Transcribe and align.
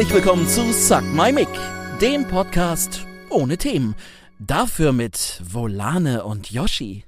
Herzlich 0.00 0.24
willkommen 0.24 0.48
zu 0.48 0.72
Suck 0.72 1.02
My 1.12 1.30
Mic, 1.30 1.50
dem 2.00 2.26
Podcast 2.26 3.06
ohne 3.28 3.58
Themen. 3.58 3.94
Dafür 4.38 4.92
mit 4.92 5.42
Volane 5.44 6.24
und 6.24 6.50
Yoshi. 6.50 7.04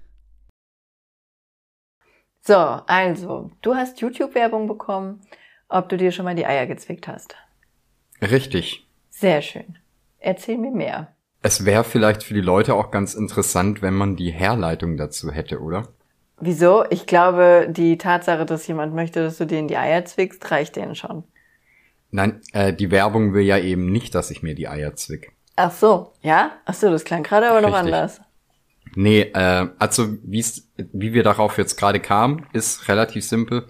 So, 2.42 2.54
also, 2.54 3.50
du 3.62 3.74
hast 3.74 4.02
YouTube-Werbung 4.02 4.68
bekommen, 4.68 5.22
ob 5.70 5.88
du 5.88 5.96
dir 5.96 6.12
schon 6.12 6.26
mal 6.26 6.34
die 6.34 6.44
Eier 6.44 6.66
gezwickt 6.66 7.08
hast. 7.08 7.34
Richtig. 8.20 8.86
Sehr 9.08 9.40
schön. 9.40 9.78
Erzähl 10.18 10.58
mir 10.58 10.70
mehr. 10.70 11.14
Es 11.40 11.64
wäre 11.64 11.84
vielleicht 11.84 12.22
für 12.22 12.34
die 12.34 12.42
Leute 12.42 12.74
auch 12.74 12.90
ganz 12.90 13.14
interessant, 13.14 13.80
wenn 13.80 13.94
man 13.94 14.16
die 14.16 14.32
Herleitung 14.32 14.98
dazu 14.98 15.30
hätte, 15.30 15.62
oder? 15.62 15.88
Wieso? 16.40 16.84
Ich 16.90 17.06
glaube, 17.06 17.68
die 17.70 17.96
Tatsache, 17.96 18.44
dass 18.44 18.66
jemand 18.66 18.94
möchte, 18.94 19.22
dass 19.24 19.38
du 19.38 19.46
dir 19.46 19.60
in 19.60 19.68
die 19.68 19.78
Eier 19.78 20.04
zwickst, 20.04 20.50
reicht 20.50 20.76
denen 20.76 20.94
schon. 20.94 21.24
Nein, 22.12 22.40
äh, 22.52 22.72
die 22.72 22.90
Werbung 22.90 23.32
will 23.34 23.42
ja 23.42 23.58
eben 23.58 23.90
nicht, 23.90 24.14
dass 24.14 24.30
ich 24.30 24.42
mir 24.42 24.54
die 24.54 24.68
Eier 24.68 24.94
zwick. 24.94 25.32
Ach 25.56 25.72
so, 25.72 26.12
ja? 26.22 26.52
Ach 26.66 26.74
so, 26.74 26.90
das 26.90 27.04
klang 27.04 27.22
gerade 27.22 27.48
aber 27.48 27.60
noch 27.62 27.68
Richtig. 27.72 27.86
anders. 27.94 28.20
Nee, 28.94 29.22
äh, 29.34 29.68
also 29.78 30.08
wie's, 30.22 30.68
wie 30.76 31.14
wir 31.14 31.22
darauf 31.22 31.56
jetzt 31.56 31.76
gerade 31.76 32.00
kamen, 32.00 32.46
ist 32.52 32.88
relativ 32.88 33.24
simpel. 33.24 33.66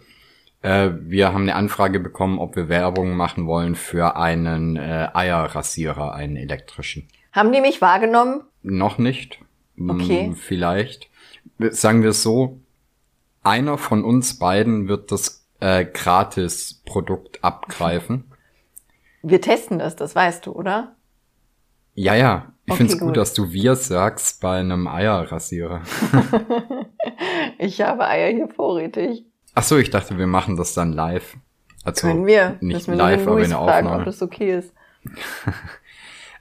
Äh, 0.63 0.91
wir 1.03 1.33
haben 1.33 1.43
eine 1.43 1.55
Anfrage 1.55 2.01
bekommen, 2.01 2.41
ob 2.41 2.57
wir 2.57 2.69
Werbung 2.69 3.17
machen 3.17 3.47
wollen 3.47 3.77
für 3.77 4.17
einen 4.17 4.77
äh, 4.77 5.09
Eierrasierer, 5.15 6.13
einen 6.13 6.37
elektrischen. 6.37 7.07
Haben 7.33 7.53
die 7.53 7.61
mich 7.61 7.81
wahrgenommen? 7.81 8.43
Noch 8.63 8.99
nicht. 8.99 9.39
Hm, 9.77 9.91
Okay. 9.91 10.35
Vielleicht. 10.37 11.09
Sagen 11.59 12.03
wir 12.03 12.11
es 12.11 12.23
so, 12.23 12.61
einer 13.45 13.79
von 13.79 14.05
uns 14.05 14.39
beiden 14.39 14.89
wird 14.89 15.13
das 15.13 15.47
äh, 15.61 15.85
Gratis-Produkt 15.85 17.43
abgreifen. 17.45 18.25
Wir 19.23 19.41
testen 19.41 19.79
das, 19.79 19.97
das 19.97 20.15
weißt 20.15 20.47
du, 20.47 20.53
oder? 20.53 20.97
Ja, 21.95 22.15
ja. 22.15 22.47
Ich 22.65 22.73
Okay, 22.73 22.79
find's 22.79 22.99
gut, 22.99 23.09
gut. 23.09 23.17
dass 23.17 23.35
du 23.35 23.53
wir 23.53 23.77
sagst 23.77 24.41
bei 24.41 24.59
einem 24.61 24.87
Eierrasierer. 24.89 25.83
Ich 27.59 27.81
habe 27.81 28.07
Eier 28.09 28.33
hier 28.33 28.49
vorrätig. 28.49 29.25
Ach 29.55 29.63
so, 29.63 29.77
ich 29.79 29.91
dachte, 29.91 30.19
wir 30.19 30.27
machen 30.27 30.57
das 30.57 30.75
dann 30.75 30.93
live. 30.93 31.37
Also 31.85 32.09
Können 32.09 32.27
wir? 32.27 32.57
nicht 32.61 32.89
wir 32.89 32.97
live, 32.97 33.27
aber 33.27 33.41
in 33.43 33.51
der 33.51 33.59
fragen, 33.59 33.87
ob 33.87 33.93
Aufnahme. 33.93 34.05
das 34.05 34.23
okay 34.23 34.59
ist. 34.59 34.73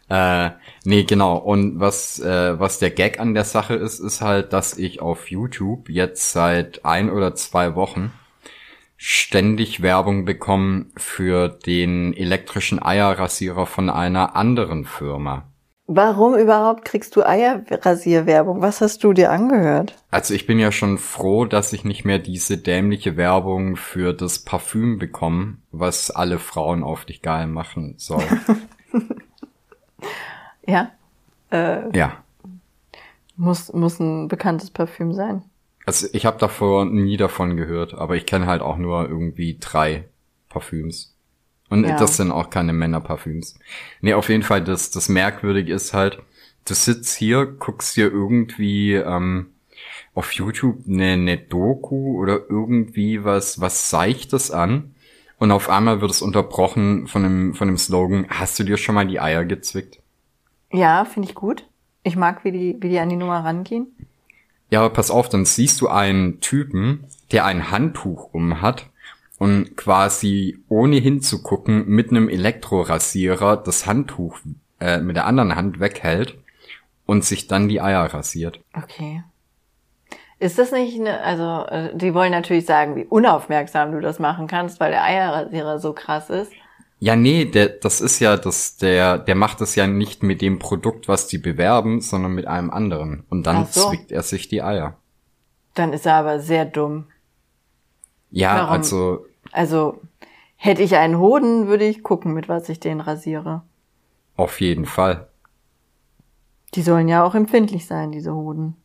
Äh, 0.10 0.52
nee, 0.84 1.04
genau. 1.06 1.38
Und 1.38 1.80
was, 1.80 2.20
äh, 2.20 2.60
was 2.60 2.80
der 2.80 2.90
Gag 2.92 3.22
an 3.22 3.34
der 3.34 3.46
Sache 3.46 3.76
ist, 3.76 4.00
ist 4.00 4.20
halt, 4.20 4.52
dass 4.52 4.78
ich 4.78 5.02
auf 5.02 5.30
YouTube 5.32 5.88
jetzt 5.88 6.34
seit 6.34 6.84
ein 6.84 7.10
oder 7.10 7.34
zwei 7.34 7.76
Wochen 7.76 8.12
ständig 9.04 9.82
Werbung 9.82 10.26
bekomme 10.26 10.86
für 10.96 11.50
den 11.50 12.14
elektrischen 12.14 12.80
Eierrasierer 12.80 13.66
von 13.66 13.90
einer 13.90 14.36
anderen 14.36 14.86
Firma. 14.86 15.48
Warum 15.88 16.36
überhaupt 16.36 16.86
kriegst 16.86 17.16
du 17.16 17.24
Eierrasierwerbung? 17.26 18.62
Was 18.62 18.80
hast 18.80 19.04
du 19.04 19.12
dir 19.12 19.32
angehört? 19.32 19.96
Also 20.12 20.36
ich 20.36 20.46
bin 20.46 20.60
ja 20.60 20.72
schon 20.72 21.00
froh, 21.00 21.46
dass 21.46 21.74
ich 21.74 21.84
nicht 21.84 22.06
mehr 22.06 22.20
diese 22.20 22.60
dämliche 22.60 23.18
Werbung 23.18 23.76
für 23.76 24.14
das 24.14 24.40
Parfüm 24.40 25.00
bekomme, 25.00 25.58
was 25.72 26.12
alle 26.12 26.38
Frauen 26.38 26.84
auf 26.84 27.06
dich 27.06 27.24
geil 27.24 27.48
machen 27.48 27.96
soll. 27.98 28.24
Ja? 30.68 30.92
Äh, 31.52 31.98
ja. 31.98 32.24
muss, 33.36 33.74
muss 33.74 34.00
ein 34.00 34.28
bekanntes 34.28 34.70
Parfüm 34.70 35.14
sein. 35.14 35.44
Also 35.86 36.08
ich 36.14 36.26
habe 36.26 36.38
davor 36.38 36.86
nie 36.86 37.18
davon 37.18 37.58
gehört, 37.58 37.94
aber 37.94 38.16
ich 38.16 38.26
kenne 38.26 38.46
halt 38.48 38.62
auch 38.62 38.78
nur 38.78 39.08
irgendwie 39.10 39.58
drei 39.60 40.06
Parfüms. 40.50 41.16
Und 41.70 41.86
Ja. 41.86 41.96
das 41.96 42.18
sind 42.18 42.32
auch 42.32 42.50
keine 42.50 42.74
Männerparfüms. 42.74 43.58
Nee, 44.02 44.14
auf 44.14 44.30
jeden 44.30 44.44
Fall, 44.44 44.64
das, 44.64 44.92
das 44.92 45.10
Merkwürdige 45.10 45.74
ist 45.74 45.94
halt, 45.94 46.22
du 46.66 46.74
sitzt 46.74 47.16
hier, 47.16 47.46
guckst 47.46 47.96
dir 47.96 48.12
irgendwie 48.12 48.94
ähm, 48.94 49.48
auf 50.14 50.34
YouTube 50.34 50.86
eine, 50.88 51.14
eine 51.14 51.38
Doku 51.38 52.20
oder 52.20 52.42
irgendwie 52.50 53.24
was, 53.24 53.62
was 53.62 53.90
Seichtes 53.90 54.52
an 54.52 54.94
und 55.38 55.52
auf 55.52 55.70
einmal 55.70 56.02
wird 56.02 56.12
es 56.12 56.22
unterbrochen 56.22 57.08
von 57.08 57.24
dem, 57.24 57.54
von 57.56 57.68
dem 57.68 57.78
Slogan, 57.78 58.28
hast 58.30 58.60
du 58.60 58.64
dir 58.64 58.78
schon 58.78 58.96
mal 58.96 59.08
die 59.08 59.20
Eier 59.20 59.46
gezwickt? 59.46 60.00
Ja, 60.72 61.06
finde 61.06 61.30
ich 61.30 61.36
gut. 61.36 61.66
Ich 62.04 62.16
mag, 62.16 62.44
wie 62.44 62.52
die, 62.52 62.78
wie 62.80 62.90
die 62.90 63.00
an 63.00 63.10
die 63.10 63.16
Nummer 63.16 63.44
rangehen. 63.44 63.96
Ja, 64.72 64.80
aber 64.80 64.94
pass 64.94 65.12
auf, 65.12 65.30
dann 65.30 65.46
siehst 65.46 65.82
du 65.82 65.90
einen 65.90 66.40
Typen, 66.40 67.06
der 67.32 67.46
ein 67.46 67.70
Handtuch 67.72 68.34
um 68.34 68.62
hat 68.62 68.88
und 69.38 69.76
quasi 69.76 70.60
ohne 70.70 70.96
hinzugucken 70.96 71.88
mit 71.88 72.10
einem 72.10 72.30
Elektrorasierer 72.30 73.58
das 73.58 73.86
Handtuch 73.86 74.40
äh, 74.80 75.00
mit 75.00 75.18
der 75.18 75.26
anderen 75.26 75.56
Hand 75.56 75.80
weghält 75.80 76.38
und 77.06 77.26
sich 77.26 77.48
dann 77.48 77.68
die 77.68 77.82
Eier 77.82 78.06
rasiert. 78.14 78.62
Okay. 78.74 79.24
Ist 80.40 80.58
das 80.58 80.72
nicht 80.72 81.00
eine, 81.00 81.22
also, 81.22 81.68
äh, 81.68 81.96
die 81.96 82.14
wollen 82.14 82.32
natürlich 82.32 82.66
sagen, 82.66 82.96
wie 82.96 83.06
unaufmerksam 83.06 83.92
du 83.92 84.00
das 84.00 84.20
machen 84.20 84.48
kannst, 84.48 84.80
weil 84.80 84.92
der 84.92 85.04
Eierrasierer 85.04 85.80
so 85.80 85.94
krass 85.94 86.30
ist. 86.30 86.52
Ja, 87.04 87.16
nee, 87.16 87.46
der, 87.46 87.68
das 87.70 88.00
ist 88.00 88.20
ja 88.20 88.38
das, 88.38 88.78
der, 88.78 89.18
der 89.18 89.34
macht 89.34 89.60
das 89.60 89.74
ja 89.76 89.88
nicht 89.88 90.22
mit 90.22 90.40
dem 90.42 90.60
Produkt, 90.60 91.08
was 91.08 91.26
die 91.28 91.40
bewerben, 91.40 92.00
sondern 92.00 92.34
mit 92.34 92.46
einem 92.46 92.70
anderen. 92.70 93.26
Und 93.30 93.48
dann 93.48 93.66
so. 93.66 93.90
zwickt 93.90 94.12
er 94.12 94.22
sich 94.22 94.48
die 94.50 94.62
Eier. 94.62 94.98
Dann 95.74 95.94
ist 95.94 96.06
er 96.06 96.16
aber 96.16 96.40
sehr 96.40 96.66
dumm. 96.66 97.08
Ja, 98.30 98.68
Warum? 98.68 98.70
also, 98.70 99.26
Also, 99.52 100.00
hätte 100.58 100.84
ich 100.84 100.96
einen 100.96 101.18
Hoden, 101.18 101.68
würde 101.68 101.86
ich 101.86 102.04
gucken, 102.04 102.34
mit 102.34 102.48
was 102.48 102.70
ich 102.70 102.80
den 102.80 103.02
rasiere. 103.02 103.64
auf 104.38 104.62
jeden 104.62 104.86
Fall. 104.86 105.28
Die 106.76 106.84
sollen 106.84 107.08
ja 107.08 107.24
auch 107.24 107.36
empfindlich 107.36 107.86
sein, 107.88 108.12
diese 108.12 108.34
Hoden. 108.36 108.76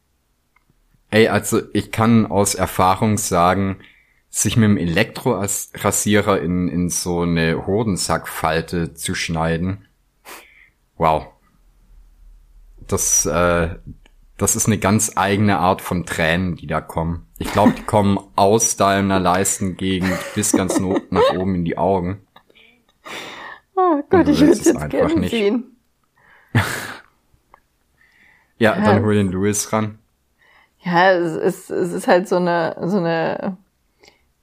Ey, 1.11 1.29
also 1.29 1.61
ich 1.73 1.93
kann 1.93 2.27
aus 2.27 2.55
Erfahrung 2.55 3.17
sagen, 3.19 3.79
sich 4.37 4.59
mit 4.59 4.69
dem 4.69 4.77
Elektrorasierer 4.77 6.43
in, 6.43 6.69
in 6.69 6.91
so 6.91 7.23
eine 7.23 7.67
Hodensackfalte 7.67 8.93
zu 8.93 9.15
schneiden. 9.15 9.87
Wow. 10.99 11.29
Das, 12.87 13.25
äh, 13.25 13.77
das 14.37 14.55
ist 14.55 14.67
eine 14.67 14.77
ganz 14.77 15.13
eigene 15.17 15.59
Art 15.59 15.81
von 15.81 16.05
Tränen, 16.05 16.55
die 16.57 16.67
da 16.67 16.83
kommen. 16.83 17.27
Ich 17.39 17.51
glaube, 17.51 17.73
die 17.73 17.83
kommen 17.83 18.19
aus 18.37 18.77
deiner 18.77 19.19
Leistengegend 19.21 20.13
bis 20.35 20.53
ganz 20.53 20.79
nach 20.79 21.33
oben 21.35 21.55
in 21.55 21.65
die 21.65 21.79
Augen. 21.79 22.21
Oh 23.75 23.81
Und 24.03 24.11
Gott, 24.11 24.29
ich 24.29 24.39
würde 24.41 24.53
es 24.53 24.67
jetzt 24.67 24.77
einfach 24.77 25.15
nicht. 25.17 25.31
sehen. 25.31 25.77
Ja, 28.59 28.77
Ja. 28.77 28.85
dann 28.85 29.03
hol 29.03 29.15
den 29.15 29.33
Louis 29.33 29.73
ran. 29.73 29.99
Ja, 30.81 31.13
es 31.13 31.37
ist, 31.37 31.71
es 31.71 31.93
ist 31.93 32.07
halt 32.07 32.29
so 32.29 32.37
eine, 32.37 32.77
so 32.83 32.99
eine 32.99 33.57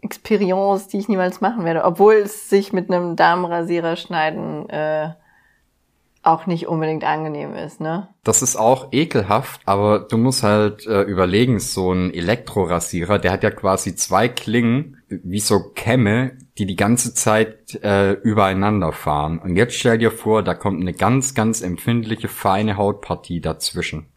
Experience, 0.04 0.88
die 0.88 1.00
ich 1.00 1.08
niemals 1.08 1.42
machen 1.42 1.66
werde. 1.66 1.84
Obwohl 1.84 2.16
es 2.16 2.50
sich 2.50 2.74
mit 2.74 2.92
einem 2.92 3.16
Damenrasierer 3.16 3.96
schneiden 3.96 4.70
äh, 4.70 5.10
auch 6.24 6.46
nicht 6.46 6.68
unbedingt 6.68 7.04
angenehm 7.04 7.54
ist, 7.54 7.82
ne? 7.82 8.08
Das 8.24 8.42
ist 8.42 8.56
auch 8.56 8.88
ekelhaft, 8.94 9.62
aber 9.66 10.00
du 10.00 10.18
musst 10.18 10.42
halt 10.42 10.88
äh, 10.88 11.02
überlegen, 11.02 11.60
so 11.60 11.92
ein 11.92 12.14
Elektrorasierer, 12.14 13.20
der 13.20 13.34
hat 13.34 13.44
ja 13.44 13.52
quasi 13.52 13.96
zwei 13.96 14.30
Klingen, 14.30 14.98
wie 15.10 15.42
so 15.42 15.60
Kämme, 15.76 16.38
die 16.58 16.66
die 16.66 16.78
ganze 16.78 17.14
Zeit 17.14 17.76
äh, 17.84 18.14
übereinander 18.14 18.94
fahren. 18.94 19.40
Und 19.40 19.58
jetzt 19.58 19.76
stell 19.76 19.98
dir 19.98 20.12
vor, 20.12 20.44
da 20.44 20.54
kommt 20.54 20.80
eine 20.80 20.94
ganz, 20.94 21.36
ganz 21.36 21.62
empfindliche, 21.62 22.30
feine 22.30 22.78
Hautpartie 22.78 23.42
dazwischen. 23.42 24.08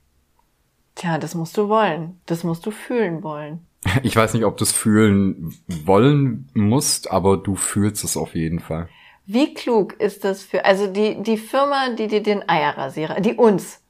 Tja, 0.94 1.18
das 1.18 1.34
musst 1.34 1.56
du 1.56 1.68
wollen. 1.68 2.20
Das 2.26 2.44
musst 2.44 2.64
du 2.64 2.70
fühlen 2.70 3.22
wollen. 3.22 3.66
Ich 4.02 4.16
weiß 4.16 4.34
nicht, 4.34 4.44
ob 4.44 4.56
du 4.56 4.64
es 4.64 4.72
fühlen 4.72 5.54
wollen 5.84 6.48
musst, 6.54 7.10
aber 7.10 7.36
du 7.36 7.54
fühlst 7.54 8.04
es 8.04 8.16
auf 8.16 8.34
jeden 8.34 8.60
Fall. 8.60 8.88
Wie 9.26 9.54
klug 9.54 9.94
ist 9.94 10.24
das 10.24 10.42
für, 10.44 10.64
also 10.64 10.86
die, 10.86 11.22
die 11.22 11.36
Firma, 11.36 11.90
die 11.90 12.06
dir 12.06 12.22
den 12.22 12.48
Eierrasierer, 12.48 13.20
die 13.20 13.34
uns, 13.34 13.82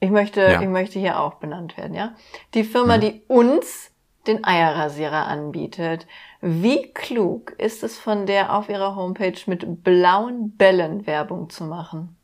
ich 0.00 0.10
möchte, 0.10 0.40
Ja. 0.40 0.62
ich 0.62 0.68
möchte 0.68 0.98
hier 0.98 1.20
auch 1.20 1.34
benannt 1.34 1.76
werden, 1.76 1.94
ja? 1.94 2.14
Die 2.54 2.64
Firma, 2.64 2.98
die 2.98 3.22
uns 3.28 3.90
den 4.26 4.42
Eierrasierer 4.44 5.26
anbietet. 5.26 6.06
Wie 6.40 6.92
klug 6.92 7.52
ist 7.58 7.82
es 7.82 7.98
von 7.98 8.24
der 8.24 8.54
auf 8.56 8.68
ihrer 8.70 8.96
Homepage 8.96 9.38
mit 9.46 9.84
blauen 9.84 10.56
Bällen 10.56 11.06
Werbung 11.06 11.50
zu 11.50 11.64
machen? 11.64 12.16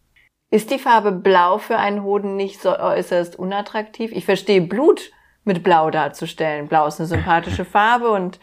Ist 0.51 0.71
die 0.71 0.79
Farbe 0.79 1.13
blau 1.13 1.59
für 1.59 1.77
einen 1.77 2.03
Hoden 2.03 2.37
nicht 2.37 2.61
so 2.61 2.77
äußerst 2.77 3.39
unattraktiv? 3.39 4.13
Ich 4.13 4.25
verstehe 4.25 4.63
Blut 4.63 5.11
mit 5.51 5.65
blau 5.65 5.91
darzustellen. 5.91 6.69
Blau 6.69 6.87
ist 6.87 7.01
eine 7.01 7.09
sympathische 7.09 7.65
Farbe 7.65 8.11
und 8.11 8.39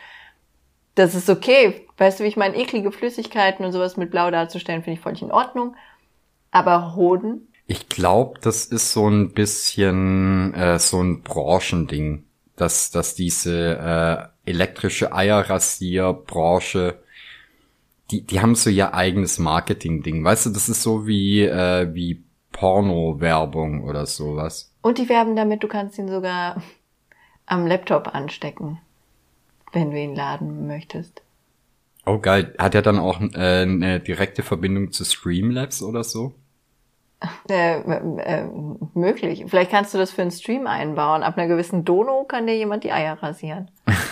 das 0.95 1.15
ist 1.15 1.29
okay. 1.29 1.87
Weißt 1.97 2.19
du, 2.19 2.25
wie 2.25 2.27
ich 2.27 2.35
meine, 2.35 2.57
eklige 2.57 2.91
Flüssigkeiten 2.91 3.65
und 3.65 3.71
sowas 3.71 3.95
mit 3.95 4.11
blau 4.11 4.29
darzustellen, 4.29 4.83
finde 4.83 4.97
ich 4.97 5.03
völlig 5.03 5.21
in 5.21 5.31
Ordnung. 5.31 5.75
Aber 6.51 6.95
Hoden? 6.95 7.47
Ich 7.65 7.87
glaube, 7.87 8.39
das 8.41 8.65
ist 8.65 8.91
so 8.91 9.07
ein 9.09 9.31
bisschen 9.31 10.53
äh, 10.53 10.79
so 10.79 11.01
ein 11.01 11.21
Branchending, 11.21 12.25
dass, 12.57 12.91
dass 12.91 13.15
diese 13.15 14.31
äh, 14.45 14.49
elektrische 14.49 15.13
Eierrasierbranche 15.13 16.99
die, 18.11 18.25
die 18.25 18.41
haben 18.41 18.55
so 18.55 18.69
ihr 18.69 18.93
eigenes 18.93 19.37
Marketing-Ding. 19.39 20.23
Weißt 20.23 20.45
du, 20.45 20.49
das 20.51 20.69
ist 20.69 20.81
so 20.81 21.07
wie, 21.07 21.41
äh, 21.41 21.93
wie 21.93 22.23
Porno-Werbung 22.51 23.83
oder 23.83 24.05
sowas. 24.05 24.73
Und 24.81 24.97
die 24.97 25.09
werben 25.09 25.35
damit, 25.35 25.63
du 25.63 25.67
kannst 25.67 25.97
ihn 25.97 26.07
sogar 26.07 26.61
am 27.47 27.65
Laptop 27.65 28.13
anstecken, 28.13 28.79
wenn 29.73 29.89
du 29.89 29.99
ihn 29.99 30.15
laden 30.15 30.67
möchtest. 30.67 31.23
Oh 32.05 32.19
geil. 32.19 32.53
Hat 32.57 32.75
er 32.75 32.81
dann 32.81 32.99
auch 32.99 33.19
äh, 33.19 33.63
eine 33.63 33.99
direkte 33.99 34.43
Verbindung 34.43 34.91
zu 34.91 35.03
Streamlabs 35.03 35.81
oder 35.81 36.03
so? 36.03 36.35
Äh, 37.49 37.79
äh, 37.79 38.43
möglich. 38.93 39.45
Vielleicht 39.47 39.71
kannst 39.71 39.91
du 39.91 39.97
das 39.97 40.11
für 40.11 40.21
einen 40.21 40.29
Stream 40.29 40.67
einbauen. 40.67 41.23
Ab 41.23 41.35
einer 41.35 41.47
gewissen 41.47 41.83
Dono 41.83 42.25
kann 42.25 42.45
dir 42.45 42.55
jemand 42.55 42.83
die 42.83 42.91
Eier 42.91 43.13
rasieren. 43.23 43.71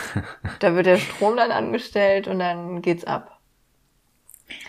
da 0.60 0.76
wird 0.76 0.88
der 0.88 0.98
Strom 0.98 1.38
dann 1.38 1.52
angestellt 1.52 2.28
und 2.28 2.40
dann 2.40 2.82
geht's 2.82 3.04
ab. 3.04 3.40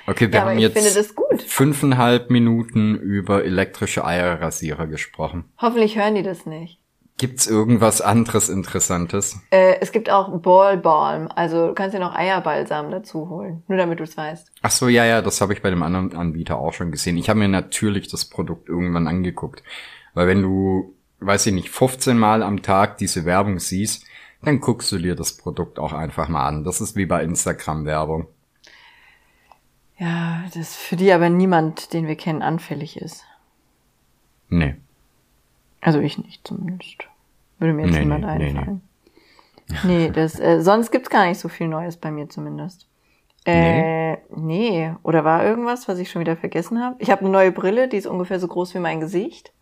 Okay, 0.07 0.31
wir 0.31 0.41
ja, 0.41 0.45
haben 0.45 0.59
jetzt 0.59 1.15
fünfeinhalb 1.47 2.29
Minuten 2.29 2.97
über 2.97 3.45
elektrische 3.45 4.05
Eierrasierer 4.05 4.87
gesprochen. 4.87 5.45
Hoffentlich 5.59 5.97
hören 5.97 6.15
die 6.15 6.23
das 6.23 6.45
nicht. 6.45 6.79
Gibt's 7.19 7.47
irgendwas 7.47 8.03
anderes 8.03 8.51
Interessantes? 8.51 9.41
Äh, 9.51 9.81
es 9.81 9.91
gibt 9.91 10.11
auch 10.11 10.39
Ballbalm, 10.39 11.29
also 11.35 11.69
du 11.69 11.75
kannst 11.75 11.95
dir 11.95 12.01
noch 12.01 12.15
Eierbalsam 12.15 12.91
dazu 12.91 13.31
holen, 13.31 13.63
nur 13.69 13.79
damit 13.79 14.01
du 14.01 14.05
es 14.05 14.19
weißt. 14.19 14.53
Ach 14.61 14.71
so, 14.71 14.89
ja, 14.89 15.07
ja, 15.07 15.23
das 15.23 15.41
habe 15.41 15.55
ich 15.55 15.63
bei 15.63 15.71
dem 15.71 15.83
anderen 15.83 16.15
Anbieter 16.15 16.59
auch 16.59 16.75
schon 16.75 16.91
gesehen. 16.91 17.17
Ich 17.17 17.31
habe 17.31 17.39
mir 17.39 17.49
natürlich 17.49 18.09
das 18.09 18.27
Produkt 18.27 18.69
irgendwann 18.69 19.09
angeguckt, 19.09 19.63
weil 20.13 20.29
wenn 20.29 20.43
du, 20.43 20.95
weiß 21.21 21.47
ich 21.47 21.55
nicht, 21.55 21.71
15 21.71 22.19
Mal 22.19 22.43
am 22.43 22.61
Tag 22.61 22.99
diese 22.99 23.25
Werbung 23.25 23.61
siehst, 23.61 24.05
dann 24.43 24.61
guckst 24.61 24.93
du 24.93 24.99
dir 24.99 25.15
das 25.15 25.39
Produkt 25.39 25.79
auch 25.79 25.95
einfach 25.95 26.29
mal 26.29 26.47
an. 26.47 26.65
Das 26.65 26.83
ist 26.83 26.97
wie 26.97 27.07
bei 27.07 27.25
Instagram-Werbung. 27.25 28.29
Ja, 29.99 30.45
das 30.55 30.77
für 30.77 30.97
die 30.97 31.11
aber 31.13 31.31
niemand, 31.31 31.95
den 31.95 32.07
wir 32.07 32.17
kennen, 32.17 32.43
anfällig 32.43 33.01
ist. 33.01 33.25
Nee. 34.51 34.77
Also 35.87 36.01
ich 36.01 36.19
nicht 36.19 36.45
zumindest. 36.45 37.05
Würde 37.61 37.73
mir 37.73 37.87
jetzt 37.87 37.95
nee, 37.95 38.01
niemand 38.01 38.25
nee, 38.25 38.49
einfallen. 38.49 38.81
Nee, 39.85 40.09
nee. 40.09 40.11
das, 40.11 40.39
äh, 40.41 40.61
sonst 40.61 40.91
gibt's 40.91 41.11
gar 41.11 41.27
nicht 41.27 41.39
so 41.39 41.49
viel 41.49 41.69
Neues 41.69 41.97
bei 41.97 42.11
mir 42.11 42.29
zumindest. 42.29 42.89
Äh, 43.45 44.15
nee. 44.15 44.19
nee. 44.35 44.93
Oder 45.05 45.25
war 45.25 45.45
irgendwas, 45.45 45.87
was 45.87 46.01
ich 46.01 46.11
schon 46.11 46.19
wieder 46.19 46.37
vergessen 46.37 46.83
habe? 46.83 46.97
Ich 46.99 47.13
habe 47.13 47.21
eine 47.21 47.31
neue 47.31 47.53
Brille, 47.53 47.87
die 47.87 47.99
ist 47.99 48.09
ungefähr 48.09 48.41
so 48.41 48.49
groß 48.49 48.75
wie 48.75 48.81
mein 48.81 48.99
Gesicht. 48.99 49.53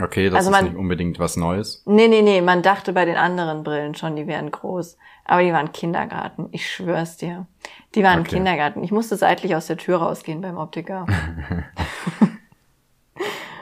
Okay, 0.00 0.28
das 0.28 0.38
also 0.38 0.50
man, 0.50 0.64
ist 0.64 0.72
nicht 0.72 0.78
unbedingt 0.80 1.20
was 1.20 1.36
Neues. 1.36 1.84
Nee, 1.86 2.08
nee, 2.08 2.22
nee, 2.22 2.40
man 2.40 2.62
dachte 2.62 2.92
bei 2.92 3.04
den 3.04 3.16
anderen 3.16 3.62
Brillen 3.62 3.94
schon, 3.94 4.16
die 4.16 4.26
wären 4.26 4.50
groß. 4.50 4.98
Aber 5.24 5.42
die 5.44 5.52
waren 5.52 5.70
Kindergarten, 5.70 6.48
ich 6.50 6.68
schwör's 6.68 7.16
dir. 7.16 7.46
Die 7.94 8.02
waren 8.02 8.20
okay. 8.20 8.34
Kindergarten. 8.34 8.82
Ich 8.82 8.90
musste 8.90 9.16
seitlich 9.16 9.54
aus 9.54 9.68
der 9.68 9.76
Tür 9.76 9.98
rausgehen 9.98 10.40
beim 10.40 10.58
Optiker. 10.58 11.06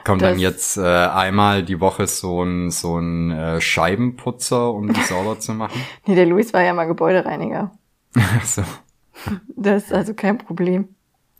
Kommt 0.05 0.21
das, 0.21 0.31
dann 0.31 0.39
jetzt 0.39 0.77
äh, 0.77 0.81
einmal 0.81 1.63
die 1.63 1.79
Woche 1.79 2.05
so 2.05 2.43
ein, 2.43 2.69
so 2.69 2.99
ein 2.99 3.31
äh, 3.31 3.59
Scheibenputzer, 3.59 4.71
um 4.71 4.93
die 4.93 5.01
sauber 5.01 5.39
zu 5.39 5.53
machen? 5.53 5.81
Nee, 6.05 6.13
der 6.13 6.27
Luis 6.27 6.53
war 6.53 6.61
ja 6.61 6.73
mal 6.73 6.85
Gebäudereiniger. 6.85 7.71
Ach 8.15 8.45
so. 8.45 8.63
Das 9.55 9.85
ist 9.85 9.93
also 9.93 10.13
kein 10.13 10.37
Problem. 10.37 10.89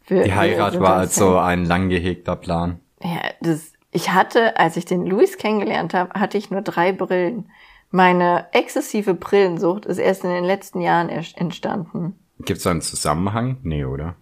Für, 0.01 0.23
die 0.23 0.33
Heirat 0.33 0.79
war 0.79 0.95
also 0.95 1.37
ein 1.37 1.65
lang 1.65 1.89
gehegter 1.89 2.35
Plan. 2.35 2.79
Ja, 3.03 3.21
das, 3.41 3.73
ich 3.91 4.11
hatte, 4.11 4.57
als 4.57 4.77
ich 4.77 4.85
den 4.85 5.05
Luis 5.05 5.37
kennengelernt 5.37 5.93
habe, 5.93 6.19
hatte 6.19 6.37
ich 6.37 6.49
nur 6.49 6.61
drei 6.61 6.91
Brillen. 6.91 7.51
Meine 7.91 8.47
exzessive 8.51 9.13
Brillensucht 9.13 9.85
ist 9.85 9.99
erst 9.99 10.23
in 10.23 10.31
den 10.31 10.43
letzten 10.43 10.81
Jahren 10.81 11.09
entstanden. 11.09 12.15
Gibt 12.39 12.57
es 12.57 12.63
da 12.63 12.71
einen 12.71 12.81
Zusammenhang? 12.81 13.57
Nee, 13.61 13.85
oder? 13.85 14.15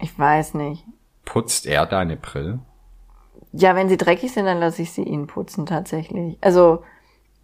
Ich 0.00 0.16
weiß 0.16 0.54
nicht. 0.54 0.84
Putzt 1.24 1.66
er 1.66 1.86
deine 1.86 2.16
Brille? 2.16 2.60
Ja, 3.52 3.76
wenn 3.76 3.88
sie 3.88 3.96
dreckig 3.96 4.32
sind, 4.32 4.46
dann 4.46 4.60
lasse 4.60 4.82
ich 4.82 4.92
sie 4.92 5.02
ihnen 5.02 5.26
putzen 5.26 5.66
tatsächlich. 5.66 6.38
Also 6.40 6.82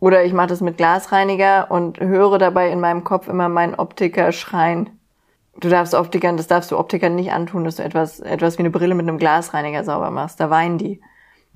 oder 0.00 0.24
ich 0.24 0.32
mache 0.32 0.48
das 0.48 0.60
mit 0.60 0.76
Glasreiniger 0.76 1.70
und 1.70 1.98
höre 2.00 2.38
dabei 2.38 2.70
in 2.70 2.80
meinem 2.80 3.04
Kopf 3.04 3.28
immer 3.28 3.48
meinen 3.48 3.74
Optiker 3.74 4.32
schreien. 4.32 4.90
Du 5.58 5.68
darfst 5.68 5.94
Optikern, 5.94 6.36
das 6.36 6.46
darfst 6.46 6.70
du 6.70 6.78
Optikern 6.78 7.16
nicht 7.16 7.32
antun, 7.32 7.64
dass 7.64 7.76
du 7.76 7.82
etwas, 7.82 8.20
etwas 8.20 8.58
wie 8.58 8.60
eine 8.60 8.70
Brille 8.70 8.94
mit 8.94 9.08
einem 9.08 9.18
Glasreiniger 9.18 9.82
sauber 9.82 10.10
machst. 10.10 10.38
Da 10.38 10.50
weinen 10.50 10.78
die. 10.78 11.00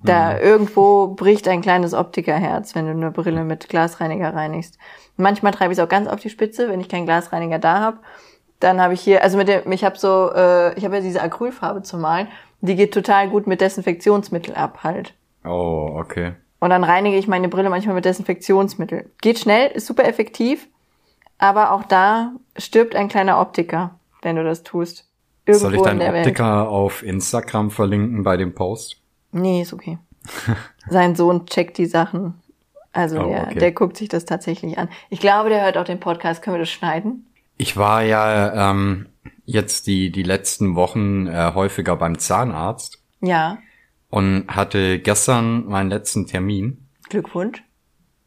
Da 0.02 0.32
mhm. 0.32 0.40
irgendwo 0.40 1.08
bricht 1.08 1.46
ein 1.46 1.60
kleines 1.60 1.94
Optikerherz, 1.94 2.75
wenn 2.75 2.87
du 2.87 2.90
eine 2.90 3.12
Brille 3.12 3.44
mit 3.44 3.69
Glasreiniger 3.69 4.34
reinigst. 4.34 4.76
Manchmal 5.16 5.52
treibe 5.52 5.72
ich 5.72 5.78
es 5.78 5.84
auch 5.84 5.88
ganz 5.88 6.08
auf 6.08 6.19
die 6.19 6.31
Spitze, 6.31 6.69
wenn 6.69 6.81
ich 6.81 6.88
keinen 6.88 7.06
Glasreiniger 7.06 7.60
da 7.60 7.78
habe. 7.78 7.98
Dann 8.58 8.81
habe 8.81 8.94
ich 8.94 9.00
hier, 9.00 9.22
also 9.22 9.38
mit 9.38 9.46
dem, 9.46 9.70
ich 9.70 9.84
habe 9.84 9.96
so, 9.96 10.32
äh, 10.34 10.76
ich 10.76 10.84
habe 10.84 10.96
ja 10.96 11.00
diese 11.00 11.22
Acrylfarbe 11.22 11.82
zu 11.82 11.96
malen 11.96 12.26
die 12.62 12.76
geht 12.76 12.94
total 12.94 13.28
gut 13.28 13.46
mit 13.46 13.60
Desinfektionsmittel 13.60 14.54
ab 14.54 14.78
halt. 14.82 15.14
Oh, 15.44 15.90
okay. 15.94 16.32
Und 16.60 16.70
dann 16.70 16.84
reinige 16.84 17.18
ich 17.18 17.26
meine 17.26 17.48
Brille 17.48 17.68
manchmal 17.68 17.96
mit 17.96 18.04
Desinfektionsmittel. 18.04 19.10
Geht 19.20 19.40
schnell, 19.40 19.72
ist 19.72 19.86
super 19.86 20.04
effektiv, 20.04 20.68
aber 21.38 21.72
auch 21.72 21.82
da 21.82 22.32
stirbt 22.56 22.94
ein 22.94 23.08
kleiner 23.08 23.40
Optiker, 23.40 23.98
wenn 24.22 24.36
du 24.36 24.44
das 24.44 24.62
tust. 24.62 25.08
Irgendwo 25.44 25.66
Soll 25.66 25.74
ich 25.74 25.82
deinen 25.82 26.00
Optiker 26.00 26.60
Welt. 26.60 26.68
auf 26.68 27.02
Instagram 27.02 27.72
verlinken 27.72 28.22
bei 28.22 28.36
dem 28.36 28.54
Post? 28.54 28.98
Nee, 29.32 29.62
ist 29.62 29.72
okay. 29.72 29.98
Sein 30.88 31.16
Sohn 31.16 31.46
checkt 31.46 31.78
die 31.78 31.86
Sachen. 31.86 32.34
Also 32.92 33.20
oh, 33.20 33.28
der, 33.28 33.48
okay. 33.48 33.58
der 33.58 33.72
guckt 33.72 33.96
sich 33.96 34.08
das 34.08 34.24
tatsächlich 34.24 34.78
an. 34.78 34.88
Ich 35.10 35.18
glaube, 35.18 35.48
der 35.48 35.64
hört 35.64 35.78
auch 35.78 35.84
den 35.84 35.98
Podcast. 35.98 36.42
Können 36.42 36.56
wir 36.56 36.60
das 36.60 36.70
schneiden? 36.70 37.26
Ich 37.56 37.76
war 37.76 38.02
ja 38.02 38.70
ähm, 38.70 39.06
jetzt 39.44 39.86
die, 39.86 40.10
die 40.10 40.22
letzten 40.22 40.74
Wochen 40.74 41.26
äh, 41.26 41.52
häufiger 41.54 41.96
beim 41.96 42.18
Zahnarzt. 42.18 43.02
Ja. 43.20 43.58
Und 44.10 44.46
hatte 44.48 44.98
gestern 44.98 45.66
meinen 45.66 45.90
letzten 45.90 46.26
Termin. 46.26 46.86
Glückwunsch. 47.08 47.62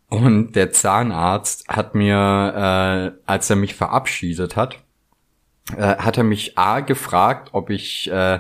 Und 0.10 0.54
der 0.54 0.72
Zahnarzt 0.72 1.68
hat 1.68 1.96
mir, 1.96 2.16
äh, 2.16 3.22
als 3.26 3.50
er 3.50 3.56
mich 3.56 3.76
verabschiedet 3.76 4.56
hat, 4.56 4.80
äh, 5.76 5.98
hat 5.98 6.18
er 6.18 6.24
mich 6.24 6.58
A 6.58 6.80
gefragt, 6.80 7.50
ob 7.54 7.70
ich 7.70 8.10
äh, 8.12 8.40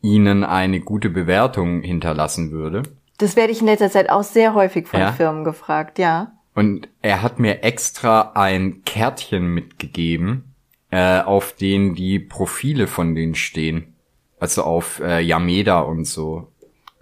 ihnen 0.00 0.44
eine 0.44 0.80
gute 0.80 1.10
Bewertung 1.10 1.82
hinterlassen 1.82 2.50
würde. 2.50 2.82
Das 3.18 3.36
werde 3.36 3.52
ich 3.52 3.60
in 3.60 3.66
letzter 3.66 3.90
Zeit 3.90 4.10
auch 4.10 4.22
sehr 4.22 4.54
häufig 4.54 4.86
von 4.86 5.00
ja? 5.00 5.12
Firmen 5.12 5.44
gefragt, 5.44 5.98
ja. 5.98 6.32
Und 6.54 6.88
er 7.02 7.22
hat 7.22 7.38
mir 7.38 7.62
extra 7.62 8.32
ein 8.34 8.82
Kärtchen 8.84 9.46
mitgegeben, 9.46 10.54
äh, 10.90 11.20
auf 11.20 11.52
denen 11.52 11.94
die 11.94 12.18
Profile 12.18 12.86
von 12.86 13.14
denen 13.14 13.34
stehen. 13.34 13.94
Also 14.38 14.62
auf 14.62 15.00
äh, 15.00 15.20
Yameda 15.20 15.80
und 15.80 16.04
so. 16.06 16.48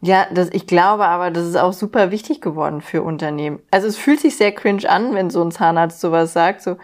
Ja, 0.01 0.27
das, 0.33 0.51
ich 0.53 0.67
glaube 0.67 1.07
aber, 1.07 1.31
das 1.31 1.47
ist 1.47 1.57
auch 1.57 1.73
super 1.73 2.11
wichtig 2.11 2.41
geworden 2.41 2.81
für 2.81 3.03
Unternehmen. 3.03 3.61
Also 3.71 3.87
es 3.87 3.97
fühlt 3.97 4.21
sich 4.21 4.37
sehr 4.37 4.53
cringe 4.53 4.89
an, 4.89 5.15
wenn 5.15 5.31
so 5.31 5.43
ein 5.43 5.51
Zahnarzt 5.51 6.01
sowas 6.01 6.33
sagt, 6.33 6.63
so, 6.63 6.77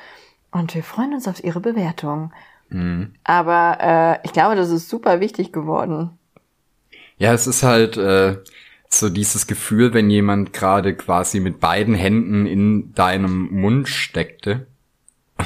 und 0.50 0.74
wir 0.74 0.82
freuen 0.82 1.12
uns 1.12 1.28
auf 1.28 1.44
Ihre 1.44 1.60
Bewertung. 1.60 2.32
Mhm. 2.70 3.12
Aber 3.24 3.78
äh, 3.80 4.26
ich 4.26 4.32
glaube, 4.32 4.56
das 4.56 4.70
ist 4.70 4.88
super 4.88 5.20
wichtig 5.20 5.52
geworden. 5.52 6.10
Ja, 7.18 7.32
es 7.34 7.46
ist 7.46 7.62
halt 7.62 7.96
äh, 7.96 8.38
so 8.88 9.10
dieses 9.10 9.46
Gefühl, 9.46 9.92
wenn 9.92 10.10
jemand 10.10 10.52
gerade 10.52 10.94
quasi 10.94 11.40
mit 11.40 11.60
beiden 11.60 11.94
Händen 11.94 12.46
in 12.46 12.94
deinem 12.94 13.50
Mund 13.52 13.88
steckte 13.88 14.66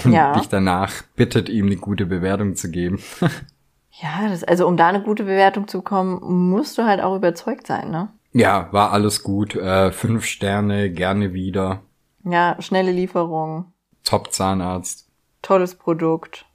und 0.04 0.12
ja. 0.12 0.32
dich 0.32 0.48
danach 0.48 1.02
bittet, 1.16 1.48
ihm 1.48 1.66
eine 1.66 1.76
gute 1.76 2.06
Bewertung 2.06 2.56
zu 2.56 2.70
geben. 2.70 3.00
ja, 3.90 4.28
das, 4.28 4.44
also 4.44 4.66
um 4.66 4.76
da 4.76 4.88
eine 4.88 5.02
gute 5.02 5.24
Bewertung 5.24 5.68
zu 5.68 5.78
bekommen, 5.78 6.20
musst 6.50 6.78
du 6.78 6.84
halt 6.84 7.00
auch 7.00 7.16
überzeugt 7.16 7.66
sein, 7.66 7.90
ne? 7.90 8.08
Ja, 8.32 8.68
war 8.72 8.92
alles 8.92 9.22
gut. 9.22 9.54
Äh, 9.54 9.92
fünf 9.92 10.24
Sterne, 10.24 10.90
gerne 10.90 11.32
wieder. 11.32 11.82
Ja, 12.24 12.56
schnelle 12.58 12.90
Lieferung. 12.90 13.72
Top 14.02 14.32
Zahnarzt. 14.32 15.08
Tolles 15.42 15.76
Produkt. 15.76 16.46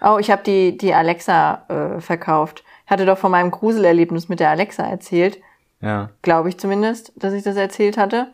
Oh, 0.00 0.16
ich 0.18 0.30
habe 0.30 0.42
die, 0.42 0.76
die 0.76 0.94
Alexa 0.94 1.64
äh, 1.68 2.00
verkauft. 2.00 2.64
Ich 2.84 2.90
hatte 2.90 3.06
doch 3.06 3.18
von 3.18 3.30
meinem 3.30 3.50
Gruselerlebnis 3.50 4.28
mit 4.28 4.40
der 4.40 4.50
Alexa 4.50 4.82
erzählt. 4.84 5.38
Ja. 5.80 6.10
Glaube 6.22 6.48
ich 6.48 6.58
zumindest, 6.58 7.12
dass 7.16 7.34
ich 7.34 7.42
das 7.42 7.56
erzählt 7.56 7.98
hatte. 7.98 8.32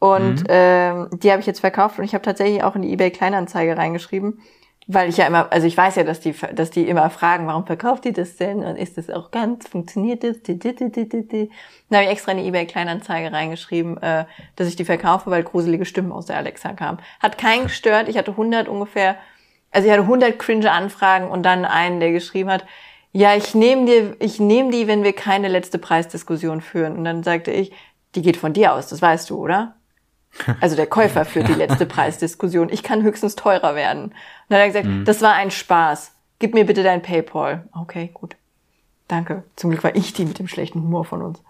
Und 0.00 0.40
mhm. 0.40 0.46
ähm, 0.48 1.08
die 1.12 1.30
habe 1.30 1.40
ich 1.40 1.46
jetzt 1.46 1.60
verkauft 1.60 1.98
und 1.98 2.04
ich 2.04 2.14
habe 2.14 2.24
tatsächlich 2.24 2.64
auch 2.64 2.74
in 2.74 2.82
die 2.82 2.92
eBay 2.92 3.10
Kleinanzeige 3.10 3.76
reingeschrieben, 3.76 4.40
weil 4.86 5.10
ich 5.10 5.18
ja 5.18 5.26
immer, 5.26 5.52
also 5.52 5.66
ich 5.66 5.76
weiß 5.76 5.96
ja, 5.96 6.04
dass 6.04 6.20
die, 6.20 6.34
dass 6.54 6.70
die 6.70 6.88
immer 6.88 7.10
fragen, 7.10 7.46
warum 7.46 7.66
verkauft 7.66 8.06
die 8.06 8.14
das 8.14 8.36
denn 8.36 8.64
und 8.64 8.76
ist 8.76 8.96
das 8.96 9.10
auch 9.10 9.30
ganz, 9.30 9.68
funktioniert 9.68 10.24
das? 10.24 10.42
Dann 10.42 10.58
habe 11.92 12.04
ich 12.04 12.08
extra 12.08 12.32
in 12.32 12.38
die 12.38 12.48
eBay 12.48 12.66
Kleinanzeige 12.66 13.30
reingeschrieben, 13.30 14.02
äh, 14.02 14.24
dass 14.56 14.68
ich 14.68 14.76
die 14.76 14.86
verkaufe, 14.86 15.30
weil 15.30 15.42
gruselige 15.42 15.84
Stimmen 15.84 16.12
aus 16.12 16.24
der 16.26 16.38
Alexa 16.38 16.72
kamen. 16.72 16.98
Hat 17.20 17.36
keinen 17.36 17.64
gestört. 17.64 18.08
Ich 18.08 18.16
hatte 18.16 18.30
100 18.30 18.68
ungefähr, 18.68 19.16
also 19.70 19.86
ich 19.86 19.92
hatte 19.92 20.04
100 20.04 20.38
cringe 20.38 20.72
Anfragen 20.72 21.28
und 21.28 21.42
dann 21.42 21.66
einen, 21.66 22.00
der 22.00 22.12
geschrieben 22.12 22.50
hat, 22.50 22.64
ja, 23.12 23.36
ich 23.36 23.54
nehme 23.54 23.84
dir, 23.84 24.16
ich 24.18 24.40
nehme 24.40 24.70
die, 24.70 24.86
wenn 24.86 25.04
wir 25.04 25.12
keine 25.12 25.48
letzte 25.48 25.78
Preisdiskussion 25.78 26.62
führen. 26.62 26.96
Und 26.96 27.04
dann 27.04 27.22
sagte 27.22 27.50
ich, 27.50 27.70
die 28.14 28.22
geht 28.22 28.38
von 28.38 28.54
dir 28.54 28.72
aus, 28.72 28.86
das 28.88 29.02
weißt 29.02 29.28
du, 29.28 29.36
oder? 29.36 29.74
Also 30.60 30.76
der 30.76 30.86
Käufer 30.86 31.24
führt 31.24 31.48
die 31.48 31.54
letzte 31.54 31.86
Preisdiskussion. 31.86 32.68
Ich 32.70 32.82
kann 32.82 33.02
höchstens 33.02 33.36
teurer 33.36 33.74
werden. 33.74 34.04
Und 34.04 34.14
dann 34.48 34.58
hat 34.58 34.64
er 34.64 34.68
gesagt, 34.68 34.86
mhm. 34.86 35.04
das 35.04 35.22
war 35.22 35.34
ein 35.34 35.50
Spaß. 35.50 36.12
Gib 36.38 36.54
mir 36.54 36.64
bitte 36.64 36.82
dein 36.82 37.02
PayPal. 37.02 37.68
Okay, 37.72 38.10
gut. 38.14 38.36
Danke. 39.08 39.42
Zum 39.56 39.70
Glück 39.70 39.84
war 39.84 39.96
ich 39.96 40.12
die 40.12 40.24
mit 40.24 40.38
dem 40.38 40.48
schlechten 40.48 40.82
Humor 40.82 41.04
von 41.04 41.22
uns. 41.22 41.42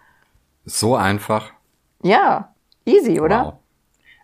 So 0.65 0.97
einfach. 0.97 1.53
Ja, 2.03 2.55
easy, 2.85 3.21
oder? 3.21 3.45
Wow. 3.45 3.55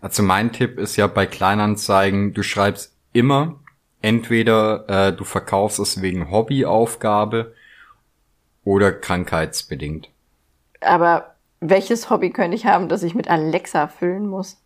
Also 0.01 0.23
mein 0.23 0.53
Tipp 0.53 0.79
ist 0.79 0.97
ja 0.97 1.07
bei 1.07 1.27
Kleinanzeigen, 1.27 2.33
du 2.33 2.43
schreibst 2.43 2.95
immer 3.13 3.61
entweder 4.03 4.89
äh, 4.89 5.13
du 5.13 5.25
verkaufst 5.25 5.79
es 5.79 6.01
wegen 6.01 6.31
Hobbyaufgabe 6.31 7.55
oder 8.65 8.93
krankheitsbedingt. 8.93 10.09
Aber 10.81 11.36
welches 11.61 12.11
Hobby 12.11 12.31
könnte 12.31 12.57
ich 12.57 12.67
haben, 12.67 12.89
das 12.89 13.03
ich 13.03 13.15
mit 13.15 13.29
Alexa 13.29 13.89
füllen 13.89 14.27
muss? 14.27 14.63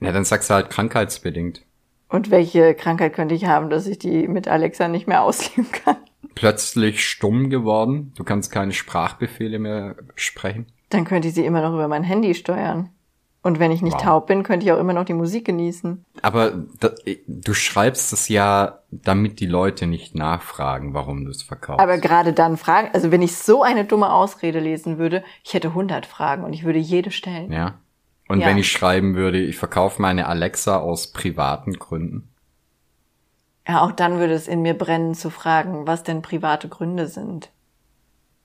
Ja, 0.00 0.12
dann 0.12 0.24
sagst 0.24 0.50
du 0.50 0.54
halt 0.54 0.70
krankheitsbedingt. 0.70 1.62
Und 2.08 2.30
welche 2.30 2.74
Krankheit 2.74 3.12
könnte 3.12 3.34
ich 3.34 3.46
haben, 3.46 3.70
dass 3.70 3.86
ich 3.86 3.98
die 3.98 4.26
mit 4.26 4.48
Alexa 4.48 4.88
nicht 4.88 5.06
mehr 5.06 5.22
ausleben 5.22 5.70
kann? 5.70 5.96
Plötzlich 6.34 7.06
stumm 7.06 7.50
geworden. 7.50 8.12
Du 8.16 8.24
kannst 8.24 8.50
keine 8.50 8.72
Sprachbefehle 8.72 9.58
mehr 9.58 9.96
sprechen. 10.14 10.66
Dann 10.88 11.04
könnte 11.04 11.28
ich 11.28 11.34
sie 11.34 11.44
immer 11.44 11.62
noch 11.62 11.74
über 11.74 11.88
mein 11.88 12.02
Handy 12.02 12.34
steuern. 12.34 12.90
Und 13.42 13.58
wenn 13.58 13.70
ich 13.72 13.80
nicht 13.80 13.94
Wow. 13.94 14.02
taub 14.02 14.26
bin, 14.26 14.42
könnte 14.42 14.66
ich 14.66 14.72
auch 14.72 14.78
immer 14.78 14.92
noch 14.92 15.06
die 15.06 15.14
Musik 15.14 15.46
genießen. 15.46 16.04
Aber 16.20 16.52
da, 16.78 16.90
du 17.26 17.54
schreibst 17.54 18.12
es 18.12 18.28
ja, 18.28 18.80
damit 18.90 19.40
die 19.40 19.46
Leute 19.46 19.86
nicht 19.86 20.14
nachfragen, 20.14 20.92
warum 20.92 21.24
du 21.24 21.30
es 21.30 21.42
verkaufst. 21.42 21.80
Aber 21.80 21.96
gerade 21.96 22.34
dann 22.34 22.58
fragen, 22.58 22.90
also 22.92 23.10
wenn 23.10 23.22
ich 23.22 23.36
so 23.36 23.62
eine 23.62 23.86
dumme 23.86 24.12
Ausrede 24.12 24.60
lesen 24.60 24.98
würde, 24.98 25.24
ich 25.42 25.54
hätte 25.54 25.68
100 25.68 26.04
Fragen 26.04 26.44
und 26.44 26.52
ich 26.52 26.64
würde 26.64 26.78
jede 26.78 27.10
stellen. 27.10 27.50
ja. 27.52 27.78
Und 28.28 28.38
Ja. 28.40 28.46
wenn 28.46 28.58
ich 28.58 28.70
schreiben 28.70 29.16
würde, 29.16 29.40
ich 29.40 29.56
verkaufe 29.56 30.00
meine 30.00 30.28
Alexa 30.28 30.78
aus 30.78 31.08
privaten 31.08 31.72
Gründen. 31.72 32.28
Ja, 33.66 33.82
auch 33.82 33.90
dann 33.90 34.18
würde 34.20 34.34
es 34.34 34.46
in 34.46 34.62
mir 34.62 34.74
brennen 34.74 35.14
zu 35.16 35.30
fragen, 35.30 35.86
was 35.88 36.04
denn 36.04 36.22
private 36.22 36.68
Gründe 36.68 37.08
sind. 37.08 37.50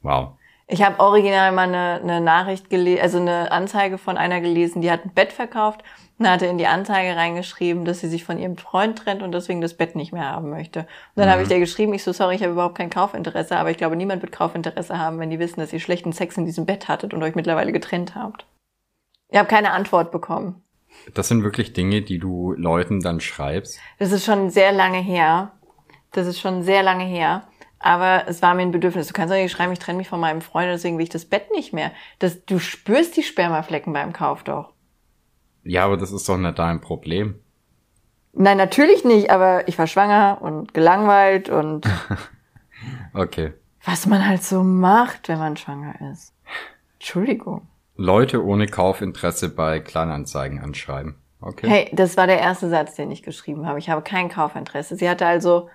Wow. 0.02 0.38
Ich 0.67 0.81
habe 0.81 1.00
original 1.00 1.51
mal 1.51 1.67
eine, 1.67 2.01
eine 2.01 2.22
Nachricht 2.22 2.69
gelesen, 2.69 3.01
also 3.01 3.19
eine 3.19 3.51
Anzeige 3.51 3.98
von 3.98 4.17
einer 4.17 4.41
gelesen, 4.41 4.81
die 4.81 4.89
hat 4.89 5.05
ein 5.05 5.13
Bett 5.13 5.31
verkauft 5.31 5.84
und 6.17 6.27
hatte 6.27 6.48
in 6.48 6.57
die 6.57 6.65
Anzeige 6.65 7.15
reingeschrieben, 7.15 7.86
dass 7.86 8.00
sie 8.00 8.07
sich 8.07 8.24
von 8.24 8.39
ihrem 8.39 8.57
Freund 8.57 8.98
trennt 8.98 9.22
und 9.22 9.31
deswegen 9.31 9.62
das 9.62 9.75
Bett 9.75 9.95
nicht 9.95 10.12
mehr 10.12 10.31
haben 10.31 10.50
möchte. 10.50 10.79
Und 10.79 10.88
dann 11.17 11.29
habe 11.29 11.43
ich 11.43 11.50
der 11.50 11.60
geschrieben, 11.60 11.93
ich 11.93 12.03
so, 12.03 12.13
sorry, 12.13 12.36
ich 12.36 12.41
habe 12.41 12.53
überhaupt 12.53 12.77
kein 12.77 12.89
Kaufinteresse, 12.89 13.57
aber 13.57 13.69
ich 13.69 13.77
glaube, 13.77 13.95
niemand 13.95 14.24
wird 14.24 14.31
Kaufinteresse 14.31 14.98
haben, 14.98 15.19
wenn 15.19 15.29
die 15.29 15.39
wissen, 15.39 15.60
dass 15.60 15.74
ihr 15.74 15.79
schlechten 15.79 16.13
Sex 16.13 16.38
in 16.38 16.45
diesem 16.45 16.65
Bett 16.65 16.88
hattet 16.88 17.13
und 17.13 17.22
euch 17.22 17.36
mittlerweile 17.36 17.72
getrennt 17.72 18.15
habt. 18.15 18.48
Ich 19.29 19.38
habe 19.38 19.48
keine 19.48 19.72
Antwort 19.72 20.12
bekommen. 20.12 20.63
Das 21.13 21.27
sind 21.27 21.43
wirklich 21.43 21.74
Dinge, 21.74 22.01
die 22.01 22.19
du 22.19 22.53
Leuten 22.53 23.01
dann 23.01 23.19
schreibst. 23.19 23.79
Das 24.00 24.12
ist 24.12 24.25
schon 24.25 24.50
sehr 24.50 24.72
lange 24.72 25.00
her. 25.00 25.51
Das 26.12 26.25
ist 26.25 26.39
schon 26.39 26.63
sehr 26.63 26.81
lange 26.81 27.03
her. 27.03 27.48
Aber 27.79 28.24
es 28.27 28.41
war 28.41 28.53
mir 28.53 28.63
ein 28.63 28.72
Bedürfnis. 28.72 29.08
Du 29.08 29.13
kannst 29.13 29.32
doch 29.34 29.38
nicht 29.38 29.51
schreiben, 29.51 29.74
ich 29.74 29.79
trenne 29.79 29.98
mich 29.98 30.10
von 30.10 30.20
meinem 30.20 30.41
Freund, 30.41 30.67
deswegen 30.70 30.98
will 30.98 31.03
ich 31.03 31.10
das 31.10 31.25
Bett 31.25 31.51
nicht 31.51 31.74
mehr. 31.74 31.91
Das, 32.20 32.46
du 32.46 32.60
spürst 32.60 33.15
die 33.17 33.24
Spermaflecken 33.24 33.94
beim 33.94 34.13
Kauf 34.13 34.44
doch. 34.44 34.74
Ja, 35.63 35.86
aber 35.86 35.98
das 35.98 36.12
ist 36.12 36.27
doch 36.29 36.38
nicht 36.38 36.58
dein 36.58 36.82
Problem. 36.82 37.39
Nein, 38.34 38.58
natürlich 38.58 39.03
nicht, 39.05 39.29
aber 39.29 39.67
ich 39.67 39.77
war 39.77 39.88
schwanger 39.88 40.39
und 40.41 40.74
gelangweilt 40.74 41.50
und 41.50 41.86
Okay. 43.13 43.53
was 43.84 44.05
man 44.05 44.27
halt 44.27 44.44
so 44.44 44.63
macht, 44.63 45.29
wenn 45.29 45.39
man 45.39 45.58
schwanger 45.58 45.96
ist. 46.12 46.34
Entschuldigung. 46.96 47.67
Leute 47.96 48.44
ohne 48.44 48.67
Kaufinteresse 48.67 49.50
bei 49.50 49.79
Kleinanzeigen 49.79 50.60
anschreiben. 50.60 51.15
Okay. 51.39 51.70
Hey, 51.70 51.89
das 51.94 52.17
war 52.17 52.27
der 52.27 52.39
erste 52.39 52.70
Satz, 52.70 52.96
den 52.96 53.12
ich 53.12 53.24
geschrieben 53.24 53.65
habe. 53.67 53.79
Ich 53.79 53.89
habe 53.89 54.01
kein 54.01 54.29
Kaufinteresse. 54.29 54.96
Sie 54.96 55.10
hatte 55.10 55.25
also 55.25 55.70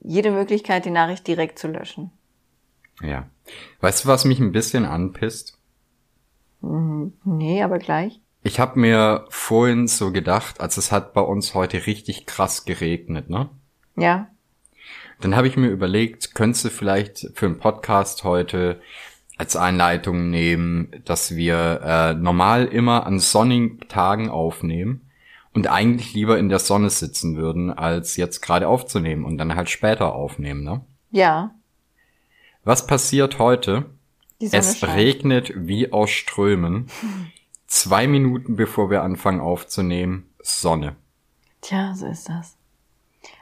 jede 0.00 0.30
Möglichkeit, 0.30 0.84
die 0.84 0.90
Nachricht 0.90 1.26
direkt 1.26 1.58
zu 1.58 1.68
löschen. 1.68 2.10
Ja. 3.02 3.28
Weißt 3.80 4.04
du, 4.04 4.08
was 4.08 4.24
mich 4.24 4.40
ein 4.40 4.52
bisschen 4.52 4.84
anpisst? 4.84 5.58
Nee, 6.60 7.62
aber 7.62 7.78
gleich. 7.78 8.20
Ich 8.42 8.60
habe 8.60 8.78
mir 8.78 9.26
vorhin 9.28 9.88
so 9.88 10.12
gedacht, 10.12 10.60
als 10.60 10.76
es 10.76 10.90
hat 10.92 11.12
bei 11.12 11.20
uns 11.20 11.54
heute 11.54 11.86
richtig 11.86 12.26
krass 12.26 12.64
geregnet, 12.64 13.30
ne? 13.30 13.48
Ja. 13.96 14.28
Dann 15.20 15.34
habe 15.34 15.48
ich 15.48 15.56
mir 15.56 15.68
überlegt, 15.68 16.34
könntest 16.34 16.64
du 16.64 16.70
vielleicht 16.70 17.30
für 17.34 17.46
einen 17.46 17.58
Podcast 17.58 18.24
heute 18.24 18.80
als 19.36 19.56
Einleitung 19.56 20.30
nehmen, 20.30 20.90
dass 21.04 21.36
wir 21.36 21.80
äh, 21.84 22.14
normal 22.14 22.66
immer 22.66 23.06
an 23.06 23.18
sonnigen 23.18 23.80
Tagen 23.88 24.30
aufnehmen 24.30 25.07
und 25.58 25.66
eigentlich 25.66 26.14
lieber 26.14 26.38
in 26.38 26.48
der 26.48 26.60
Sonne 26.60 26.88
sitzen 26.88 27.36
würden, 27.36 27.72
als 27.76 28.16
jetzt 28.16 28.42
gerade 28.42 28.68
aufzunehmen 28.68 29.24
und 29.24 29.38
dann 29.38 29.56
halt 29.56 29.68
später 29.68 30.14
aufnehmen, 30.14 30.62
ne? 30.62 30.82
Ja. 31.10 31.50
Was 32.62 32.86
passiert 32.86 33.40
heute? 33.40 33.86
Es 34.40 34.78
scheint. 34.78 34.94
regnet 34.94 35.52
wie 35.56 35.92
aus 35.92 36.10
Strömen. 36.10 36.86
Zwei 37.66 38.06
Minuten 38.06 38.54
bevor 38.54 38.88
wir 38.88 39.02
anfangen 39.02 39.40
aufzunehmen, 39.40 40.30
Sonne. 40.40 40.94
Tja, 41.60 41.92
so 41.96 42.06
ist 42.06 42.28
das. 42.28 42.56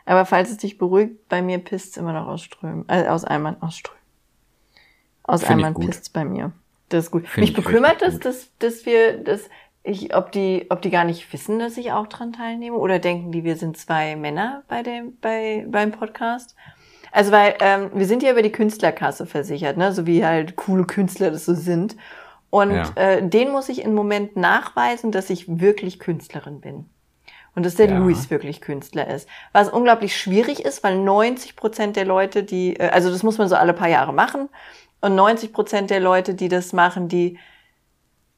Aber 0.07 0.25
falls 0.25 0.49
es 0.49 0.57
dich 0.57 0.79
beruhigt, 0.79 1.29
bei 1.29 1.43
mir 1.43 1.59
pisst 1.59 1.99
immer 1.99 2.15
noch 2.15 2.29
aus 2.29 2.43
Strömen. 2.43 2.89
Äh, 2.89 3.09
aus 3.09 3.27
Eimern, 3.27 3.61
aus 3.61 3.77
Strömen. 3.77 4.01
Aus 5.23 5.45
Find 5.45 5.63
Eimern 5.63 5.75
pisst 5.75 6.15
bei 6.15 6.25
mir. 6.25 6.53
Das 6.89 7.05
ist 7.05 7.11
gut. 7.11 7.29
Find 7.29 7.43
Mich 7.43 7.51
ich 7.51 7.57
bekümmert 7.63 8.01
das, 8.01 8.19
dass, 8.21 8.49
dass 8.59 8.87
wir, 8.87 9.23
dass 9.23 9.51
ich, 9.87 10.15
ob 10.15 10.33
die, 10.33 10.67
ob 10.71 10.83
die 10.83 10.91
gar 10.91 11.05
nicht 11.05 11.33
wissen, 11.33 11.59
dass 11.59 11.77
ich 11.77 11.93
auch 11.93 12.07
dran 12.09 12.33
teilnehme 12.33 12.77
oder 12.77 12.99
denken 12.99 13.33
die, 13.33 13.45
wir 13.45 13.57
sind 13.57 13.77
zwei 13.77 14.17
Männer 14.17 14.65
bei 14.69 14.83
dem, 14.83 15.19
bei, 15.21 15.65
beim 15.69 15.93
Podcast. 15.93 16.55
Also 17.13 17.33
weil 17.33 17.57
ähm, 17.61 17.91
wir 17.95 18.07
sind 18.07 18.23
ja 18.23 18.33
über 18.33 18.43
die 18.43 18.53
Künstlerkasse 18.53 19.27
versichert, 19.27 19.77
ne, 19.77 19.93
so 19.93 20.07
wie 20.07 20.25
halt 20.25 20.57
coole 20.57 20.85
Künstler 20.85 21.31
das 21.31 21.47
so 21.47 21.55
sind. 21.55 21.97
Und 22.51 22.73
Ja. 22.75 22.93
äh, 22.97 23.29
den 23.29 23.51
muss 23.53 23.69
ich 23.69 23.83
im 23.85 23.95
Moment 23.95 24.37
nachweisen, 24.37 25.13
dass 25.13 25.31
ich 25.31 25.61
wirklich 25.61 25.99
Künstlerin 25.99 26.61
bin. 26.61 26.87
Und 27.55 27.65
dass 27.65 27.75
der 27.77 27.89
Ja. 27.89 27.97
Luis 27.99 28.31
wirklich 28.31 28.61
Künstler 28.61 29.09
ist. 29.09 29.29
Was 29.53 29.69
unglaublich 29.71 30.17
schwierig 30.17 30.65
ist, 30.65 30.85
weil 30.85 30.99
90 30.99 31.57
Prozent 31.57 31.97
der 31.97 32.05
Leute, 32.05 32.43
die, 32.45 32.77
äh, 32.77 32.89
also 32.91 33.11
das 33.11 33.23
muss 33.23 33.39
man 33.39 33.49
so 33.49 33.57
alle 33.57 33.73
paar 33.75 33.89
Jahre 33.89 34.13
machen. 34.13 34.49
Und 35.01 35.15
90 35.15 35.53
Prozent 35.53 35.91
der 35.91 36.01
Leute, 36.01 36.35
die 36.35 36.49
das 36.49 36.73
machen, 36.73 37.09
die, 37.09 37.39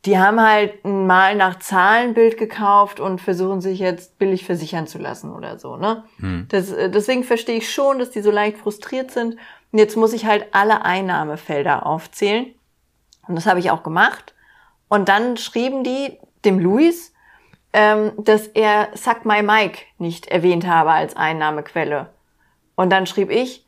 die 0.04 0.18
haben 0.18 0.40
halt 0.40 0.84
ein 0.84 1.06
Mal 1.06 1.34
nach 1.34 1.58
Zahlenbild 1.58 2.38
gekauft 2.38 3.00
und 3.00 3.20
versuchen 3.20 3.60
sich 3.60 3.80
jetzt 3.80 4.18
billig 4.18 4.44
versichern 4.44 4.86
zu 4.86 4.98
lassen 4.98 5.32
oder 5.32 5.58
so, 5.58 5.76
ne? 5.76 6.04
Das, 6.48 6.70
äh, 6.70 6.88
deswegen 6.90 7.24
verstehe 7.24 7.58
ich 7.58 7.72
schon, 7.72 7.98
dass 7.98 8.10
die 8.10 8.22
so 8.22 8.30
leicht 8.30 8.58
frustriert 8.58 9.10
sind. 9.10 9.36
Und 9.72 9.78
jetzt 9.78 9.96
muss 9.96 10.12
ich 10.12 10.24
halt 10.24 10.46
alle 10.52 10.84
Einnahmefelder 10.84 11.84
aufzählen. 11.84 12.46
Und 13.26 13.34
das 13.34 13.46
habe 13.46 13.60
ich 13.60 13.70
auch 13.70 13.82
gemacht. 13.82 14.34
Und 14.88 15.08
dann 15.08 15.36
schrieben 15.36 15.84
die 15.84 16.18
dem 16.44 16.58
Luis, 16.58 17.12
ähm, 17.72 18.12
dass 18.16 18.46
er 18.46 18.88
Suck 18.94 19.24
My 19.24 19.42
Mike 19.42 19.82
nicht 19.98 20.28
erwähnt 20.28 20.66
habe 20.66 20.92
als 20.92 21.16
Einnahmequelle. 21.16 22.08
Und 22.76 22.90
dann 22.90 23.06
schrieb 23.06 23.30
ich, 23.30 23.66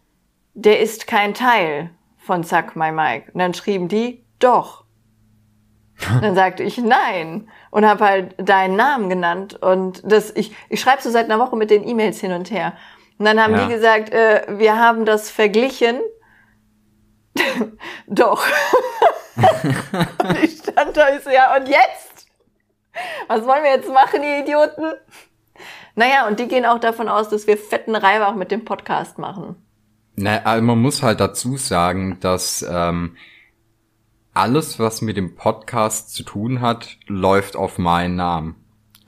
der 0.55 0.81
ist 0.81 1.07
kein 1.07 1.35
Teil 1.35 1.91
von 2.17 2.45
Suck 2.45 2.77
My 2.77 2.93
Mike. 2.93 3.33
Und 3.33 3.41
dann 3.41 3.55
schrieben 3.55 3.89
die, 3.89 4.25
doch. 4.39 4.85
Dann 6.21 6.35
sagte 6.35 6.63
ich 6.63 6.79
nein 6.79 7.49
und 7.71 7.87
habe 7.87 8.05
halt 8.05 8.35
deinen 8.39 8.77
Namen 8.77 9.09
genannt 9.09 9.55
und 9.63 10.03
das 10.05 10.31
ich 10.35 10.55
ich 10.69 10.81
schreibe 10.81 11.03
so 11.03 11.11
seit 11.11 11.27
einer 11.27 11.39
Woche 11.39 11.57
mit 11.57 11.71
den 11.71 11.87
E-Mails 11.87 12.21
hin 12.21 12.33
und 12.33 12.51
her. 12.51 12.73
Und 13.19 13.27
dann 13.27 13.41
haben 13.43 13.55
Ja. 13.55 13.67
die 13.67 13.73
gesagt 13.75 14.11
äh, 14.11 14.45
wir 14.59 14.79
haben 14.79 15.05
das 15.05 15.31
verglichen. 15.31 16.01
Doch. 18.07 18.45
Und 19.37 20.39
ich 20.43 20.59
stand 20.59 20.97
da 20.97 21.15
ich 21.15 21.23
so 21.23 21.31
ja 21.31 21.57
und 21.57 21.69
jetzt? 21.69 22.27
Was 23.29 23.45
wollen 23.47 23.63
wir 23.63 23.71
jetzt 23.71 23.89
machen 23.93 24.23
ihr 24.23 24.41
Idioten? 24.41 24.93
Naja 25.95 26.27
und 26.27 26.41
die 26.41 26.49
gehen 26.49 26.67
auch 26.67 26.79
davon 26.81 27.09
aus 27.09 27.29
dass 27.29 27.47
wir 27.47 27.57
fetten 27.57 27.95
Reibach 27.95 28.35
mit 28.35 28.51
dem 28.51 28.65
Podcast 28.65 29.19
machen. 29.19 29.57
Na, 30.17 30.43
also 30.45 30.63
man 30.63 30.79
muss 30.81 31.03
halt 31.03 31.21
dazu 31.21 31.57
sagen, 31.57 32.19
dass 32.21 32.67
ähm, 32.69 33.17
alles, 34.41 34.79
was 34.79 35.03
mit 35.03 35.17
dem 35.17 35.35
Podcast 35.35 36.15
zu 36.15 36.23
tun 36.23 36.61
hat, 36.61 36.99
läuft 37.07 37.57
auf 37.57 37.79
meinen 37.79 38.17
Namen. 38.17 38.57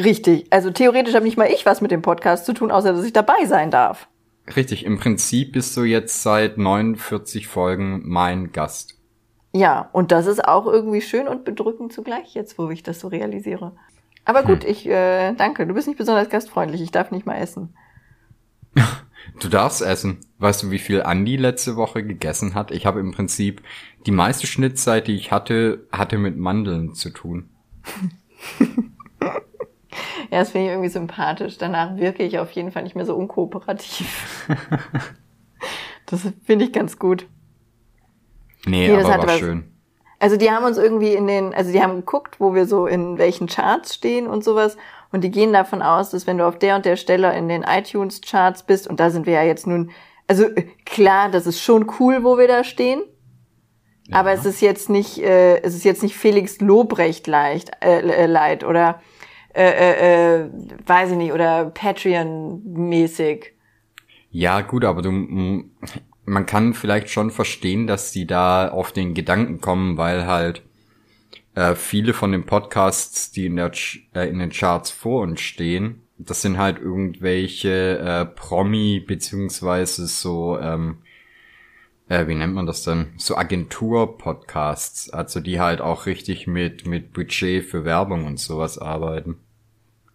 richtig 0.03 0.47
also 0.51 0.71
theoretisch 0.71 1.15
habe 1.15 1.25
nicht 1.25 1.37
mal 1.37 1.51
ich 1.51 1.67
was 1.67 1.81
mit 1.81 1.91
dem 1.91 2.03
Podcast 2.03 2.47
zu 2.47 2.53
tun 2.53 2.71
außer 2.71 2.93
dass 2.93 3.05
ich 3.05 3.13
dabei 3.13 3.45
sein 3.47 3.71
darf 3.71 4.09
Richtig, 4.57 4.85
im 4.85 4.99
Prinzip 4.99 5.53
bist 5.53 5.77
du 5.77 5.85
jetzt 5.85 6.23
seit 6.23 6.59
49 6.59 7.47
Folgen 7.47 8.03
mein 8.05 8.51
Gast. 8.51 8.99
Ja, 9.55 9.89
und 9.93 10.11
das 10.11 10.27
ist 10.27 10.45
auch 10.45 10.67
irgendwie 10.67 11.01
schön 11.01 11.29
und 11.29 11.45
bedrückend 11.45 11.93
zugleich, 11.93 12.35
jetzt 12.35 12.59
wo 12.59 12.69
ich 12.71 12.83
das 12.83 13.01
so 13.01 13.09
realisiere. 13.09 13.73
Aber 14.25 14.43
gut, 14.43 14.65
ich 14.65 14.87
äh, 14.89 15.33
danke. 15.35 15.67
Du 15.67 15.75
bist 15.75 15.89
nicht 15.89 15.99
besonders 15.99 16.29
gastfreundlich. 16.29 16.81
Ich 16.81 16.91
darf 16.91 17.11
nicht 17.11 17.27
mal 17.27 17.37
essen. 17.37 17.75
Du 19.43 19.49
darfst 19.49 19.83
essen. 19.83 20.19
Weißt 20.39 20.63
du, 20.63 20.71
wie 20.71 20.79
viel 20.79 21.03
Andi 21.03 21.37
letzte 21.37 21.75
Woche 21.75 22.05
gegessen 22.05 22.55
hat? 22.55 22.71
Ich 22.71 22.87
habe 22.87 23.01
im 23.01 23.11
Prinzip 23.11 23.61
die 24.07 24.13
meiste 24.13 24.47
Schnittzeit, 24.47 25.09
die 25.09 25.17
ich 25.17 25.33
hatte, 25.33 25.85
hatte 25.91 26.17
mit 26.17 26.37
Mandeln 26.39 26.95
zu 26.95 27.11
tun. 27.11 27.49
Ja, 30.31 30.39
das 30.39 30.51
finde 30.53 30.69
ich 30.69 30.73
irgendwie 30.73 30.89
sympathisch. 30.89 31.59
Danach 31.59 31.97
wirke 31.99 32.23
ich 32.23 32.39
auf 32.39 32.51
jeden 32.53 32.71
Fall 32.73 32.85
nicht 32.85 32.97
mehr 32.97 33.05
so 33.05 33.15
unkooperativ. 33.17 34.49
Das 36.07 36.27
finde 36.45 36.65
ich 36.67 36.73
ganz 36.73 36.99
gut. 36.99 37.27
Nee, 38.67 38.89
Nee, 38.89 38.97
das 38.97 39.05
aber 39.07 39.15
hat 39.15 39.21
war 39.23 39.29
was- 39.29 39.39
schön. 39.39 39.65
Also 40.19 40.37
die 40.37 40.51
haben 40.51 40.65
uns 40.65 40.77
irgendwie 40.79 41.15
in 41.15 41.27
den, 41.27 41.53
also 41.55 41.73
die 41.73 41.83
haben 41.83 41.97
geguckt, 41.97 42.39
wo 42.39 42.55
wir 42.55 42.67
so 42.67 42.87
in 42.87 43.17
welchen 43.19 43.47
Charts 43.47 43.95
stehen 43.95 44.27
und 44.27 44.45
sowas. 44.45 44.77
Und 45.13 45.23
die 45.23 45.31
gehen 45.31 45.53
davon 45.53 45.83
aus, 45.83 46.11
dass 46.11 46.27
wenn 46.27 46.39
du 46.39 46.47
auf 46.47 46.59
der 46.59 46.77
und 46.77 46.87
der 46.87 46.97
Stelle 46.97 47.37
in 47.37 47.49
den 47.49 47.63
iTunes-Charts 47.63 48.65
bist, 48.65 48.89
und 48.89 48.99
da 48.99 49.11
sind 49.11 49.27
wir 49.27 49.35
ja 49.35 49.43
jetzt 49.43 49.67
nun, 49.67 49.91
also 50.27 50.45
äh, 50.45 50.67
klar, 50.85 51.31
das 51.31 51.47
ist 51.47 51.61
schon 51.61 51.91
cool, 52.01 52.25
wo 52.25 52.39
wir 52.39 52.49
da 52.49 52.65
stehen. 52.65 53.03
Aber 54.11 54.33
es 54.33 54.45
ist 54.45 54.61
jetzt 54.61 54.91
nicht, 54.91 55.19
äh, 55.19 55.63
es 55.63 55.75
ist 55.75 55.85
jetzt 55.85 56.03
nicht 56.03 56.17
Felix 56.17 56.61
Lobrecht 56.61 57.27
leicht, 57.27 57.71
äh, 57.81 58.01
äh, 58.01 58.27
leid 58.27 58.65
oder 58.65 59.01
äh, 59.55 59.65
äh, 59.65 60.43
äh, 60.45 60.51
weiß 60.87 61.13
ich 61.13 61.17
nicht, 61.17 61.33
oder 61.33 61.71
Patreon-mäßig. 61.71 63.53
Ja, 64.31 64.63
gut, 64.63 64.85
aber 64.85 65.03
du, 65.03 65.11
man 66.25 66.47
kann 66.47 66.75
vielleicht 66.75 67.11
schon 67.11 67.31
verstehen, 67.31 67.87
dass 67.87 68.13
die 68.13 68.27
da 68.27 68.69
auf 68.69 68.93
den 68.93 69.15
Gedanken 69.15 69.61
kommen, 69.61 69.99
weil 69.99 70.27
halt 70.27 70.63
äh, 71.55 71.75
viele 71.75 72.15
von 72.15 72.33
den 72.33 72.47
Podcasts, 72.47 73.31
die 73.31 73.47
in, 73.47 73.57
der, 73.57 73.73
Ch- 73.73 74.01
äh, 74.15 74.29
in 74.29 74.39
den 74.39 74.51
Charts 74.51 74.91
vor 74.91 75.23
uns 75.23 75.41
stehen, 75.41 76.03
das 76.19 76.43
sind 76.43 76.59
halt 76.59 76.79
irgendwelche 76.79 77.99
äh, 77.99 78.25
Promi 78.27 79.01
beziehungsweise 79.01 80.07
so, 80.07 80.59
ähm, 80.59 80.99
äh, 82.09 82.27
wie 82.29 82.35
nennt 82.35 82.55
man 82.55 82.67
das 82.67 82.83
denn? 82.85 83.13
So 83.17 83.37
Agentur-Podcasts, 83.37 85.11
also 85.11 85.41
die 85.41 85.61
halt 85.61 85.81
auch 85.81 86.07
richtig 86.07 86.47
mit 86.47 86.87
mit 86.87 87.13
Budget 87.13 87.65
für 87.65 87.85
Werbung 87.85 88.25
und 88.27 88.39
sowas 88.39 88.79
arbeiten. 88.79 89.39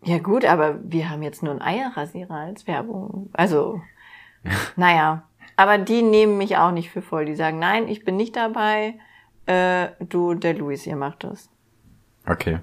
Ja 0.03 0.20
gut, 0.20 0.46
aber 0.46 0.79
wir 0.84 1.10
haben 1.10 1.24
jetzt 1.24 1.44
nur 1.44 1.51
einen 1.51 1.62
Eierrasierer 1.62 2.36
als 2.36 2.67
Werbung. 2.67 3.29
Also, 3.34 3.82
naja. 4.75 5.24
Aber 5.56 5.77
die 5.79 6.01
nehmen 6.03 6.38
mich 6.38 6.58
auch 6.58 6.72
nicht 6.72 6.91
für 6.91 7.01
voll. 7.01 7.25
Die 7.25 7.36
sagen, 7.36 7.60
nein, 7.60 7.88
ich 7.88 8.06
bin 8.06 8.15
nicht 8.15 8.36
dabei. 8.36 9.00
Äh, 9.47 9.89
du, 10.07 10.33
der 10.33 10.53
Luis, 10.53 10.85
ihr 10.85 10.95
macht 10.95 11.23
das. 11.23 11.49
Okay. 12.27 12.59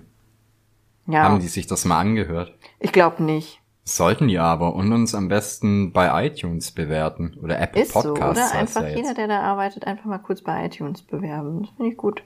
Ja, 1.07 1.25
Haben 1.25 1.41
die 1.41 1.49
sich 1.49 1.67
das 1.67 1.85
mal 1.85 1.99
angehört? 1.99 2.55
ich 2.79 2.93
glaube 2.93 3.23
nicht. 3.23 3.61
Sollten 3.87 4.29
die 4.29 4.39
aber 4.39 4.75
und 4.75 4.91
uns 4.95 5.15
am 5.15 5.29
besten 5.29 5.93
bei 5.93 6.27
iTunes 6.27 6.73
bewerten 6.73 7.37
oder 7.43 7.61
Apple 7.61 7.83
Ist 7.83 7.93
so, 7.93 8.15
Podcasts. 8.15 8.31
oder? 8.41 8.61
heißt 8.61 8.77
Einfach 8.79 8.97
jeder, 8.97 9.13
der 9.13 9.29
da 9.29 9.41
arbeitet, 9.43 9.87
einfach 9.87 10.07
mal 10.07 10.19
kurz 10.19 10.41
bei 10.41 10.65
iTunes 10.65 11.03
bewerben. 11.03 11.63
Das 11.63 11.71
finde 11.77 11.91
ich 11.91 11.97
gut. 11.99 12.23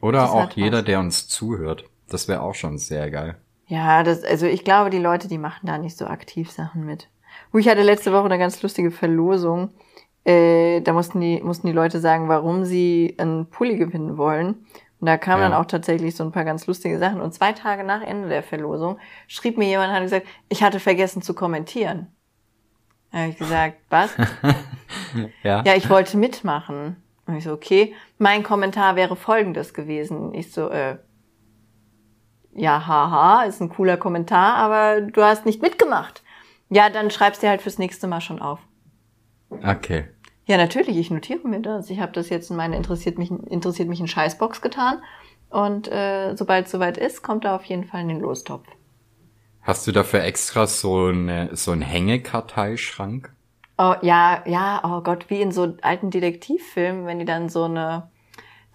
Oder 0.00 0.20
das 0.20 0.30
auch 0.30 0.42
hat 0.42 0.54
jeder, 0.54 0.78
was. 0.78 0.84
der 0.84 1.00
uns 1.00 1.26
zuhört. 1.28 1.84
Das 2.08 2.28
wäre 2.28 2.42
auch 2.42 2.54
schon 2.54 2.78
sehr 2.78 3.10
geil. 3.10 3.36
Ja, 3.66 4.02
das, 4.04 4.22
also 4.22 4.46
ich 4.46 4.62
glaube, 4.62 4.90
die 4.90 4.98
Leute, 4.98 5.26
die 5.26 5.38
machen 5.38 5.66
da 5.66 5.78
nicht 5.78 5.96
so 5.96 6.06
aktiv 6.06 6.50
Sachen 6.52 6.84
mit. 6.84 7.08
Ich 7.52 7.68
hatte 7.68 7.82
letzte 7.82 8.12
Woche 8.12 8.26
eine 8.26 8.38
ganz 8.38 8.62
lustige 8.62 8.90
Verlosung. 8.92 9.70
Äh, 10.24 10.80
da 10.80 10.92
mussten 10.92 11.20
die, 11.20 11.40
mussten 11.42 11.66
die 11.66 11.72
Leute 11.72 12.00
sagen, 12.00 12.28
warum 12.28 12.64
sie 12.64 13.14
einen 13.18 13.46
Pulli 13.50 13.76
gewinnen 13.76 14.16
wollen. 14.16 14.66
Und 15.00 15.06
da 15.06 15.18
kamen 15.18 15.42
Ja. 15.42 15.48
dann 15.50 15.58
auch 15.60 15.66
tatsächlich 15.66 16.16
so 16.16 16.24
ein 16.24 16.32
paar 16.32 16.44
ganz 16.44 16.66
lustige 16.66 16.98
Sachen. 16.98 17.20
Und 17.20 17.34
zwei 17.34 17.52
Tage 17.52 17.84
nach 17.84 18.00
Ende 18.00 18.28
der 18.28 18.42
Verlosung 18.42 18.98
schrieb 19.26 19.58
mir 19.58 19.68
jemand 19.68 19.90
und 19.90 19.96
hat 19.96 20.02
gesagt, 20.02 20.26
ich 20.48 20.62
hatte 20.62 20.80
vergessen 20.80 21.20
zu 21.20 21.34
kommentieren. 21.34 22.06
Da 23.12 23.18
habe 23.18 23.30
ich 23.30 23.38
gesagt, 23.38 23.76
was? 23.90 24.14
Ja. 25.42 25.62
Ja, 25.64 25.74
ich 25.74 25.88
wollte 25.90 26.16
mitmachen. 26.16 26.96
Und 27.26 27.36
ich 27.36 27.44
so, 27.44 27.52
okay, 27.52 27.94
mein 28.18 28.42
Kommentar 28.42 28.96
wäre 28.96 29.14
folgendes 29.16 29.72
gewesen. 29.74 30.34
Ich 30.34 30.52
so, 30.52 30.68
äh, 30.70 30.98
ja, 32.52 32.86
haha, 32.86 33.44
ist 33.44 33.60
ein 33.60 33.68
cooler 33.68 33.96
Kommentar, 33.96 34.56
aber 34.56 35.00
du 35.00 35.22
hast 35.22 35.46
nicht 35.46 35.62
mitgemacht. 35.62 36.22
Ja, 36.68 36.90
dann 36.90 37.10
schreibst 37.10 37.42
dir 37.42 37.48
halt 37.50 37.62
fürs 37.62 37.78
nächste 37.78 38.06
Mal 38.06 38.20
schon 38.20 38.40
auf. 38.40 38.60
Okay. 39.50 40.04
Ja, 40.46 40.56
natürlich, 40.58 40.96
ich 40.98 41.10
notiere 41.10 41.46
mir 41.48 41.60
das. 41.60 41.88
Ich 41.88 42.00
habe 42.00 42.12
das 42.12 42.28
jetzt 42.28 42.50
in 42.50 42.56
meine 42.56 42.76
interessiert 42.76 43.18
mich, 43.18 43.30
interessiert 43.30 43.88
mich 43.88 44.00
in 44.00 44.08
Scheißbox 44.08 44.60
getan. 44.60 45.02
Und 45.48 45.88
äh, 45.90 46.34
sobald 46.36 46.66
es 46.66 46.72
soweit 46.72 46.98
ist, 46.98 47.22
kommt 47.22 47.44
er 47.44 47.54
auf 47.54 47.64
jeden 47.64 47.84
Fall 47.84 48.02
in 48.02 48.08
den 48.08 48.20
Lostopf. 48.20 48.66
Hast 49.62 49.86
du 49.86 49.92
dafür 49.92 50.22
extra 50.22 50.66
so, 50.66 51.06
eine, 51.06 51.56
so 51.56 51.70
einen 51.70 51.80
Hängekarteischrank? 51.80 53.32
Oh, 53.78 53.94
ja, 54.02 54.42
ja, 54.46 54.82
oh 54.84 55.00
Gott, 55.00 55.30
wie 55.30 55.40
in 55.40 55.50
so 55.50 55.76
alten 55.80 56.10
Detektivfilmen, 56.10 57.06
wenn 57.06 57.18
die 57.18 57.24
dann 57.24 57.48
so 57.48 57.64
eine, 57.64 58.10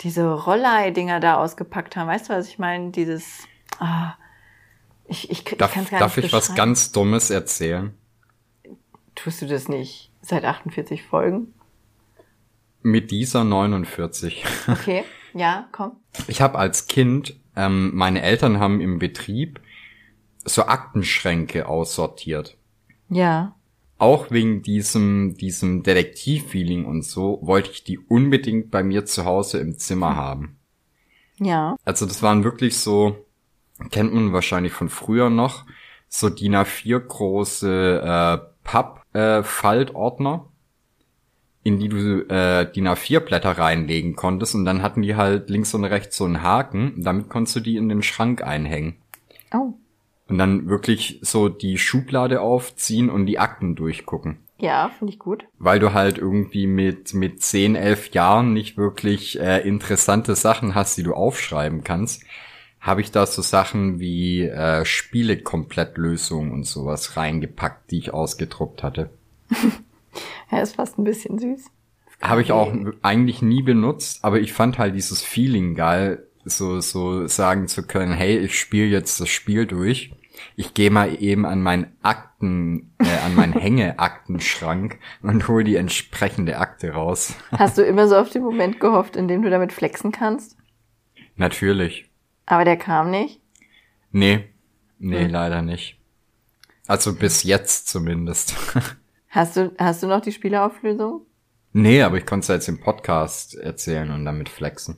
diese 0.01 0.33
Rollei-Dinger 0.33 1.19
da 1.19 1.37
ausgepackt 1.37 1.95
haben. 1.95 2.07
Weißt 2.07 2.29
du, 2.29 2.33
was 2.33 2.47
ich 2.47 2.57
meine? 2.57 2.89
Dieses, 2.89 3.47
ah, 3.79 4.15
ich, 5.05 5.29
ich, 5.29 5.45
ich 5.47 5.57
Darf, 5.57 5.73
kann's 5.73 5.91
gar 5.91 5.99
darf 5.99 6.17
nicht 6.17 6.25
ich 6.25 6.33
was 6.33 6.55
ganz 6.55 6.91
Dummes 6.91 7.29
erzählen? 7.29 7.95
Tust 9.15 9.41
du 9.41 9.45
das 9.45 9.67
nicht 9.67 10.11
seit 10.21 10.43
48 10.43 11.03
Folgen? 11.03 11.53
Mit 12.81 13.11
dieser 13.11 13.43
49. 13.43 14.45
Okay, 14.67 15.03
ja, 15.33 15.67
komm. 15.71 15.97
Ich 16.27 16.41
habe 16.41 16.57
als 16.57 16.87
Kind, 16.87 17.39
ähm, 17.55 17.91
meine 17.93 18.21
Eltern 18.21 18.59
haben 18.59 18.81
im 18.81 18.99
Betrieb 18.99 19.59
so 20.45 20.65
Aktenschränke 20.65 21.67
aussortiert. 21.67 22.57
Ja. 23.09 23.55
Auch 23.97 24.31
wegen 24.31 24.61
diesem, 24.61 25.35
diesem 25.35 25.83
Detektivfeeling 25.83 26.85
und 26.85 27.03
so 27.03 27.39
wollte 27.41 27.71
ich 27.71 27.83
die 27.83 27.99
unbedingt 27.99 28.71
bei 28.71 28.81
mir 28.81 29.05
zu 29.05 29.25
Hause 29.25 29.59
im 29.59 29.77
Zimmer 29.77 30.15
haben. 30.15 30.57
Ja. 31.37 31.75
Also 31.83 32.05
das 32.05 32.23
waren 32.23 32.43
wirklich 32.43 32.77
so, 32.77 33.25
kennt 33.91 34.13
man 34.13 34.33
wahrscheinlich 34.33 34.73
von 34.73 34.89
früher 34.89 35.29
noch, 35.29 35.65
so 36.07 36.29
DIN 36.29 36.55
A4 36.55 36.99
große 36.99 38.01
äh, 38.01 38.37
Papp-Faltordner, 38.63 40.48
in 41.63 41.79
die 41.79 41.89
du 41.89 42.21
äh, 42.29 42.71
DIN 42.71 42.87
A4 42.87 43.19
Blätter 43.19 43.51
reinlegen 43.51 44.15
konntest 44.15 44.55
und 44.55 44.65
dann 44.65 44.81
hatten 44.81 45.01
die 45.01 45.15
halt 45.15 45.49
links 45.49 45.73
und 45.73 45.85
rechts 45.85 46.17
so 46.17 46.25
einen 46.25 46.41
Haken, 46.41 46.93
damit 46.97 47.29
konntest 47.29 47.57
du 47.57 47.59
die 47.59 47.77
in 47.77 47.89
den 47.89 48.01
Schrank 48.01 48.43
einhängen. 48.43 48.95
Oh. 49.53 49.73
Und 50.27 50.37
dann 50.37 50.69
wirklich 50.69 51.19
so 51.21 51.49
die 51.49 51.77
Schublade 51.77 52.41
aufziehen 52.41 53.09
und 53.09 53.25
die 53.25 53.39
Akten 53.39 53.75
durchgucken. 53.75 54.37
Ja, 54.59 54.91
finde 54.97 55.13
ich 55.13 55.19
gut. 55.19 55.45
Weil 55.57 55.79
du 55.79 55.93
halt 55.93 56.17
irgendwie 56.17 56.67
mit, 56.67 57.13
mit 57.13 57.41
10, 57.41 57.75
11 57.75 58.11
Jahren 58.13 58.53
nicht 58.53 58.77
wirklich 58.77 59.39
äh, 59.39 59.59
interessante 59.67 60.35
Sachen 60.35 60.75
hast, 60.75 60.97
die 60.97 61.03
du 61.03 61.13
aufschreiben 61.13 61.83
kannst, 61.83 62.23
habe 62.79 63.01
ich 63.01 63.11
da 63.11 63.25
so 63.25 63.41
Sachen 63.41 63.99
wie 63.99 64.43
äh, 64.43 64.85
Spiele-Komplettlösungen 64.85 66.51
und 66.51 66.63
sowas 66.65 67.17
reingepackt, 67.17 67.91
die 67.91 67.99
ich 67.99 68.13
ausgedruckt 68.13 68.83
hatte. 68.83 69.09
Ja, 70.51 70.59
ist 70.61 70.75
fast 70.75 70.97
ein 70.97 71.03
bisschen 71.03 71.39
süß. 71.39 71.65
Habe 72.21 72.41
ich 72.41 72.51
auch 72.51 72.73
eigentlich 73.01 73.41
nie 73.41 73.61
benutzt, 73.61 74.25
aber 74.25 74.39
ich 74.41 74.51
fand 74.51 74.77
halt 74.77 74.93
dieses 74.93 75.21
Feeling 75.21 75.73
geil, 75.75 76.27
so, 76.43 76.81
so 76.81 77.27
sagen 77.27 77.67
zu 77.67 77.83
können, 77.87 78.13
hey, 78.13 78.37
ich 78.39 78.59
spiele 78.59 78.87
jetzt 78.87 79.21
das 79.21 79.29
Spiel 79.29 79.65
durch. 79.65 80.13
Ich 80.55 80.73
gehe 80.73 80.89
mal 80.91 81.21
eben 81.21 81.45
an 81.45 81.61
meinen 81.61 81.95
Akten, 82.01 82.93
äh, 82.99 83.25
an 83.25 83.35
meinen 83.35 83.53
Hängeaktenschrank 83.59 84.99
und 85.21 85.47
hol 85.47 85.63
die 85.63 85.75
entsprechende 85.75 86.57
Akte 86.57 86.91
raus. 86.91 87.35
Hast 87.51 87.77
du 87.77 87.81
immer 87.85 88.07
so 88.07 88.17
auf 88.17 88.29
den 88.29 88.43
Moment 88.43 88.79
gehofft, 88.79 89.15
in 89.15 89.27
dem 89.27 89.41
du 89.41 89.49
damit 89.49 89.71
flexen 89.71 90.11
kannst? 90.11 90.57
Natürlich. 91.35 92.09
Aber 92.45 92.65
der 92.65 92.77
kam 92.77 93.11
nicht. 93.11 93.39
Nee, 94.11 94.45
nee, 94.97 95.25
Hm. 95.25 95.29
leider 95.31 95.61
nicht. 95.61 95.97
Also 96.87 97.13
bis 97.15 97.43
jetzt 97.43 97.87
zumindest. 97.87 98.55
Hast 99.29 99.57
du, 99.57 99.71
hast 99.77 100.01
du 100.01 100.07
noch 100.07 100.21
die 100.21 100.31
Spieleauflösung? 100.31 101.25
nee, 101.71 102.01
aber 102.01 102.17
ich 102.17 102.25
konnte 102.25 102.43
es 102.45 102.47
jetzt 102.47 102.67
im 102.67 102.79
Podcast 102.79 103.55
erzählen 103.55 104.09
und 104.11 104.25
damit 104.25 104.49
flexen. 104.49 104.97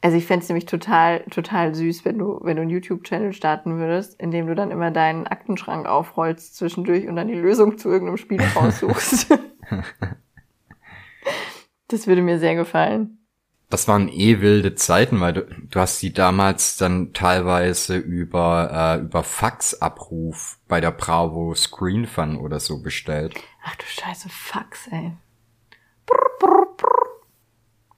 Also 0.00 0.16
ich 0.16 0.24
fänd's 0.24 0.46
es 0.46 0.48
nämlich 0.50 0.66
total, 0.66 1.24
total 1.24 1.74
süß, 1.74 2.04
wenn 2.04 2.18
du, 2.18 2.38
wenn 2.42 2.56
du 2.56 2.62
einen 2.62 2.70
YouTube-Channel 2.70 3.32
starten 3.32 3.78
würdest, 3.78 4.20
in 4.20 4.30
dem 4.30 4.46
du 4.46 4.54
dann 4.54 4.70
immer 4.70 4.90
deinen 4.90 5.26
Aktenschrank 5.26 5.86
aufrollst 5.86 6.56
zwischendurch 6.56 7.06
und 7.08 7.16
dann 7.16 7.28
die 7.28 7.34
Lösung 7.34 7.76
zu 7.76 7.88
irgendeinem 7.88 8.16
Spiel 8.16 8.40
raussuchst. 8.56 9.28
das 11.88 12.06
würde 12.06 12.22
mir 12.22 12.38
sehr 12.38 12.54
gefallen. 12.54 13.25
Das 13.68 13.88
waren 13.88 14.08
eh 14.08 14.40
wilde 14.40 14.76
Zeiten, 14.76 15.20
weil 15.20 15.32
du, 15.32 15.42
du 15.42 15.80
hast 15.80 16.00
die 16.00 16.12
damals 16.12 16.76
dann 16.76 17.12
teilweise 17.12 17.96
über, 17.96 18.70
äh, 18.72 19.00
über 19.02 19.24
Faxabruf 19.24 20.58
bei 20.68 20.80
der 20.80 20.92
Bravo 20.92 21.52
Screen 21.54 22.06
Fun 22.06 22.36
oder 22.36 22.60
so 22.60 22.80
bestellt. 22.80 23.34
Ach 23.64 23.74
du 23.74 23.84
scheiße 23.84 24.28
Fax, 24.28 24.86
ey. 24.92 25.12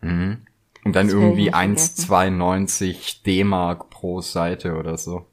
Mhm. 0.00 0.46
Und 0.85 0.96
dann 0.96 1.09
Das 1.09 1.16
will 1.16 1.20
ich 1.20 1.26
irgendwie 1.26 1.70
nicht 1.70 2.07
vergessen. 2.07 2.42
1,92 2.42 3.22
D-Mark 3.24 3.90
pro 3.90 4.22
Seite 4.22 4.76
oder 4.76 4.96
so. 4.96 5.26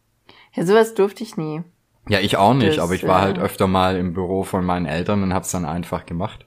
Ja, 0.54 0.66
sowas 0.66 0.96
durfte 0.96 1.24
ich 1.24 1.38
nie. 1.38 1.62
Ja, 2.10 2.20
ich 2.20 2.36
auch 2.38 2.54
nicht, 2.54 2.78
Das, 2.78 2.84
aber 2.84 2.94
ich 2.94 3.08
war 3.08 3.20
äh, 3.20 3.24
halt 3.24 3.40
öfter 3.40 3.68
mal 3.68 3.96
im 3.96 4.14
Büro 4.14 4.44
von 4.44 4.66
meinen 4.66 4.86
Eltern 4.86 5.24
und 5.24 5.34
hab's 5.34 5.52
dann 5.52 5.66
einfach 5.66 6.06
gemacht. 6.06 6.46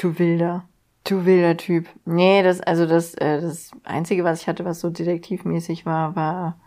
Du 0.00 0.18
wilder. 0.18 0.68
Du 1.04 1.26
wilder 1.26 1.56
Typ. 1.56 1.86
Nee, 2.06 2.42
das, 2.42 2.60
also 2.60 2.86
das, 2.86 3.14
äh, 3.14 3.40
das 3.40 3.70
Einzige, 3.84 4.24
was 4.24 4.40
ich 4.40 4.48
hatte, 4.48 4.64
was 4.64 4.80
so 4.80 4.88
detektivmäßig 4.88 5.84
war, 5.84 6.16
war, 6.16 6.58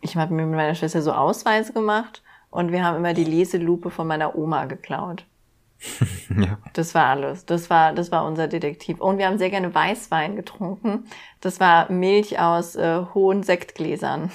ich 0.00 0.16
habe 0.16 0.32
mir 0.32 0.46
mit 0.46 0.56
meiner 0.56 0.74
Schwester 0.74 1.02
so 1.02 1.12
Ausweise 1.12 1.74
gemacht 1.74 2.22
und 2.48 2.72
wir 2.72 2.82
haben 2.82 2.96
immer 2.96 3.12
die 3.12 3.24
Leselupe 3.24 3.90
von 3.90 4.06
meiner 4.06 4.34
Oma 4.34 4.64
geklaut. 4.64 5.26
ja. 6.36 6.58
Das 6.72 6.94
war 6.94 7.06
alles. 7.06 7.46
Das 7.46 7.70
war, 7.70 7.92
das 7.92 8.10
war 8.10 8.26
unser 8.26 8.48
Detektiv. 8.48 9.00
Und 9.00 9.18
wir 9.18 9.26
haben 9.26 9.38
sehr 9.38 9.50
gerne 9.50 9.74
Weißwein 9.74 10.36
getrunken. 10.36 11.04
Das 11.40 11.60
war 11.60 11.90
Milch 11.90 12.38
aus 12.38 12.76
äh, 12.76 13.02
hohen 13.14 13.42
Sektgläsern. 13.42 14.30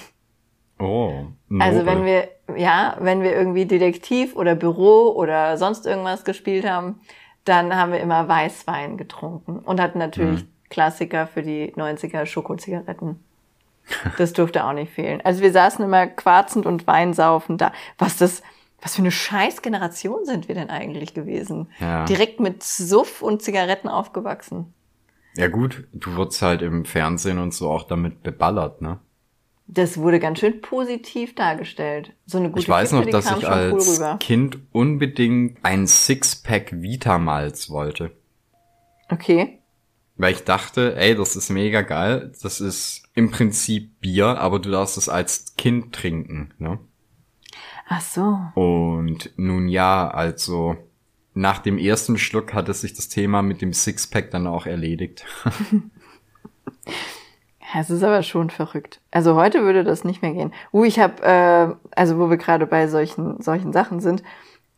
Oh. 0.80 1.26
Noble. 1.48 1.66
Also 1.66 1.86
wenn 1.86 2.06
wir, 2.06 2.30
ja, 2.58 2.98
wenn 3.00 3.22
wir 3.22 3.34
irgendwie 3.34 3.66
Detektiv 3.66 4.36
oder 4.36 4.56
Büro 4.56 5.14
oder 5.16 5.58
sonst 5.58 5.86
irgendwas 5.86 6.26
gespielt 6.26 6.68
haben, 6.68 7.00
dann 7.46 7.76
haben 7.76 7.92
wir 7.92 8.00
immer 8.00 8.28
Weißwein 8.28 8.98
getrunken 8.98 9.60
und 9.60 9.80
hatten 9.80 10.00
natürlich 10.00 10.42
hm. 10.42 10.48
Klassiker 10.70 11.28
für 11.28 11.44
die 11.44 11.72
90er 11.74 12.26
Schokozigaretten. 12.26 13.24
Das 14.18 14.34
durfte 14.34 14.66
auch 14.66 14.74
nicht 14.74 14.92
fehlen. 14.92 15.22
Also 15.24 15.44
wir 15.44 15.52
saßen 15.52 15.86
immer 15.86 16.08
quarzend 16.08 16.66
und 16.66 16.88
weinsaufend 16.88 17.62
da. 17.62 17.72
Was 18.00 18.18
das, 18.18 18.42
was 18.82 18.96
für 18.96 19.04
eine 19.04 19.12
scheiß 19.12 19.62
Generation 19.62 20.26
sind 20.26 20.48
wir 20.48 20.56
denn 20.56 20.72
eigentlich 20.72 21.14
gewesen? 21.14 21.70
Ja. 21.80 22.04
Direkt 22.06 22.40
mit 22.40 22.64
Suff 22.64 23.22
und 23.22 23.44
Zigaretten 23.44 23.88
aufgewachsen. 23.88 24.74
Ja 25.38 25.50
gut, 25.50 25.88
du 25.94 26.16
wurdest 26.16 26.42
halt 26.42 26.64
im 26.64 26.84
Fernsehen 26.86 27.38
und 27.38 27.54
so 27.54 27.70
auch 27.70 27.84
damit 27.84 28.24
beballert, 28.24 28.82
ne? 28.82 29.00
Das 29.68 29.98
wurde 29.98 30.20
ganz 30.20 30.40
schön 30.40 30.62
positiv 30.62 31.34
dargestellt. 31.34 32.14
So 32.26 32.38
eine 32.38 32.50
gute 32.50 32.62
Ich 32.62 32.70
weiß 32.70 32.92
Kippe, 32.92 33.04
noch, 33.04 33.10
dass 33.10 33.38
ich 33.38 33.48
als 33.48 34.00
cool 34.00 34.18
Kind 34.20 34.60
unbedingt 34.72 35.58
ein 35.64 35.88
Sixpack 35.88 36.82
Vitamals 36.82 37.70
wollte. 37.70 38.12
Okay. 39.10 39.60
Weil 40.18 40.34
ich 40.34 40.44
dachte, 40.44 40.96
ey, 40.96 41.16
das 41.16 41.36
ist 41.36 41.50
mega 41.50 41.82
geil. 41.82 42.32
Das 42.42 42.62
ist 42.62 43.04
im 43.16 43.32
Prinzip 43.32 44.00
Bier, 44.02 44.40
aber 44.40 44.60
du 44.60 44.70
darfst 44.70 44.98
es 44.98 45.10
als 45.10 45.56
Kind 45.58 45.94
trinken, 45.94 46.54
ne? 46.58 46.80
Ach 47.88 48.02
so. 48.02 48.40
Und 48.56 49.32
nun 49.36 49.68
ja, 49.68 50.10
also 50.10 50.78
nach 51.34 51.60
dem 51.60 51.78
ersten 51.78 52.18
Schluck 52.18 52.54
hatte 52.54 52.74
sich 52.74 52.94
das 52.94 53.10
Thema 53.10 53.42
mit 53.42 53.62
dem 53.62 53.74
Sixpack 53.74 54.32
dann 54.32 54.48
auch 54.48 54.66
erledigt. 54.66 55.26
Es 57.78 57.90
ist 57.90 58.04
aber 58.04 58.24
schon 58.24 58.50
verrückt. 58.50 59.02
Also 59.12 59.36
heute 59.36 59.64
würde 59.64 59.84
das 59.84 60.06
nicht 60.06 60.22
mehr 60.22 60.32
gehen. 60.32 60.54
Uh, 60.72 60.86
ich 60.86 61.00
habe, 61.00 61.22
äh, 61.24 61.76
also 61.96 62.18
wo 62.18 62.30
wir 62.30 62.38
gerade 62.38 62.68
bei 62.68 62.88
solchen 62.88 63.42
solchen 63.42 63.74
Sachen 63.74 64.00
sind, 64.00 64.24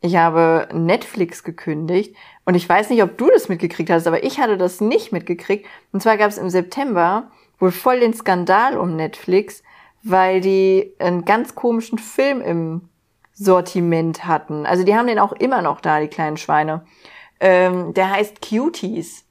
ich 0.02 0.16
habe 0.16 0.68
Netflix 0.74 1.44
gekündigt 1.44 2.16
und 2.46 2.56
ich 2.56 2.68
weiß 2.68 2.90
nicht, 2.90 3.04
ob 3.04 3.18
du 3.18 3.30
das 3.32 3.50
mitgekriegt 3.50 3.90
hast, 3.90 4.08
aber 4.08 4.24
ich 4.24 4.40
hatte 4.40 4.58
das 4.58 4.82
nicht 4.82 5.12
mitgekriegt. 5.12 5.68
Und 5.92 6.02
zwar 6.02 6.18
gab 6.18 6.30
es 6.30 6.38
im 6.38 6.50
September 6.50 7.30
wohl 7.60 7.72
voll 7.72 8.00
den 8.00 8.14
Skandal 8.14 8.78
um 8.78 8.96
Netflix, 8.96 9.64
weil 10.04 10.42
die 10.42 10.94
einen 11.00 11.26
ganz 11.26 11.56
komischen 11.56 11.98
Film 12.00 12.42
im 12.42 12.90
Sortiment 13.34 14.26
hatten. 14.26 14.66
Also 14.66 14.84
die 14.84 14.96
haben 14.96 15.08
den 15.08 15.20
auch 15.20 15.34
immer 15.34 15.62
noch 15.62 15.82
da, 15.82 16.00
die 16.00 16.08
kleinen 16.08 16.38
Schweine. 16.38 16.86
Ähm, 17.40 17.94
der 17.94 18.10
heißt 18.10 18.42
Cuties. 18.42 19.27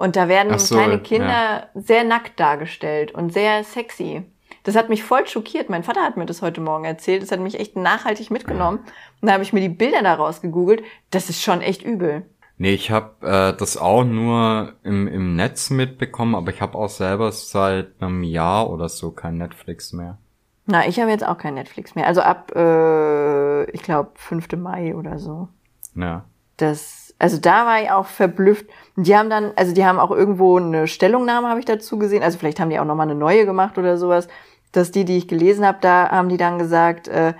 Und 0.00 0.16
da 0.16 0.28
werden 0.28 0.58
so, 0.58 0.76
kleine 0.76 0.98
Kinder 0.98 1.28
ja. 1.28 1.68
sehr 1.74 2.04
nackt 2.04 2.40
dargestellt 2.40 3.12
und 3.12 3.34
sehr 3.34 3.64
sexy. 3.64 4.22
Das 4.62 4.74
hat 4.74 4.88
mich 4.88 5.04
voll 5.04 5.26
schockiert. 5.26 5.68
Mein 5.68 5.84
Vater 5.84 6.00
hat 6.00 6.16
mir 6.16 6.24
das 6.24 6.40
heute 6.40 6.62
Morgen 6.62 6.86
erzählt. 6.86 7.22
Das 7.22 7.30
hat 7.30 7.40
mich 7.40 7.60
echt 7.60 7.76
nachhaltig 7.76 8.30
mitgenommen. 8.30 8.78
Und 9.20 9.26
da 9.28 9.34
habe 9.34 9.42
ich 9.42 9.52
mir 9.52 9.60
die 9.60 9.68
Bilder 9.68 10.02
daraus 10.02 10.40
gegoogelt. 10.40 10.82
Das 11.10 11.28
ist 11.28 11.42
schon 11.42 11.60
echt 11.60 11.82
übel. 11.82 12.22
Nee, 12.56 12.72
ich 12.72 12.90
habe 12.90 13.26
äh, 13.26 13.54
das 13.54 13.76
auch 13.76 14.04
nur 14.04 14.72
im, 14.84 15.06
im 15.06 15.36
Netz 15.36 15.68
mitbekommen, 15.68 16.34
aber 16.34 16.50
ich 16.50 16.62
habe 16.62 16.78
auch 16.78 16.88
selber 16.88 17.30
seit 17.30 18.00
einem 18.00 18.22
Jahr 18.22 18.70
oder 18.70 18.88
so 18.88 19.10
kein 19.10 19.36
Netflix 19.36 19.92
mehr. 19.92 20.16
Na, 20.64 20.88
ich 20.88 20.98
habe 20.98 21.10
jetzt 21.10 21.26
auch 21.26 21.36
kein 21.36 21.54
Netflix 21.54 21.94
mehr. 21.94 22.06
Also 22.06 22.22
ab, 22.22 22.52
äh, 22.56 23.70
ich 23.72 23.82
glaube, 23.82 24.12
5. 24.14 24.56
Mai 24.56 24.94
oder 24.94 25.18
so. 25.18 25.48
Ja. 25.94 26.24
Das, 26.56 26.99
also 27.20 27.36
da 27.36 27.66
war 27.66 27.82
ich 27.82 27.90
auch 27.90 28.06
verblüfft. 28.06 28.66
Und 28.96 29.06
die 29.06 29.16
haben 29.16 29.30
dann, 29.30 29.52
also 29.54 29.74
die 29.74 29.84
haben 29.84 30.00
auch 30.00 30.10
irgendwo 30.10 30.58
eine 30.58 30.88
Stellungnahme, 30.88 31.48
habe 31.48 31.60
ich 31.60 31.66
dazu 31.66 31.98
gesehen. 31.98 32.22
Also 32.22 32.38
vielleicht 32.38 32.58
haben 32.58 32.70
die 32.70 32.78
auch 32.80 32.84
nochmal 32.86 33.08
eine 33.08 33.18
neue 33.18 33.44
gemacht 33.44 33.78
oder 33.78 33.98
sowas. 33.98 34.26
Dass 34.72 34.90
die, 34.90 35.04
die 35.04 35.18
ich 35.18 35.28
gelesen 35.28 35.66
habe, 35.66 35.78
da 35.80 36.08
haben 36.10 36.30
die 36.30 36.38
dann 36.38 36.58
gesagt, 36.58 37.08
äh, 37.08 37.34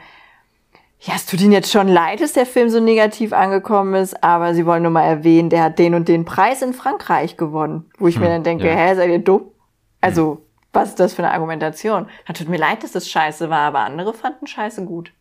ja, 1.00 1.14
es 1.16 1.24
tut 1.24 1.40
ihnen 1.40 1.52
jetzt 1.52 1.72
schon 1.72 1.88
leid, 1.88 2.20
dass 2.20 2.34
der 2.34 2.44
Film 2.44 2.68
so 2.68 2.78
negativ 2.78 3.32
angekommen 3.32 3.94
ist, 3.94 4.22
aber 4.22 4.54
sie 4.54 4.66
wollen 4.66 4.82
nur 4.82 4.92
mal 4.92 5.04
erwähnen, 5.04 5.48
der 5.48 5.62
hat 5.62 5.78
den 5.78 5.94
und 5.94 6.08
den 6.08 6.26
Preis 6.26 6.60
in 6.60 6.74
Frankreich 6.74 7.38
gewonnen. 7.38 7.90
Wo 7.98 8.06
ich 8.06 8.16
hm, 8.16 8.22
mir 8.22 8.28
dann 8.28 8.44
denke, 8.44 8.66
ja. 8.66 8.74
hä, 8.74 8.94
seid 8.94 9.08
ihr 9.08 9.18
dumm? 9.18 9.46
Also, 10.02 10.32
hm. 10.32 10.38
was 10.74 10.90
ist 10.90 11.00
das 11.00 11.14
für 11.14 11.22
eine 11.22 11.32
Argumentation? 11.32 12.06
Da 12.26 12.34
tut 12.34 12.50
mir 12.50 12.58
leid, 12.58 12.82
dass 12.82 12.92
das 12.92 13.08
scheiße 13.08 13.48
war, 13.48 13.60
aber 13.60 13.78
andere 13.78 14.12
fanden 14.12 14.46
scheiße 14.46 14.84
gut. 14.84 15.12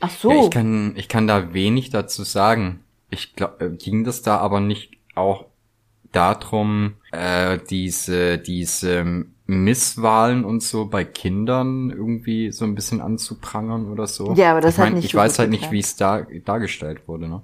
Ach 0.00 0.10
so. 0.10 0.32
Ja, 0.32 0.42
ich 0.42 0.50
kann, 0.50 0.94
ich 0.96 1.08
kann 1.08 1.28
da 1.28 1.54
wenig 1.54 1.90
dazu 1.90 2.24
sagen. 2.24 2.80
Ich 3.10 3.34
glaube, 3.34 3.64
äh, 3.66 3.70
ging 3.70 4.04
das 4.04 4.22
da 4.22 4.38
aber 4.38 4.60
nicht 4.60 4.92
auch 5.14 5.46
darum, 6.12 6.96
äh, 7.12 7.58
diese, 7.70 8.38
diese 8.38 9.26
Misswahlen 9.46 10.44
und 10.44 10.62
so 10.62 10.86
bei 10.86 11.04
Kindern 11.04 11.90
irgendwie 11.90 12.50
so 12.52 12.64
ein 12.64 12.74
bisschen 12.74 13.00
anzuprangern 13.00 13.90
oder 13.90 14.06
so. 14.06 14.34
Ja, 14.34 14.52
aber 14.52 14.60
das 14.60 14.78
ich 14.78 14.78
hat 14.78 14.92
nicht 14.92 15.04
Ich 15.04 15.12
so 15.12 15.18
weiß 15.18 15.38
halt 15.38 15.50
geklappt. 15.50 15.50
nicht, 15.50 15.70
wie 15.72 15.78
es 15.80 15.96
da 15.96 16.22
dargestellt 16.44 17.06
wurde, 17.08 17.28
ne? 17.28 17.42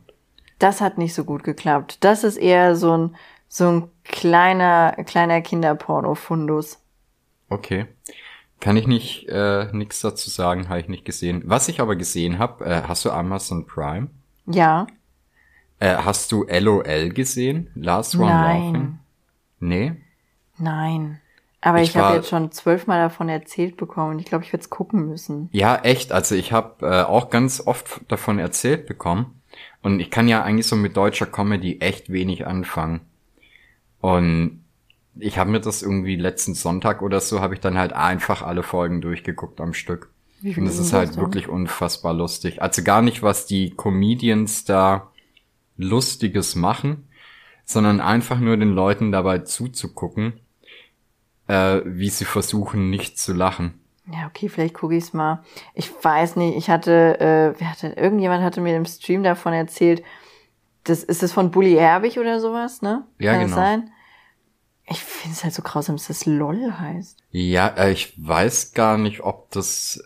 Das 0.58 0.80
hat 0.80 0.98
nicht 0.98 1.14
so 1.14 1.24
gut 1.24 1.44
geklappt. 1.44 1.98
Das 2.04 2.24
ist 2.24 2.36
eher 2.36 2.76
so 2.76 2.96
ein, 2.96 3.16
so 3.48 3.68
ein 3.70 3.90
kleiner, 4.04 4.92
kleiner 5.04 5.40
Kinderporno-Fundus. 5.42 6.78
Okay. 7.48 7.86
Kann 8.60 8.76
ich 8.76 8.86
nicht 8.86 9.28
äh, 9.28 9.68
nichts 9.72 10.00
dazu 10.00 10.30
sagen, 10.30 10.68
habe 10.68 10.80
ich 10.80 10.88
nicht 10.88 11.04
gesehen. 11.04 11.42
Was 11.46 11.68
ich 11.68 11.80
aber 11.80 11.96
gesehen 11.96 12.38
habe, 12.38 12.64
äh, 12.64 12.82
hast 12.86 13.04
du 13.04 13.10
Amazon 13.10 13.66
Prime? 13.66 14.08
Ja. 14.46 14.86
Äh, 15.82 15.96
hast 15.96 16.30
du 16.30 16.44
LOL 16.44 17.08
gesehen? 17.08 17.68
Last 17.74 18.14
One 18.14 18.26
Nein. 18.26 18.64
Laughing? 18.72 18.98
Nee? 19.58 19.92
Nein. 20.56 21.20
Aber 21.60 21.82
ich, 21.82 21.88
ich 21.88 21.96
habe 21.96 22.14
jetzt 22.14 22.28
schon 22.28 22.52
zwölfmal 22.52 23.00
davon 23.00 23.28
erzählt 23.28 23.76
bekommen. 23.76 24.20
Ich 24.20 24.26
glaube, 24.26 24.44
ich 24.44 24.52
werde 24.52 24.62
es 24.62 24.70
gucken 24.70 25.08
müssen. 25.08 25.48
Ja, 25.50 25.74
echt. 25.74 26.12
Also 26.12 26.36
ich 26.36 26.52
habe 26.52 26.86
äh, 26.86 27.02
auch 27.02 27.30
ganz 27.30 27.60
oft 27.66 28.00
davon 28.06 28.38
erzählt 28.38 28.86
bekommen. 28.86 29.42
Und 29.82 29.98
ich 29.98 30.12
kann 30.12 30.28
ja 30.28 30.44
eigentlich 30.44 30.68
so 30.68 30.76
mit 30.76 30.96
deutscher 30.96 31.26
Comedy 31.26 31.80
echt 31.80 32.12
wenig 32.12 32.46
anfangen. 32.46 33.00
Und 34.00 34.64
ich 35.16 35.36
habe 35.36 35.50
mir 35.50 35.60
das 35.60 35.82
irgendwie 35.82 36.14
letzten 36.14 36.54
Sonntag 36.54 37.02
oder 37.02 37.18
so, 37.18 37.40
habe 37.40 37.54
ich 37.54 37.60
dann 37.60 37.76
halt 37.76 37.92
einfach 37.92 38.42
alle 38.42 38.62
Folgen 38.62 39.00
durchgeguckt 39.00 39.60
am 39.60 39.74
Stück. 39.74 40.10
Wie 40.42 40.56
Und 40.56 40.64
das 40.64 40.78
ist 40.78 40.92
halt 40.92 41.16
wirklich 41.16 41.48
unfassbar 41.48 42.14
lustig. 42.14 42.62
Also 42.62 42.84
gar 42.84 43.02
nicht, 43.02 43.24
was 43.24 43.46
die 43.46 43.70
Comedians 43.70 44.64
da 44.64 45.08
Lustiges 45.82 46.54
machen, 46.54 47.08
sondern 47.64 48.00
einfach 48.00 48.38
nur 48.38 48.56
den 48.56 48.70
Leuten 48.70 49.12
dabei 49.12 49.40
zuzugucken, 49.40 50.40
äh, 51.48 51.80
wie 51.84 52.08
sie 52.08 52.24
versuchen, 52.24 52.90
nicht 52.90 53.18
zu 53.18 53.32
lachen. 53.32 53.80
Ja, 54.10 54.26
okay, 54.26 54.48
vielleicht 54.48 54.74
gucke 54.74 54.96
ich 54.96 55.04
es 55.04 55.12
mal. 55.12 55.44
Ich 55.74 55.90
weiß 56.02 56.36
nicht, 56.36 56.56
ich 56.56 56.68
hatte, 56.68 57.20
äh, 57.20 57.60
wer 57.60 57.70
hatte, 57.70 57.88
irgendjemand 57.88 58.42
hatte 58.42 58.60
mir 58.60 58.76
im 58.76 58.84
Stream 58.84 59.22
davon 59.22 59.52
erzählt, 59.52 60.02
das 60.84 61.04
ist 61.04 61.22
es 61.22 61.32
von 61.32 61.50
Bully 61.52 61.74
Herbig 61.74 62.18
oder 62.18 62.40
sowas, 62.40 62.82
ne? 62.82 63.06
Ja, 63.18 63.32
Kann 63.32 63.42
genau. 63.42 63.56
Das 63.56 63.64
sein? 63.64 63.90
Ich 64.86 64.98
finde 64.98 65.36
es 65.36 65.44
halt 65.44 65.54
so 65.54 65.62
grausam, 65.62 65.96
dass 65.96 66.08
das 66.08 66.26
LOL 66.26 66.72
heißt. 66.78 67.22
Ja, 67.30 67.68
äh, 67.68 67.92
ich 67.92 68.14
weiß 68.16 68.72
gar 68.72 68.98
nicht, 68.98 69.20
ob 69.20 69.50
das 69.52 70.02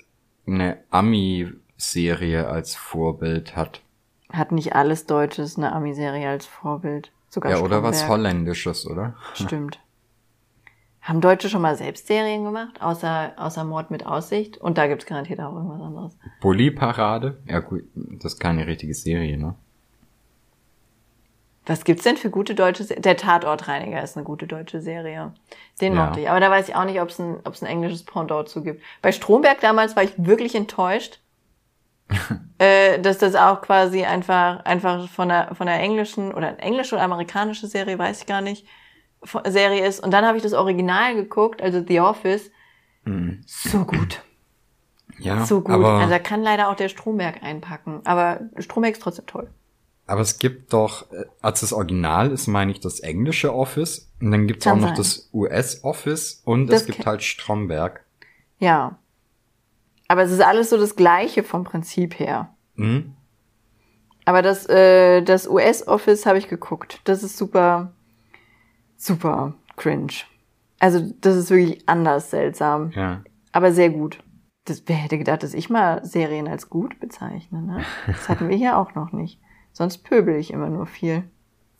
eine 0.46 0.78
Ami-Serie 0.90 2.46
als 2.46 2.74
Vorbild 2.74 3.56
hat. 3.56 3.80
Hat 4.32 4.52
nicht 4.52 4.74
alles 4.74 5.06
Deutsches 5.06 5.56
eine 5.56 5.72
Ami-Serie 5.72 6.28
als 6.28 6.46
Vorbild. 6.46 7.12
Sogar 7.28 7.52
ja, 7.52 7.58
oder 7.60 7.82
was 7.82 8.08
Holländisches, 8.08 8.86
oder? 8.86 9.14
Stimmt. 9.34 9.80
Haben 11.06 11.20
Deutsche 11.20 11.48
schon 11.48 11.62
mal 11.62 11.76
selbst 11.76 12.08
Serien 12.08 12.44
gemacht, 12.44 12.82
außer, 12.82 13.34
außer 13.36 13.62
Mord 13.62 13.92
mit 13.92 14.04
Aussicht? 14.04 14.58
Und 14.58 14.76
da 14.76 14.88
gibt's 14.88 15.06
garantiert 15.06 15.40
auch 15.40 15.54
irgendwas 15.54 15.80
anderes. 15.80 16.18
Bully-Parade? 16.40 17.38
Ja 17.46 17.60
gut, 17.60 17.84
das 17.94 18.34
ist 18.34 18.40
keine 18.40 18.66
richtige 18.66 18.92
Serie, 18.92 19.38
ne? 19.38 19.54
Was 21.64 21.84
gibt's 21.84 22.04
denn 22.04 22.16
für 22.16 22.30
gute 22.30 22.54
deutsche 22.54 22.84
Serien? 22.84 23.02
Der 23.02 23.16
Tatortreiniger 23.16 24.02
ist 24.02 24.16
eine 24.16 24.24
gute 24.24 24.46
deutsche 24.46 24.80
Serie. 24.80 25.32
Den 25.80 25.94
ja. 25.94 26.06
mochte 26.06 26.20
ich. 26.20 26.30
Aber 26.30 26.40
da 26.40 26.50
weiß 26.50 26.68
ich 26.68 26.74
auch 26.74 26.84
nicht, 26.84 27.00
ob 27.00 27.10
es 27.10 27.18
ein, 27.18 27.36
ob's 27.44 27.62
ein 27.62 27.66
englisches 27.66 28.04
Pendant 28.04 28.48
zu 28.48 28.62
gibt. 28.62 28.82
Bei 29.02 29.12
Stromberg 29.12 29.60
damals 29.60 29.94
war 29.94 30.04
ich 30.04 30.12
wirklich 30.16 30.54
enttäuscht, 30.54 31.20
äh, 32.58 33.00
dass 33.00 33.18
das 33.18 33.34
auch 33.34 33.60
quasi 33.62 34.04
einfach, 34.04 34.64
einfach 34.64 35.08
von 35.08 35.28
der, 35.28 35.54
von 35.54 35.66
der 35.66 35.80
englischen 35.80 36.32
oder 36.32 36.58
englische 36.60 36.94
oder 36.94 37.04
amerikanische 37.04 37.66
Serie, 37.66 37.98
weiß 37.98 38.20
ich 38.20 38.26
gar 38.26 38.40
nicht, 38.40 38.66
Serie 39.46 39.86
ist. 39.86 40.00
Und 40.00 40.12
dann 40.12 40.24
habe 40.24 40.36
ich 40.36 40.42
das 40.42 40.52
Original 40.52 41.14
geguckt, 41.14 41.60
also 41.62 41.82
The 41.86 42.00
Office. 42.00 42.50
Mhm. 43.04 43.42
So 43.46 43.84
gut. 43.84 44.22
Ja, 45.18 45.46
so 45.46 45.60
gut. 45.60 45.74
Also 45.74 46.10
da 46.10 46.18
kann 46.18 46.42
leider 46.42 46.68
auch 46.68 46.76
der 46.76 46.88
Stromberg 46.88 47.42
einpacken. 47.42 48.00
Aber 48.04 48.40
Stromberg 48.58 48.94
ist 48.94 49.02
trotzdem 49.02 49.26
toll. 49.26 49.50
Aber 50.06 50.20
es 50.20 50.38
gibt 50.38 50.72
doch, 50.72 51.10
äh, 51.10 51.24
als 51.40 51.60
das 51.60 51.72
Original 51.72 52.30
ist, 52.30 52.46
meine 52.46 52.70
ich, 52.70 52.80
das 52.80 53.00
englische 53.00 53.52
Office. 53.52 54.12
Und 54.20 54.30
dann 54.30 54.46
gibt 54.46 54.64
es 54.64 54.66
auch 54.70 54.76
noch 54.76 54.88
sein. 54.88 54.96
das 54.96 55.28
US-Office 55.32 56.42
und 56.44 56.68
das 56.68 56.82
es 56.82 56.86
gibt 56.86 57.06
halt 57.06 57.22
Stromberg. 57.22 58.04
Ja. 58.58 58.98
Aber 60.08 60.22
es 60.22 60.30
ist 60.30 60.42
alles 60.42 60.70
so 60.70 60.76
das 60.76 60.96
Gleiche 60.96 61.42
vom 61.42 61.64
Prinzip 61.64 62.18
her. 62.18 62.54
Mhm. 62.74 63.14
Aber 64.24 64.42
das, 64.42 64.68
äh, 64.68 65.22
das 65.22 65.48
US-Office 65.48 66.26
habe 66.26 66.38
ich 66.38 66.48
geguckt. 66.48 67.00
Das 67.04 67.22
ist 67.22 67.36
super, 67.36 67.92
super 68.96 69.54
cringe. 69.76 70.12
Also 70.78 71.00
das 71.20 71.36
ist 71.36 71.50
wirklich 71.50 71.88
anders 71.88 72.30
seltsam. 72.30 72.90
Ja. 72.90 73.22
Aber 73.52 73.72
sehr 73.72 73.90
gut. 73.90 74.22
Das, 74.64 74.82
wer 74.86 74.96
hätte 74.96 75.16
gedacht, 75.16 75.44
dass 75.44 75.54
ich 75.54 75.70
mal 75.70 76.04
Serien 76.04 76.48
als 76.48 76.68
gut 76.68 76.98
bezeichne, 76.98 77.62
ne? 77.62 77.84
Das 78.06 78.28
hatten 78.28 78.48
wir 78.48 78.56
hier 78.56 78.76
auch 78.76 78.94
noch 78.94 79.12
nicht. 79.12 79.40
Sonst 79.72 79.98
pöbel 79.98 80.36
ich 80.36 80.52
immer 80.52 80.68
nur 80.68 80.86
viel. 80.86 81.22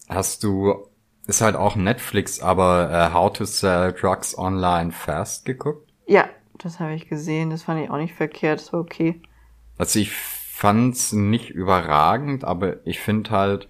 Hast 0.08 0.44
du, 0.44 0.86
ist 1.26 1.40
halt 1.40 1.56
auch 1.56 1.74
Netflix, 1.74 2.40
aber 2.40 2.90
äh, 2.92 3.12
How 3.12 3.32
to 3.32 3.44
Sell 3.44 3.92
Drugs 3.92 4.38
Online 4.38 4.92
Fast 4.92 5.44
geguckt? 5.44 5.92
Ja, 6.06 6.26
das 6.64 6.80
habe 6.80 6.94
ich 6.94 7.08
gesehen. 7.08 7.50
Das 7.50 7.64
fand 7.64 7.82
ich 7.82 7.90
auch 7.90 7.98
nicht 7.98 8.14
verkehrt. 8.14 8.60
Das 8.60 8.72
war 8.72 8.80
okay. 8.80 9.20
Also 9.78 9.98
ich 9.98 10.10
fand's 10.12 11.12
nicht 11.12 11.50
überragend, 11.50 12.44
aber 12.44 12.86
ich 12.86 13.00
finde 13.00 13.30
halt, 13.30 13.68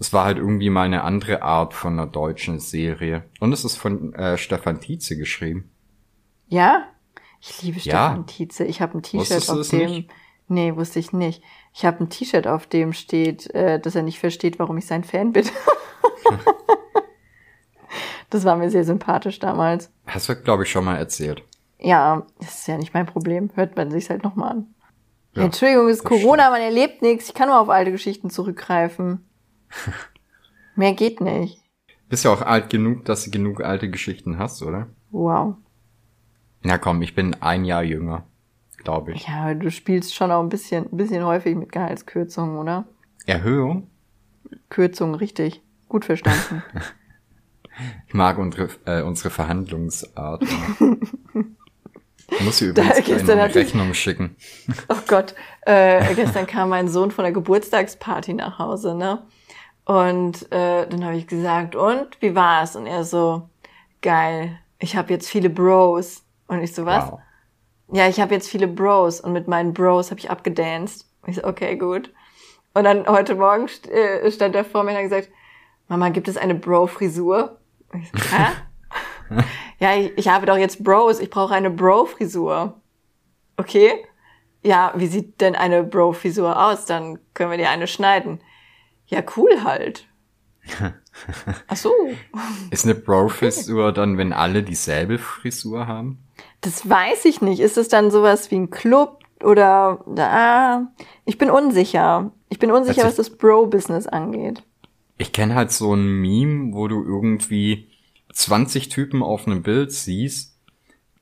es 0.00 0.12
war 0.12 0.24
halt 0.24 0.38
irgendwie 0.38 0.70
mal 0.70 0.84
eine 0.84 1.04
andere 1.04 1.42
Art 1.42 1.74
von 1.74 1.92
einer 1.92 2.06
deutschen 2.06 2.58
Serie. 2.58 3.24
Und 3.40 3.52
es 3.52 3.64
ist 3.64 3.76
von 3.76 4.14
äh, 4.14 4.38
Stefan 4.38 4.80
Tietze 4.80 5.16
geschrieben. 5.16 5.70
Ja? 6.48 6.84
Ich 7.40 7.62
liebe 7.62 7.78
Ja. 7.80 8.08
Stefan 8.08 8.26
Tietze. 8.26 8.64
Ich 8.64 8.80
habe 8.80 8.98
ein 8.98 9.02
T-Shirt, 9.02 9.50
auf 9.50 9.68
dem. 9.68 9.90
nicht? 9.90 10.10
Nee, 10.48 10.74
wusste 10.76 10.98
ich 10.98 11.12
nicht. 11.12 11.42
Ich 11.74 11.84
habe 11.84 12.04
ein 12.04 12.10
T-Shirt, 12.10 12.46
auf 12.46 12.66
dem 12.66 12.92
steht, 12.92 13.50
äh, 13.54 13.80
dass 13.80 13.94
er 13.94 14.02
nicht 14.02 14.18
versteht, 14.18 14.58
warum 14.58 14.76
ich 14.78 14.86
sein 14.86 15.04
Fan 15.04 15.32
bin. 15.32 15.44
das 18.30 18.44
war 18.44 18.56
mir 18.56 18.70
sehr 18.70 18.84
sympathisch 18.84 19.38
damals. 19.38 19.90
Hast 20.06 20.28
du, 20.28 20.36
glaube 20.36 20.64
ich, 20.64 20.70
schon 20.70 20.84
mal 20.84 20.96
erzählt. 20.96 21.42
Ja, 21.82 22.26
das 22.38 22.60
ist 22.60 22.68
ja 22.68 22.78
nicht 22.78 22.94
mein 22.94 23.06
Problem. 23.06 23.50
Hört 23.54 23.76
man 23.76 23.90
sich's 23.90 24.08
halt 24.08 24.22
nochmal 24.22 24.50
an. 24.52 24.74
Ja, 25.34 25.44
Entschuldigung, 25.44 25.88
es 25.88 25.98
ist 25.98 26.04
Corona, 26.04 26.50
man 26.50 26.60
erlebt 26.60 27.02
nichts. 27.02 27.28
Ich 27.28 27.34
kann 27.34 27.48
nur 27.48 27.58
auf 27.58 27.70
alte 27.70 27.90
Geschichten 27.90 28.30
zurückgreifen. 28.30 29.24
Mehr 30.76 30.92
geht 30.92 31.20
nicht. 31.20 31.60
Bist 32.08 32.24
ja 32.24 32.32
auch 32.32 32.42
alt 32.42 32.70
genug, 32.70 33.04
dass 33.06 33.24
du 33.24 33.30
genug 33.30 33.64
alte 33.64 33.90
Geschichten 33.90 34.38
hast, 34.38 34.62
oder? 34.62 34.88
Wow. 35.10 35.56
Na 36.62 36.78
komm, 36.78 37.02
ich 37.02 37.14
bin 37.14 37.34
ein 37.40 37.64
Jahr 37.64 37.82
jünger, 37.82 38.24
glaube 38.76 39.12
ich. 39.12 39.26
Ja, 39.26 39.54
du 39.54 39.70
spielst 39.70 40.14
schon 40.14 40.30
auch 40.30 40.42
ein 40.42 40.50
bisschen, 40.50 40.86
ein 40.92 40.96
bisschen 40.96 41.24
häufig 41.24 41.56
mit 41.56 41.72
Gehaltskürzungen, 41.72 42.58
oder? 42.58 42.84
Erhöhung? 43.26 43.88
Kürzungen, 44.68 45.14
richtig. 45.14 45.62
Gut 45.88 46.04
verstanden. 46.04 46.62
Ich 48.06 48.12
mag 48.12 48.36
unsere, 48.36 48.68
äh, 48.84 49.00
unsere 49.00 49.30
Verhandlungsart. 49.30 50.44
Ich 52.34 52.40
muss 52.40 52.58
hier 52.58 52.68
übrigens 52.70 53.04
gestern 53.04 53.38
eine 53.38 53.48
ich- 53.50 53.56
Rechnung 53.56 53.94
schicken. 53.94 54.36
Oh 54.88 54.96
Gott, 55.06 55.34
äh, 55.62 56.14
gestern 56.14 56.46
kam 56.46 56.70
mein 56.70 56.88
Sohn 56.88 57.10
von 57.10 57.24
der 57.24 57.32
Geburtstagsparty 57.32 58.34
nach 58.34 58.58
Hause, 58.58 58.94
ne? 58.94 59.22
Und 59.84 60.50
äh, 60.52 60.86
dann 60.86 61.04
habe 61.04 61.16
ich 61.16 61.26
gesagt, 61.26 61.74
und 61.76 62.20
wie 62.20 62.34
war's? 62.34 62.76
Und 62.76 62.86
er 62.86 63.04
so, 63.04 63.48
geil, 64.00 64.58
ich 64.78 64.96
habe 64.96 65.12
jetzt 65.12 65.28
viele 65.28 65.50
Bros. 65.50 66.22
Und 66.46 66.62
ich 66.62 66.74
so, 66.74 66.86
was? 66.86 67.10
Wow. 67.10 67.20
Ja, 67.92 68.08
ich 68.08 68.20
habe 68.20 68.34
jetzt 68.34 68.48
viele 68.48 68.68
Bros 68.68 69.20
und 69.20 69.32
mit 69.32 69.48
meinen 69.48 69.74
Bros 69.74 70.10
habe 70.10 70.20
ich 70.20 70.30
abgedanced. 70.30 71.06
Ich 71.26 71.36
so, 71.36 71.44
okay, 71.44 71.76
gut. 71.76 72.10
Und 72.74 72.84
dann 72.84 73.06
heute 73.06 73.34
Morgen 73.34 73.68
äh, 73.90 74.30
stand 74.30 74.54
er 74.54 74.64
vor 74.64 74.82
mir 74.82 74.92
und 74.92 74.96
hat 74.96 75.02
gesagt, 75.04 75.28
Mama, 75.88 76.08
gibt 76.08 76.28
es 76.28 76.36
eine 76.36 76.54
Bro-Frisur? 76.54 77.58
Ich 77.94 78.08
so, 78.10 78.18
hä? 78.36 78.46
Ja, 79.78 79.94
ich, 79.96 80.16
ich 80.16 80.28
habe 80.28 80.46
doch 80.46 80.56
jetzt 80.56 80.82
Bros, 80.84 81.20
ich 81.20 81.30
brauche 81.30 81.54
eine 81.54 81.70
Bro-Frisur. 81.70 82.80
Okay? 83.56 83.92
Ja, 84.62 84.92
wie 84.96 85.06
sieht 85.06 85.40
denn 85.40 85.54
eine 85.54 85.82
Bro-Frisur 85.82 86.60
aus? 86.66 86.86
Dann 86.86 87.18
können 87.34 87.50
wir 87.50 87.58
dir 87.58 87.70
eine 87.70 87.86
schneiden. 87.86 88.40
Ja, 89.06 89.22
cool 89.36 89.64
halt. 89.64 90.06
Ach 91.68 91.76
so. 91.76 91.92
Ist 92.70 92.84
eine 92.84 92.94
Bro-Frisur 92.94 93.92
dann, 93.92 94.16
wenn 94.18 94.32
alle 94.32 94.62
dieselbe 94.62 95.18
Frisur 95.18 95.86
haben? 95.86 96.18
Das 96.60 96.88
weiß 96.88 97.24
ich 97.24 97.42
nicht. 97.42 97.60
Ist 97.60 97.76
es 97.76 97.88
dann 97.88 98.10
sowas 98.10 98.50
wie 98.50 98.56
ein 98.56 98.70
Club 98.70 99.18
oder 99.42 100.04
ah, 100.18 100.82
ich 101.24 101.36
bin 101.38 101.50
unsicher. 101.50 102.30
Ich 102.48 102.58
bin 102.58 102.70
unsicher, 102.70 103.04
Also- 103.04 103.18
was 103.18 103.28
das 103.28 103.36
Bro-Business 103.36 104.06
angeht. 104.06 104.62
Ich 105.18 105.32
kenne 105.32 105.54
halt 105.54 105.70
so 105.70 105.94
ein 105.94 106.20
Meme, 106.20 106.72
wo 106.72 106.88
du 106.88 107.02
irgendwie 107.04 107.88
20 108.32 108.88
Typen 108.88 109.22
auf 109.22 109.46
einem 109.46 109.62
Bild 109.62 109.92
siehst, 109.92 110.56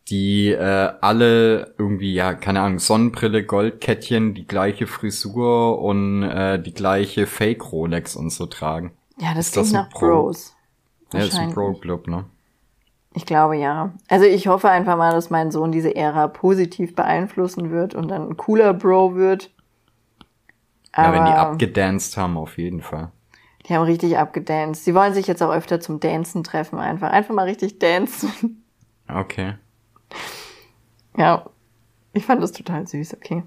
die 0.08 0.48
äh, 0.48 0.92
alle 1.00 1.74
irgendwie, 1.78 2.12
ja, 2.14 2.34
keine 2.34 2.60
Ahnung, 2.60 2.78
Sonnenbrille, 2.78 3.44
Goldkettchen, 3.44 4.34
die 4.34 4.46
gleiche 4.46 4.86
Frisur 4.86 5.80
und 5.80 6.22
äh, 6.24 6.60
die 6.60 6.74
gleiche 6.74 7.26
Fake-Rolex 7.26 8.16
und 8.16 8.30
so 8.30 8.46
tragen. 8.46 8.92
Ja, 9.18 9.34
das 9.34 9.46
Ist 9.46 9.56
das 9.56 9.68
klingt 9.68 9.76
ein 9.76 9.84
nach 9.84 9.90
Pro? 9.90 10.06
Bros. 10.06 10.56
Ja, 11.12 11.20
ist 11.20 11.38
ein. 11.38 11.52
Pro-Club, 11.52 12.08
ne? 12.08 12.24
Ich 13.14 13.26
glaube 13.26 13.56
ja. 13.56 13.92
Also 14.08 14.24
ich 14.24 14.46
hoffe 14.46 14.70
einfach 14.70 14.96
mal, 14.96 15.12
dass 15.12 15.30
mein 15.30 15.50
Sohn 15.50 15.72
diese 15.72 15.94
Ära 15.94 16.28
positiv 16.28 16.94
beeinflussen 16.94 17.70
wird 17.70 17.94
und 17.94 18.08
dann 18.08 18.28
ein 18.30 18.36
cooler 18.36 18.72
Bro 18.72 19.16
wird. 19.16 19.50
Ja, 20.96 21.04
Aber 21.04 21.16
wenn 21.16 21.24
die 21.24 21.32
abgedanced 21.32 22.16
haben, 22.16 22.36
auf 22.36 22.56
jeden 22.58 22.82
Fall. 22.82 23.10
Die 23.70 23.76
haben 23.76 23.84
richtig 23.84 24.18
abgedanced. 24.18 24.84
Sie 24.84 24.96
wollen 24.96 25.14
sich 25.14 25.28
jetzt 25.28 25.44
auch 25.44 25.52
öfter 25.52 25.78
zum 25.78 26.00
Dancen 26.00 26.42
treffen 26.42 26.80
einfach. 26.80 27.10
Einfach 27.10 27.34
mal 27.34 27.46
richtig 27.46 27.78
dancen. 27.78 28.64
Okay. 29.08 29.54
Ja, 31.16 31.46
ich 32.12 32.26
fand 32.26 32.42
das 32.42 32.52
total 32.52 32.86
süß, 32.86 33.14
okay. 33.14 33.44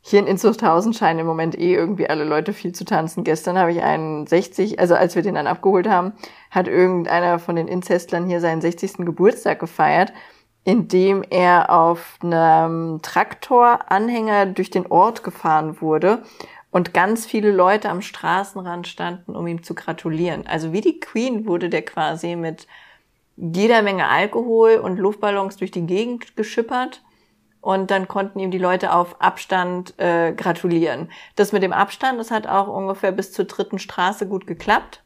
Hier 0.00 0.20
in 0.20 0.26
Inzuchthausen 0.26 0.92
scheinen 0.92 1.20
im 1.20 1.26
Moment 1.26 1.58
eh 1.58 1.74
irgendwie 1.74 2.08
alle 2.08 2.24
Leute 2.24 2.52
viel 2.52 2.72
zu 2.72 2.84
tanzen. 2.84 3.24
Gestern 3.24 3.58
habe 3.58 3.72
ich 3.72 3.82
einen 3.82 4.26
60, 4.26 4.78
also 4.78 4.94
als 4.94 5.14
wir 5.14 5.22
den 5.22 5.34
dann 5.34 5.46
abgeholt 5.46 5.88
haben, 5.88 6.12
hat 6.50 6.66
irgendeiner 6.66 7.38
von 7.38 7.56
den 7.56 7.68
Inzestlern 7.68 8.26
hier 8.26 8.40
seinen 8.40 8.60
60. 8.60 8.98
Geburtstag 8.98 9.60
gefeiert, 9.60 10.12
indem 10.64 11.22
er 11.28 11.70
auf 11.70 12.18
einem 12.22 13.00
Traktoranhänger 13.02 14.46
durch 14.46 14.70
den 14.70 14.86
Ort 14.86 15.24
gefahren 15.24 15.80
wurde 15.80 16.22
und 16.70 16.94
ganz 16.94 17.26
viele 17.26 17.50
Leute 17.50 17.88
am 17.90 18.02
Straßenrand 18.02 18.86
standen, 18.86 19.34
um 19.34 19.46
ihm 19.46 19.62
zu 19.62 19.74
gratulieren. 19.74 20.46
Also 20.46 20.72
wie 20.72 20.80
die 20.80 21.00
Queen 21.00 21.46
wurde 21.46 21.68
der 21.68 21.82
quasi 21.82 22.36
mit 22.36 22.66
jeder 23.36 23.82
Menge 23.82 24.06
Alkohol 24.08 24.76
und 24.76 24.98
Luftballons 24.98 25.56
durch 25.56 25.70
die 25.70 25.86
Gegend 25.86 26.36
geschippert. 26.36 27.02
Und 27.62 27.90
dann 27.90 28.08
konnten 28.08 28.38
ihm 28.38 28.50
die 28.50 28.58
Leute 28.58 28.92
auf 28.92 29.20
Abstand 29.20 29.98
äh, 29.98 30.32
gratulieren. 30.32 31.10
Das 31.36 31.52
mit 31.52 31.62
dem 31.62 31.74
Abstand, 31.74 32.18
das 32.18 32.30
hat 32.30 32.46
auch 32.46 32.68
ungefähr 32.68 33.12
bis 33.12 33.32
zur 33.32 33.44
dritten 33.44 33.78
Straße 33.78 34.26
gut 34.26 34.46
geklappt. 34.46 35.02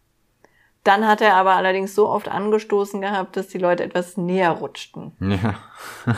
Dann 0.85 1.07
hat 1.07 1.21
er 1.21 1.35
aber 1.35 1.55
allerdings 1.55 1.95
so 1.95 2.09
oft 2.09 2.29
angestoßen 2.29 3.01
gehabt, 3.01 3.37
dass 3.37 3.49
die 3.49 3.59
Leute 3.59 3.83
etwas 3.83 4.17
näher 4.17 4.51
rutschten. 4.53 5.13
Ja. 5.19 5.55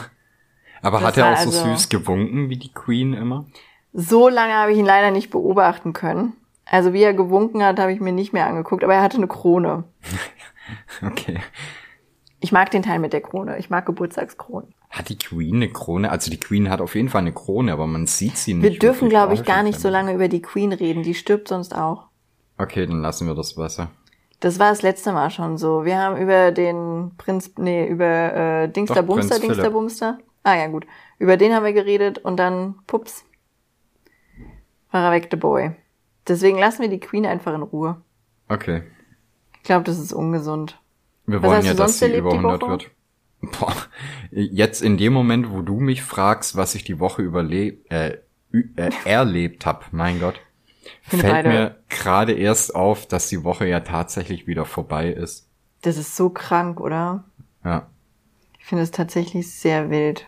Aber 0.82 0.98
Das 0.98 1.08
hat 1.08 1.16
er 1.16 1.32
auch 1.32 1.36
so 1.38 1.48
also- 1.50 1.64
süß 1.72 1.88
gewunken 1.88 2.50
wie 2.50 2.58
die 2.58 2.72
Queen 2.72 3.14
immer? 3.14 3.46
So 3.98 4.28
lange 4.28 4.52
habe 4.52 4.72
ich 4.72 4.78
ihn 4.78 4.84
leider 4.84 5.10
nicht 5.10 5.30
beobachten 5.30 5.94
können. 5.94 6.34
Also 6.66 6.92
wie 6.92 7.02
er 7.02 7.14
gewunken 7.14 7.64
hat, 7.64 7.78
habe 7.78 7.92
ich 7.92 8.00
mir 8.00 8.12
nicht 8.12 8.34
mehr 8.34 8.46
angeguckt, 8.46 8.84
aber 8.84 8.94
er 8.94 9.02
hatte 9.02 9.16
eine 9.16 9.26
Krone. 9.28 9.84
Okay. 11.00 11.38
Ich 12.40 12.50
mag 12.50 12.72
den 12.72 12.82
Teil 12.82 12.98
mit 12.98 13.12
der 13.12 13.20
Krone. 13.20 13.56
Ich 13.58 13.70
mag 13.70 13.86
Geburtstagskronen. 13.86 14.74
Hat 14.90 15.08
die 15.08 15.16
Queen 15.16 15.56
eine 15.56 15.68
Krone? 15.68 16.10
Also 16.10 16.28
die 16.28 16.40
Queen 16.40 16.70
hat 16.70 16.80
auf 16.80 16.96
jeden 16.96 17.08
Fall 17.08 17.20
eine 17.20 17.32
Krone, 17.32 17.72
aber 17.72 17.86
man 17.86 18.06
sieht 18.08 18.36
sie 18.36 18.54
nicht. 18.54 18.64
Wir 18.64 18.78
dürfen, 18.78 19.08
glaube 19.08 19.34
ich, 19.34 19.44
gar 19.44 19.62
nicht 19.62 19.78
so 19.78 19.88
lange 19.88 20.12
über 20.12 20.26
die 20.26 20.42
Queen 20.42 20.72
reden. 20.72 21.04
Die 21.04 21.14
stirbt 21.14 21.46
sonst 21.46 21.74
auch. 21.76 22.06
Okay, 22.58 22.84
dann 22.86 23.00
lassen 23.00 23.28
wir 23.28 23.36
das 23.36 23.54
besser. 23.54 23.90
Das 24.40 24.58
war 24.58 24.70
das 24.70 24.82
letzte 24.82 25.12
Mal 25.12 25.30
schon 25.30 25.56
so. 25.56 25.84
Wir 25.84 25.98
haben 25.98 26.20
über 26.20 26.50
den 26.50 27.12
Prinz, 27.16 27.52
nee, 27.58 27.86
über 27.86 28.04
äh, 28.04 28.68
Dingster 28.68 29.02
Doch, 29.02 29.06
Bumster, 29.06 29.36
Prinz 29.36 29.40
Dingster 29.42 29.62
Philipp. 29.62 29.72
Bumster. 29.72 30.18
Ah 30.42 30.56
ja, 30.56 30.66
gut. 30.66 30.86
Über 31.18 31.36
den 31.36 31.54
haben 31.54 31.64
wir 31.64 31.72
geredet 31.72 32.18
und 32.18 32.36
dann, 32.38 32.76
pups, 32.86 33.24
war 35.02 35.04
er 35.04 35.12
weg, 35.12 35.28
the 35.30 35.36
boy. 35.36 35.72
Deswegen 36.28 36.58
lassen 36.58 36.82
wir 36.82 36.88
die 36.88 37.00
Queen 37.00 37.24
einfach 37.26 37.54
in 37.54 37.62
Ruhe. 37.62 38.00
Okay. 38.48 38.82
Ich 39.56 39.62
glaube, 39.62 39.84
das 39.84 39.98
ist 39.98 40.12
ungesund. 40.12 40.80
Wir 41.26 41.42
Was 41.42 41.50
wollen 41.50 41.64
ja, 41.64 41.74
dass 41.74 41.98
sie 41.98 42.16
über 42.16 42.30
die 42.30 42.36
100 42.36 42.62
Woche? 42.62 42.70
wird. 42.70 42.90
Boah. 43.42 43.74
Jetzt 44.30 44.82
in 44.82 44.96
dem 44.96 45.12
Moment, 45.12 45.50
wo 45.50 45.60
du 45.62 45.78
mich 45.80 46.02
fragst, 46.02 46.56
was 46.56 46.74
ich 46.74 46.84
die 46.84 46.98
Woche 46.98 47.22
überlebt, 47.22 47.90
äh, 47.92 48.18
äh, 48.52 48.90
erlebt 49.04 49.66
habe, 49.66 49.84
mein 49.92 50.18
Gott, 50.20 50.40
fällt 51.02 51.22
beide- 51.24 51.48
mir 51.48 51.76
gerade 51.88 52.32
erst 52.32 52.74
auf, 52.74 53.06
dass 53.06 53.28
die 53.28 53.44
Woche 53.44 53.66
ja 53.66 53.80
tatsächlich 53.80 54.46
wieder 54.46 54.64
vorbei 54.64 55.08
ist. 55.10 55.48
Das 55.82 55.96
ist 55.96 56.16
so 56.16 56.30
krank, 56.30 56.80
oder? 56.80 57.24
Ja. 57.64 57.86
Ich 58.58 58.64
finde 58.64 58.82
es 58.84 58.90
tatsächlich 58.90 59.52
sehr 59.52 59.90
wild. 59.90 60.26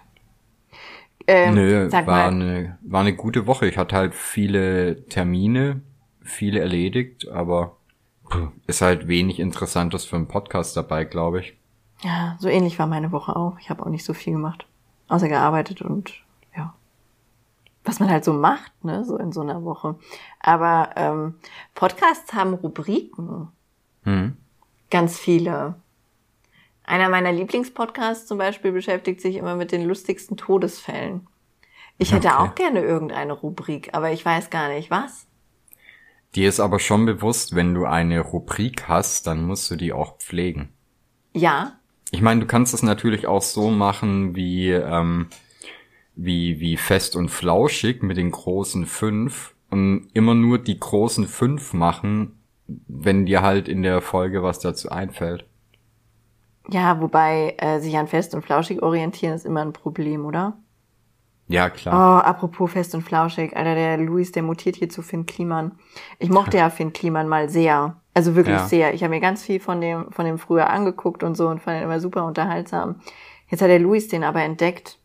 Ähm, 1.31 1.55
Nö, 1.57 1.93
war 1.93 2.03
mal, 2.05 2.29
eine, 2.29 2.79
war 2.81 3.03
eine 3.03 3.15
gute 3.15 3.47
Woche. 3.47 3.67
Ich 3.67 3.77
hatte 3.77 3.95
halt 3.95 4.15
viele 4.15 5.05
Termine, 5.09 5.83
viele 6.23 6.61
erledigt, 6.61 7.29
aber 7.29 7.77
puh, 8.25 8.49
ist 8.67 8.81
halt 8.81 9.09
wenig 9.09 9.39
Interessantes 9.39 10.07
für 10.07 10.17
einen 10.17 10.27
Podcast 10.27 10.75
dabei, 10.75 11.05
glaube 11.05 11.41
ich. 11.41 11.55
ja, 12.01 12.37
so 12.41 12.49
ähnlich 12.49 12.79
war 12.79 12.87
meine 12.87 13.13
Woche 13.13 13.37
auch. 13.37 13.59
Ich 13.61 13.69
habe 13.69 13.85
auch 13.85 13.91
nicht 13.91 14.07
so 14.07 14.15
viel 14.15 14.33
gemacht. 14.33 14.67
Außer 15.09 15.29
gearbeitet 15.29 15.83
und 15.83 16.15
ja. 16.57 16.73
was 17.85 18.01
man 18.01 18.09
halt 18.09 18.25
so 18.25 18.33
macht, 18.33 18.73
ne, 18.83 19.05
so 19.05 19.19
in 19.19 19.31
so 19.31 19.43
einer 19.43 19.65
Woche. 19.65 19.97
Aber 20.41 20.93
ähm, 20.97 21.35
Podcasts 21.75 22.33
haben 22.33 22.55
Rubriken. 22.55 23.49
Hm. 24.05 24.35
Ganz 24.91 25.19
viele. 25.19 25.75
Einer 26.89 27.09
meiner 27.11 27.33
Lieblingspodcasts 27.33 28.27
zum 28.27 28.39
Beispiel 28.39 28.73
beschäftigt 28.73 29.21
sich 29.21 29.37
immer 29.37 29.57
mit 29.57 29.73
den 29.73 29.85
lustigsten 29.85 30.37
Todesfällen. 30.37 31.27
Ich 31.99 32.13
hätte 32.13 32.29
Okay. 32.29 32.37
auch 32.37 32.55
gerne 32.55 32.81
irgendeine 32.81 33.33
Rubrik, 33.35 33.91
aber 33.93 34.11
ich 34.13 34.25
weiß 34.25 34.51
gar 34.51 34.69
nicht 34.71 34.91
was. 34.91 35.27
Dir 36.35 36.49
ist 36.49 36.61
aber 36.61 36.79
schon 36.79 37.07
bewusst, 37.07 37.55
wenn 37.55 37.75
du 37.75 37.85
eine 37.85 38.21
Rubrik 38.21 38.89
hast, 38.89 39.27
dann 39.27 39.45
musst 39.45 39.71
du 39.71 39.77
die 39.77 39.93
auch 39.93 40.19
pflegen. 40.19 40.71
Ja, 41.35 41.75
Ich 42.11 42.23
meine, 42.23 42.41
du 42.41 42.47
kannst 42.47 42.73
es 42.73 42.83
natürlich 42.83 43.27
auch 43.27 43.43
so 43.43 43.69
machen 43.71 44.35
wie, 44.35 44.71
ähm, 44.71 45.29
wie, 46.17 46.59
wie 46.61 46.79
fest 46.79 47.17
und 47.17 47.29
flauschig 47.31 48.03
mit 48.03 48.17
den 48.17 48.31
großen 48.31 48.87
fünf 48.87 49.55
und 49.71 50.09
immer 50.15 50.35
nur 50.35 50.59
die 50.59 50.79
großen 50.81 51.27
fünf 51.27 51.75
machen, 51.75 52.39
wenn 52.67 53.27
dir 53.27 53.43
halt 53.43 53.69
in 53.69 53.83
der 53.83 54.01
Folge 54.01 54.43
was 54.43 54.59
dazu 54.59 54.91
einfällt. 54.91 55.48
Ja, 56.71 57.01
wobei 57.01 57.55
äh, 57.59 57.81
sich 57.81 57.97
an 57.97 58.07
fest 58.09 58.35
und 58.35 58.43
flauschig 58.43 58.83
orientieren 58.83 59.35
ist 59.35 59.47
immer 59.47 59.63
ein 59.63 59.73
Problem, 59.73 60.25
oder? 60.27 60.57
Ja, 61.51 61.67
Oh, 61.69 61.71
klar. 61.71 62.27
apropos 62.27 62.71
fest 62.73 62.95
und 62.95 63.01
flauschig, 63.03 63.57
Alter, 63.57 63.75
der 63.75 63.97
Luis, 63.97 64.33
der 64.33 64.43
mutiert 64.43 64.77
hier 64.77 64.91
zu 64.91 65.01
Finn 65.01 65.25
Kliman. 65.25 65.79
Ich 66.19 66.29
mochte 66.29 66.57
ja 66.59 66.69
Finn 66.69 66.93
Kliman 66.93 67.27
mal 67.27 67.49
sehr. 67.49 67.97
Also 68.13 68.35
wirklich 68.37 68.57
Ja. 68.57 68.67
sehr. 68.67 68.93
Ich 68.93 69.03
habe 69.03 69.15
mir 69.15 69.21
ganz 69.21 69.43
viel 69.43 69.59
von 69.61 69.81
dem, 69.81 70.13
von 70.13 70.27
dem 70.27 70.39
früher 70.39 70.69
angeguckt 70.69 71.23
und 71.23 71.37
so 71.37 71.49
und 71.49 71.63
fand 71.63 71.79
ihn 71.79 71.85
immer 71.85 72.01
super 72.01 72.27
unterhaltsam. 72.27 72.97
Jetzt 73.49 73.63
hat 73.63 73.71
der 73.71 73.79
Luis 73.79 74.09
den 74.09 74.25
aber 74.25 74.43
entdeckt. 74.43 74.99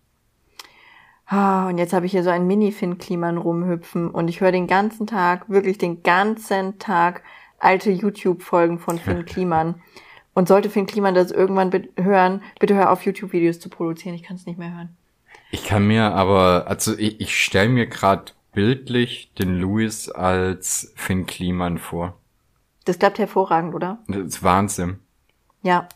Ah, 1.25 1.67
und 1.69 1.77
jetzt 1.77 1.93
habe 1.93 2.05
ich 2.05 2.11
hier 2.11 2.23
so 2.23 2.29
einen 2.29 2.47
Mini-Finn 2.47 2.97
Kliman 2.97 3.37
rumhüpfen 3.37 4.09
und 4.09 4.27
ich 4.27 4.41
höre 4.41 4.51
den 4.51 4.67
ganzen 4.67 5.07
Tag, 5.07 5.47
wirklich 5.49 5.77
den 5.77 6.03
ganzen 6.03 6.77
Tag 6.79 7.23
alte 7.57 7.89
YouTube-Folgen 7.91 8.79
von 8.79 8.97
Finn 8.99 9.23
Kliman. 9.25 9.75
Und 10.33 10.47
sollte 10.47 10.69
Finn 10.69 10.87
Kliman 10.87 11.13
das 11.13 11.31
irgendwann 11.31 11.71
hören, 11.97 12.41
bitte 12.59 12.73
hör 12.73 12.91
auf, 12.91 13.05
YouTube-Videos 13.05 13.59
zu 13.59 13.69
produzieren. 13.69 14.15
Ich 14.15 14.23
kann 14.23 14.35
es 14.35 14.45
nicht 14.45 14.57
mehr 14.57 14.73
hören. 14.73 14.97
Ich 15.51 15.65
kann 15.65 15.85
mir 15.85 16.13
aber, 16.13 16.65
also 16.67 16.97
ich, 16.97 17.21
ich 17.21 17.37
stelle 17.37 17.69
mir 17.69 17.85
gerade 17.85 18.31
bildlich 18.53 19.31
den 19.37 19.59
Louis 19.59 20.09
als 20.09 20.91
Finn 20.95 21.25
Kliman 21.25 21.77
vor. 21.77 22.17
Das 22.85 22.99
klappt 22.99 23.19
hervorragend, 23.19 23.75
oder? 23.75 23.99
Das 24.07 24.17
ist 24.17 24.43
Wahnsinn. 24.43 24.99
Ja. 25.61 25.87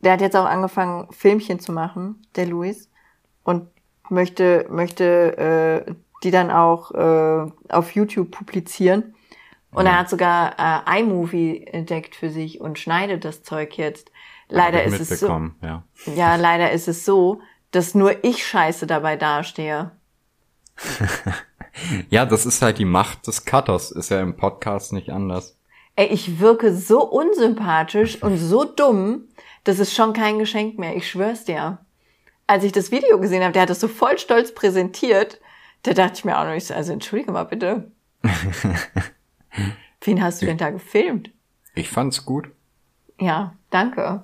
Der 0.00 0.12
hat 0.12 0.20
jetzt 0.20 0.36
auch 0.36 0.46
angefangen, 0.46 1.06
Filmchen 1.12 1.60
zu 1.60 1.72
machen, 1.72 2.24
der 2.34 2.46
Luis. 2.46 2.88
Und 3.44 3.68
möchte, 4.08 4.66
möchte 4.68 5.86
äh, 5.88 5.94
die 6.22 6.30
dann 6.30 6.50
auch 6.50 6.90
äh, 6.92 7.50
auf 7.68 7.94
YouTube 7.94 8.30
publizieren. 8.30 9.14
Und 9.72 9.86
er 9.86 9.98
hat 9.98 10.10
sogar 10.10 10.86
äh, 10.86 11.00
iMovie 11.00 11.66
entdeckt 11.66 12.14
für 12.14 12.30
sich 12.30 12.60
und 12.60 12.78
schneidet 12.78 13.24
das 13.24 13.42
Zeug 13.42 13.78
jetzt. 13.78 14.12
Leider 14.48 14.84
ist 14.84 15.00
es 15.00 15.20
so. 15.20 15.50
ja. 15.62 15.82
Ja, 16.14 16.36
leider 16.36 16.72
ist 16.72 16.88
es 16.88 17.04
so, 17.06 17.40
dass 17.70 17.94
nur 17.94 18.22
ich 18.22 18.46
scheiße 18.46 18.86
dabei 18.86 19.16
dastehe. 19.16 19.92
Ja, 22.10 22.26
das 22.26 22.46
ist 22.46 22.62
halt 22.62 22.78
die 22.78 22.84
Macht 22.84 23.26
des 23.26 23.44
Cutters, 23.44 23.90
ist 23.90 24.10
ja 24.10 24.20
im 24.20 24.36
Podcast 24.36 24.92
nicht 24.92 25.10
anders. 25.10 25.56
Ey, 25.96 26.06
ich 26.06 26.40
wirke 26.40 26.74
so 26.74 27.02
unsympathisch 27.02 28.22
und 28.22 28.38
so 28.38 28.64
dumm, 28.64 29.24
das 29.64 29.78
ist 29.78 29.94
schon 29.94 30.12
kein 30.12 30.38
Geschenk 30.38 30.78
mehr, 30.78 30.96
ich 30.96 31.10
schwör's 31.10 31.44
dir. 31.44 31.78
Als 32.46 32.64
ich 32.64 32.72
das 32.72 32.90
Video 32.90 33.18
gesehen 33.18 33.42
habe, 33.42 33.52
der 33.52 33.62
hat 33.62 33.70
das 33.70 33.80
so 33.80 33.88
voll 33.88 34.18
stolz 34.18 34.54
präsentiert, 34.54 35.40
da 35.82 35.92
dachte 35.92 36.14
ich 36.16 36.24
mir 36.24 36.38
auch 36.38 36.44
noch, 36.44 36.76
also 36.76 36.92
entschuldige 36.92 37.32
mal 37.32 37.44
bitte. 37.44 37.90
Wen 40.02 40.22
hast 40.22 40.42
du 40.42 40.46
denn 40.46 40.58
da 40.58 40.70
gefilmt? 40.70 41.30
Ich 41.74 41.88
fand's 41.88 42.24
gut. 42.24 42.48
Ja, 43.20 43.54
danke. 43.70 44.22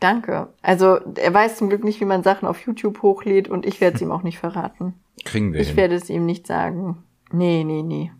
Danke. 0.00 0.48
Also, 0.62 0.98
er 1.16 1.32
weiß 1.34 1.58
zum 1.58 1.68
Glück 1.68 1.84
nicht, 1.84 2.00
wie 2.00 2.04
man 2.06 2.22
Sachen 2.22 2.48
auf 2.48 2.64
YouTube 2.66 3.02
hochlädt 3.02 3.48
und 3.48 3.66
ich 3.66 3.80
werde 3.80 3.96
es 3.96 4.02
ihm 4.02 4.10
auch 4.12 4.22
nicht 4.22 4.38
verraten. 4.38 4.94
Kriegen 5.24 5.52
wir 5.52 5.60
Ich 5.60 5.68
hin. 5.68 5.76
werde 5.76 5.94
es 5.94 6.08
ihm 6.10 6.26
nicht 6.26 6.46
sagen. 6.46 7.02
Nee, 7.30 7.64
nee, 7.64 7.82
nee. 7.82 8.10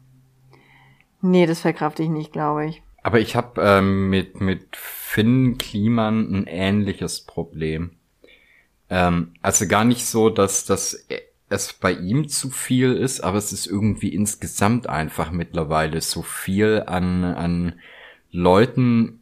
Nee, 1.22 1.46
das 1.46 1.60
verkrafte 1.60 2.02
ich 2.02 2.08
nicht, 2.08 2.32
glaube 2.32 2.66
ich. 2.66 2.82
Aber 3.02 3.18
ich 3.18 3.34
habe 3.34 3.60
ähm, 3.62 4.10
mit, 4.10 4.40
mit 4.40 4.76
Finn 4.76 5.56
Kliman 5.58 6.32
ein 6.34 6.46
ähnliches 6.46 7.22
Problem. 7.22 7.92
Ähm, 8.90 9.32
also 9.40 9.66
gar 9.66 9.84
nicht 9.84 10.06
so, 10.06 10.28
dass, 10.30 10.64
dass 10.66 11.06
es 11.50 11.72
bei 11.74 11.92
ihm 11.92 12.28
zu 12.28 12.50
viel 12.50 12.94
ist, 12.94 13.20
aber 13.22 13.38
es 13.38 13.52
ist 13.52 13.66
irgendwie 13.66 14.10
insgesamt 14.14 14.88
einfach 14.88 15.30
mittlerweile 15.32 16.00
so 16.00 16.22
viel 16.22 16.84
an, 16.86 17.24
an 17.24 17.74
Leuten, 18.32 19.20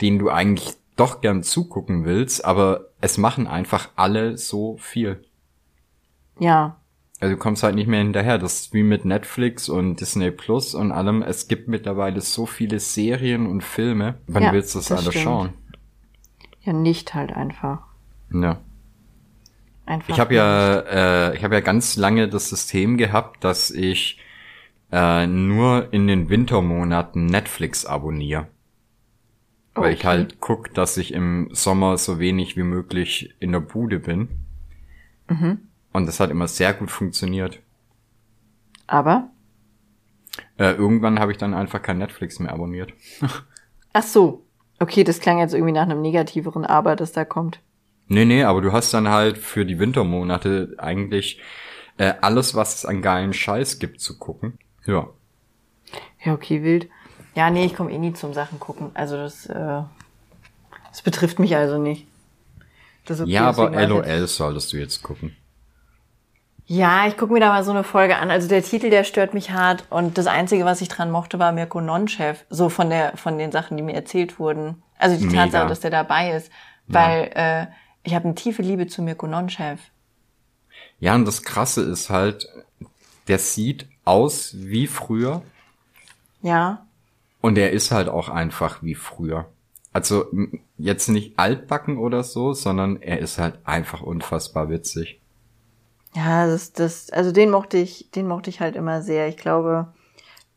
denen 0.00 0.18
du 0.20 0.30
eigentlich 0.30 0.74
doch 0.96 1.20
gern 1.22 1.42
zugucken 1.42 2.04
willst, 2.04 2.44
aber 2.44 2.90
es 3.00 3.18
machen 3.18 3.46
einfach 3.46 3.90
alle 3.96 4.38
so 4.38 4.76
viel. 4.78 5.24
Ja, 6.38 6.76
Also 7.20 7.34
du 7.36 7.38
kommst 7.38 7.62
halt 7.62 7.74
nicht 7.74 7.86
mehr 7.86 8.00
hinterher. 8.02 8.36
Das 8.36 8.60
ist 8.60 8.74
wie 8.74 8.82
mit 8.82 9.06
Netflix 9.06 9.68
und 9.70 9.96
Disney 10.00 10.30
Plus 10.30 10.74
und 10.74 10.92
allem. 10.92 11.22
Es 11.22 11.48
gibt 11.48 11.66
mittlerweile 11.68 12.20
so 12.20 12.44
viele 12.46 12.80
Serien 12.80 13.46
und 13.46 13.62
Filme. 13.64 14.18
Wann 14.26 14.50
Ja, 14.50 14.52
willst 14.52 14.74
du 14.74 14.78
das, 14.78 14.90
das 14.90 14.92
alles 14.92 15.14
stimmt. 15.14 15.14
schauen? 15.14 15.54
ja, 16.62 16.72
nicht 16.72 17.14
halt 17.14 17.32
einfach. 17.32 17.82
Ja. 18.32 18.60
Einfach. 19.86 20.08
Ich 20.08 20.20
habe 20.20 20.34
ja, 20.34 20.78
äh, 21.30 21.36
ich 21.36 21.44
habe 21.44 21.54
ja 21.54 21.60
ganz 21.60 21.96
lange 21.96 22.28
das 22.28 22.48
System 22.48 22.96
gehabt, 22.96 23.44
dass 23.44 23.70
ich 23.70 24.20
äh, 24.92 25.26
nur 25.26 25.92
in 25.92 26.06
den 26.06 26.28
Wintermonaten 26.28 27.26
Netflix 27.26 27.84
abonniere. 27.86 28.48
Weil 29.74 29.92
ich 29.94 30.00
Okay. 30.00 30.08
halt 30.08 30.40
guck, 30.40 30.72
dass 30.74 30.96
ich 30.96 31.12
im 31.12 31.48
Sommer 31.52 31.98
so 31.98 32.18
wenig 32.18 32.56
wie 32.56 32.62
möglich 32.62 33.34
in 33.40 33.52
der 33.52 33.60
Bude 33.60 33.98
bin. 34.00 34.28
Mhm. 35.28 35.68
Und 35.92 36.06
das 36.06 36.20
hat 36.20 36.30
immer 36.30 36.48
sehr 36.48 36.74
gut 36.74 36.90
funktioniert. 36.90 37.60
Aber? 38.86 39.30
Äh, 40.56 40.72
irgendwann 40.72 41.18
habe 41.20 41.32
ich 41.32 41.36
dann 41.38 41.52
einfach 41.54 41.82
kein 41.82 41.98
Netflix 41.98 42.38
mehr 42.38 42.52
abonniert. 42.52 42.94
Ach 43.94 44.02
so. 44.02 44.44
Okay, 44.78 45.04
das 45.04 45.20
klang 45.20 45.38
jetzt 45.38 45.54
irgendwie 45.54 45.72
nach 45.72 45.82
einem 45.82 46.02
negativeren 46.02 46.64
Aber, 46.66 46.96
das 46.96 47.12
da 47.12 47.24
kommt. 47.24 47.60
Nee, 48.08 48.24
nee, 48.24 48.44
aber 48.44 48.60
du 48.60 48.72
hast 48.72 48.92
dann 48.92 49.08
halt 49.08 49.38
für 49.38 49.64
die 49.64 49.78
Wintermonate 49.78 50.74
eigentlich 50.78 51.40
äh, 51.98 52.14
alles, 52.20 52.54
was 52.54 52.76
es 52.76 52.84
an 52.84 53.02
geilen 53.02 53.32
Scheiß 53.32 53.78
gibt, 53.78 54.00
zu 54.00 54.18
gucken. 54.18 54.58
Ja. 54.86 55.08
Ja, 56.24 56.34
okay, 56.34 56.62
wild. 56.62 56.88
Ja, 57.34 57.50
nee, 57.50 57.64
ich 57.64 57.74
komme 57.74 57.92
eh 57.92 57.98
nie 57.98 58.12
zum 58.12 58.34
Sachen 58.34 58.60
gucken. 58.60 58.90
Also 58.94 59.16
das, 59.16 59.46
äh, 59.46 59.82
das 60.90 61.02
betrifft 61.02 61.38
mich 61.38 61.56
also 61.56 61.78
nicht. 61.78 62.06
Okay, 63.08 63.24
ja, 63.26 63.48
aber 63.48 63.70
LOL 63.86 64.26
solltest 64.28 64.72
du 64.72 64.76
jetzt 64.76 65.02
gucken. 65.02 65.36
Ja, 66.66 67.06
ich 67.06 67.16
gucke 67.16 67.32
mir 67.32 67.40
da 67.40 67.48
mal 67.48 67.64
so 67.64 67.72
eine 67.72 67.82
Folge 67.82 68.16
an. 68.16 68.30
Also 68.30 68.48
der 68.48 68.62
Titel, 68.62 68.90
der 68.90 69.04
stört 69.04 69.34
mich 69.34 69.50
hart. 69.50 69.84
Und 69.90 70.16
das 70.16 70.26
Einzige, 70.26 70.64
was 70.64 70.80
ich 70.80 70.88
dran 70.88 71.10
mochte, 71.10 71.38
war 71.38 71.52
Mirko 71.52 71.80
Nonchef. 71.80 72.44
So 72.48 72.68
von 72.68 72.88
der, 72.88 73.16
von 73.16 73.36
den 73.38 73.50
Sachen, 73.50 73.76
die 73.76 73.82
mir 73.82 73.94
erzählt 73.94 74.38
wurden. 74.38 74.82
Also 74.98 75.16
die 75.18 75.26
Mega. 75.26 75.44
Tatsache, 75.44 75.68
dass 75.68 75.80
der 75.80 75.90
dabei 75.90 76.32
ist. 76.32 76.50
Weil 76.86 77.30
äh, 77.34 77.66
ich 78.02 78.14
habe 78.14 78.24
eine 78.26 78.34
tiefe 78.34 78.62
Liebe 78.62 78.86
zu 78.86 79.02
Mirko 79.02 79.26
Nonchef. 79.26 79.80
Ja, 80.98 81.14
und 81.14 81.24
das 81.24 81.42
Krasse 81.42 81.82
ist 81.82 82.10
halt, 82.10 82.48
der 83.28 83.38
sieht 83.38 83.88
aus 84.04 84.54
wie 84.56 84.86
früher 84.86 85.42
Ja, 86.42 86.86
und 87.40 87.58
er 87.58 87.70
ist 87.70 87.90
halt 87.90 88.08
auch 88.08 88.28
einfach 88.28 88.82
wie 88.82 88.94
früher. 88.94 89.46
Also 89.92 90.26
jetzt 90.78 91.08
nicht 91.08 91.38
altbacken 91.38 91.98
oder 91.98 92.22
so, 92.24 92.52
sondern 92.54 93.02
er 93.02 93.18
ist 93.18 93.38
halt 93.38 93.58
einfach 93.64 94.00
unfassbar 94.00 94.70
witzig. 94.70 95.20
ja, 96.14 96.46
das, 96.46 96.72
das, 96.72 97.10
also 97.10 97.30
den 97.32 97.50
mochte 97.50 97.76
ich, 97.78 98.10
den 98.14 98.26
mochte 98.26 98.48
ich 98.50 98.60
halt 98.60 98.74
immer 98.76 99.02
sehr. 99.02 99.28
Ich 99.28 99.36
glaube, 99.36 99.92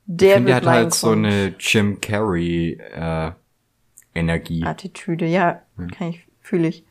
der 0.06 0.28
ich 0.30 0.34
finde, 0.36 0.54
wird 0.54 0.64
er 0.64 0.70
hat 0.72 0.78
halt 0.78 0.94
so 0.94 1.08
Grund- 1.08 1.26
eine 1.26 1.56
Jim 1.60 2.00
Carrey 2.02 2.74
äh, 2.94 3.32
Energie. 4.14 4.64
Attitüde. 4.64 5.26
Ja, 5.26 5.62
kann 5.98 6.10
ich, 6.10 6.26
fühle 6.42 6.68
ich, 6.70 6.86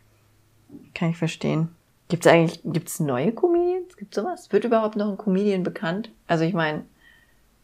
kann 0.95 1.11
ich 1.11 1.17
verstehen. 1.17 1.69
Gibt's 2.09 2.27
eigentlich, 2.27 2.61
gibt's 2.65 3.01
neue 3.01 3.33
Comedians? 3.33 3.97
Gibt's 3.97 4.17
sowas? 4.17 4.53
Wird 4.53 4.65
überhaupt 4.65 4.97
noch 4.97 5.09
ein 5.09 5.17
Comedian 5.17 5.63
bekannt? 5.63 6.11
Also 6.27 6.45
ich 6.45 6.55
meine, 6.55 6.85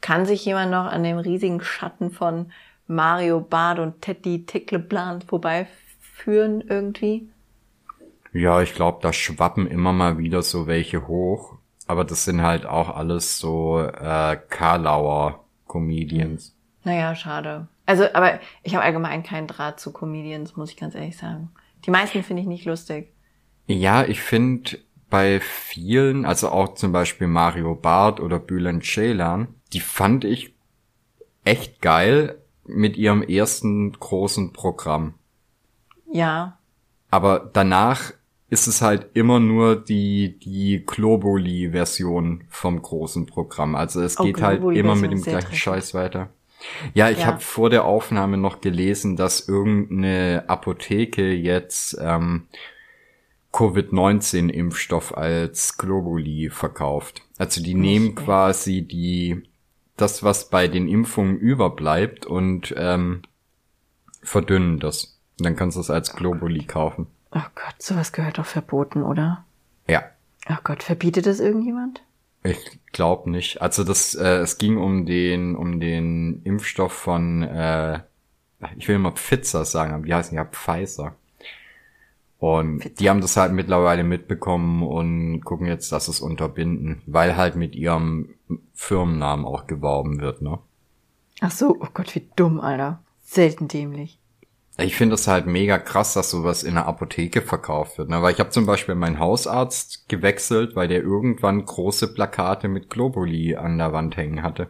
kann 0.00 0.26
sich 0.26 0.44
jemand 0.44 0.70
noch 0.70 0.86
an 0.86 1.02
dem 1.02 1.18
riesigen 1.18 1.60
Schatten 1.60 2.10
von 2.10 2.52
Mario 2.86 3.40
Bart 3.40 3.78
und 3.78 4.00
Teddy 4.00 4.46
Tickleplan 4.46 5.22
vorbeiführen 5.22 6.62
irgendwie? 6.62 7.28
Ja, 8.32 8.62
ich 8.62 8.74
glaube, 8.74 8.98
da 9.02 9.12
schwappen 9.12 9.66
immer 9.66 9.92
mal 9.92 10.18
wieder 10.18 10.42
so 10.42 10.66
welche 10.66 11.06
hoch. 11.06 11.58
Aber 11.86 12.04
das 12.04 12.24
sind 12.24 12.42
halt 12.42 12.66
auch 12.66 12.94
alles 12.94 13.38
so 13.38 13.80
äh, 13.80 14.38
Karlauer 14.48 15.44
Comedians. 15.66 16.54
Naja, 16.84 17.14
schade. 17.14 17.66
Also, 17.84 18.04
aber 18.12 18.38
ich 18.62 18.74
habe 18.74 18.84
allgemein 18.84 19.24
keinen 19.24 19.48
Draht 19.48 19.80
zu 19.80 19.92
Comedians, 19.92 20.56
muss 20.56 20.70
ich 20.70 20.76
ganz 20.76 20.94
ehrlich 20.94 21.16
sagen. 21.16 21.50
Die 21.84 21.90
meisten 21.90 22.22
finde 22.22 22.42
ich 22.42 22.48
nicht 22.48 22.64
lustig. 22.64 23.12
Ja, 23.66 24.04
ich 24.04 24.20
finde, 24.20 24.78
bei 25.10 25.40
vielen, 25.40 26.24
also 26.24 26.48
auch 26.50 26.74
zum 26.74 26.92
Beispiel 26.92 27.26
Mario 27.26 27.74
Barth 27.74 28.20
oder 28.20 28.38
Bülent 28.38 28.84
Ceylan, 28.84 29.48
die 29.72 29.80
fand 29.80 30.24
ich 30.24 30.54
echt 31.44 31.82
geil 31.82 32.38
mit 32.64 32.96
ihrem 32.96 33.22
ersten 33.22 33.92
großen 33.92 34.52
Programm. 34.52 35.14
Ja. 36.12 36.58
Aber 37.10 37.50
danach 37.52 38.12
ist 38.48 38.66
es 38.66 38.82
halt 38.82 39.08
immer 39.14 39.40
nur 39.40 39.76
die, 39.76 40.38
die 40.38 40.84
Globuli-Version 40.84 42.44
vom 42.48 42.80
großen 42.82 43.26
Programm. 43.26 43.74
Also 43.74 44.00
es 44.02 44.18
Oh, 44.18 44.24
geht 44.24 44.40
halt 44.42 44.62
immer 44.62 44.94
mit 44.94 45.12
dem 45.12 45.22
gleichen 45.22 45.46
dreckig. 45.46 45.62
Scheiß 45.62 45.94
weiter. 45.94 46.30
Ja, 46.94 47.10
ich 47.10 47.20
Ja. 47.20 47.26
habe 47.26 47.40
vor 47.40 47.70
der 47.70 47.84
Aufnahme 47.84 48.36
noch 48.36 48.60
gelesen, 48.60 49.16
dass 49.16 49.48
irgendeine 49.48 50.44
Apotheke 50.48 51.32
jetzt 51.32 51.96
ähm, 52.00 52.46
Covid-19-Impfstoff 53.52 55.16
als 55.16 55.76
Globuli 55.78 56.50
verkauft. 56.50 57.22
Also 57.38 57.62
die 57.62 57.74
nehmen 57.74 58.14
quasi 58.14 58.82
die 58.82 59.42
das, 59.96 60.22
was 60.22 60.48
bei 60.50 60.68
den 60.68 60.88
Impfungen 60.88 61.36
überbleibt 61.36 62.26
und 62.26 62.74
ähm, 62.76 63.22
verdünnen 64.22 64.78
das. 64.80 65.18
Und 65.38 65.46
dann 65.46 65.56
kannst 65.56 65.76
du 65.76 65.80
es 65.80 65.90
als 65.90 66.14
Globuli 66.14 66.64
kaufen. 66.64 67.06
Oh 67.32 67.40
Gott, 67.54 67.74
sowas 67.78 68.12
gehört 68.12 68.38
doch 68.38 68.46
verboten, 68.46 69.02
oder? 69.02 69.44
Ja, 69.88 70.04
Oh 70.48 70.56
Gott, 70.64 70.82
verbietet 70.82 71.26
das 71.26 71.38
irgendjemand? 71.38 72.02
Ich 72.42 72.80
glaube 72.92 73.30
nicht. 73.30 73.60
Also 73.60 73.84
das, 73.84 74.14
äh, 74.14 74.38
es 74.38 74.58
ging 74.58 74.78
um 74.78 75.06
den, 75.06 75.56
um 75.56 75.80
den 75.80 76.42
Impfstoff 76.44 76.92
von, 76.92 77.42
äh, 77.42 78.00
ich 78.76 78.88
will 78.88 78.96
immer 78.96 79.12
Pfizer 79.12 79.64
sagen, 79.64 79.92
aber 79.92 80.04
die 80.04 80.14
heißen 80.14 80.36
ja 80.36 80.44
Pfizer. 80.44 81.16
Und 82.38 82.80
Pfizer. 82.82 82.94
die 82.98 83.10
haben 83.10 83.20
das 83.20 83.36
halt 83.36 83.52
mittlerweile 83.52 84.04
mitbekommen 84.04 84.82
und 84.82 85.44
gucken 85.44 85.66
jetzt, 85.66 85.92
dass 85.92 86.08
es 86.08 86.20
unterbinden, 86.20 87.02
weil 87.06 87.36
halt 87.36 87.56
mit 87.56 87.74
ihrem 87.74 88.34
Firmennamen 88.74 89.44
auch 89.44 89.66
geworben 89.66 90.20
wird, 90.20 90.40
ne? 90.40 90.58
Ach 91.42 91.50
so, 91.50 91.76
oh 91.80 91.88
Gott, 91.94 92.14
wie 92.14 92.28
dumm, 92.36 92.60
Alter. 92.60 93.02
Selten 93.22 93.68
dämlich. 93.68 94.19
Ich 94.82 94.96
finde 94.96 95.14
es 95.14 95.26
halt 95.26 95.46
mega 95.46 95.78
krass, 95.78 96.14
dass 96.14 96.30
sowas 96.30 96.62
in 96.62 96.74
der 96.74 96.86
Apotheke 96.86 97.42
verkauft 97.42 97.98
wird. 97.98 98.08
Ne? 98.08 98.22
Weil 98.22 98.32
ich 98.32 98.40
habe 98.40 98.50
zum 98.50 98.66
Beispiel 98.66 98.94
meinen 98.94 99.18
Hausarzt 99.18 100.08
gewechselt, 100.08 100.76
weil 100.76 100.88
der 100.88 101.02
irgendwann 101.02 101.64
große 101.64 102.12
Plakate 102.14 102.68
mit 102.68 102.90
Globuli 102.90 103.56
an 103.56 103.78
der 103.78 103.92
Wand 103.92 104.16
hängen 104.16 104.42
hatte. 104.42 104.68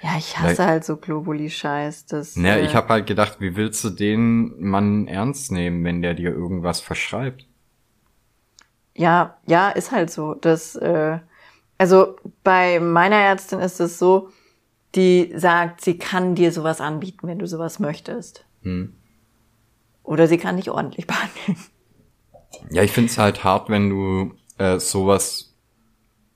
Ja, 0.00 0.16
ich 0.18 0.36
hasse 0.36 0.66
halt 0.66 0.84
so 0.84 0.96
Globuli-Scheiß. 0.96 2.06
Das, 2.06 2.36
Ne, 2.36 2.58
äh, 2.58 2.64
ich 2.64 2.74
habe 2.74 2.88
halt 2.88 3.06
gedacht, 3.06 3.36
wie 3.38 3.54
willst 3.54 3.84
du 3.84 3.90
den 3.90 4.60
Mann 4.60 5.06
ernst 5.06 5.52
nehmen, 5.52 5.84
wenn 5.84 6.02
der 6.02 6.14
dir 6.14 6.30
irgendwas 6.30 6.80
verschreibt? 6.80 7.46
Ja, 8.94 9.38
ja, 9.46 9.70
ist 9.70 9.92
halt 9.92 10.10
so. 10.10 10.34
Das, 10.34 10.74
äh, 10.74 11.18
also 11.78 12.16
bei 12.42 12.80
meiner 12.80 13.16
Ärztin 13.16 13.60
ist 13.60 13.80
es 13.80 13.98
so, 13.98 14.30
die 14.94 15.32
sagt, 15.36 15.80
sie 15.80 15.98
kann 15.98 16.34
dir 16.34 16.52
sowas 16.52 16.80
anbieten, 16.80 17.26
wenn 17.28 17.38
du 17.38 17.46
sowas 17.46 17.78
möchtest. 17.78 18.44
Hm. 18.62 18.94
Oder 20.02 20.26
sie 20.28 20.38
kann 20.38 20.56
dich 20.56 20.70
ordentlich 20.70 21.06
behandeln. 21.08 21.56
Ja, 22.70 22.82
ich 22.82 22.92
find's 22.92 23.18
halt 23.18 23.44
hart, 23.44 23.68
wenn 23.70 23.88
du 23.90 24.34
äh, 24.58 24.78
sowas 24.78 25.54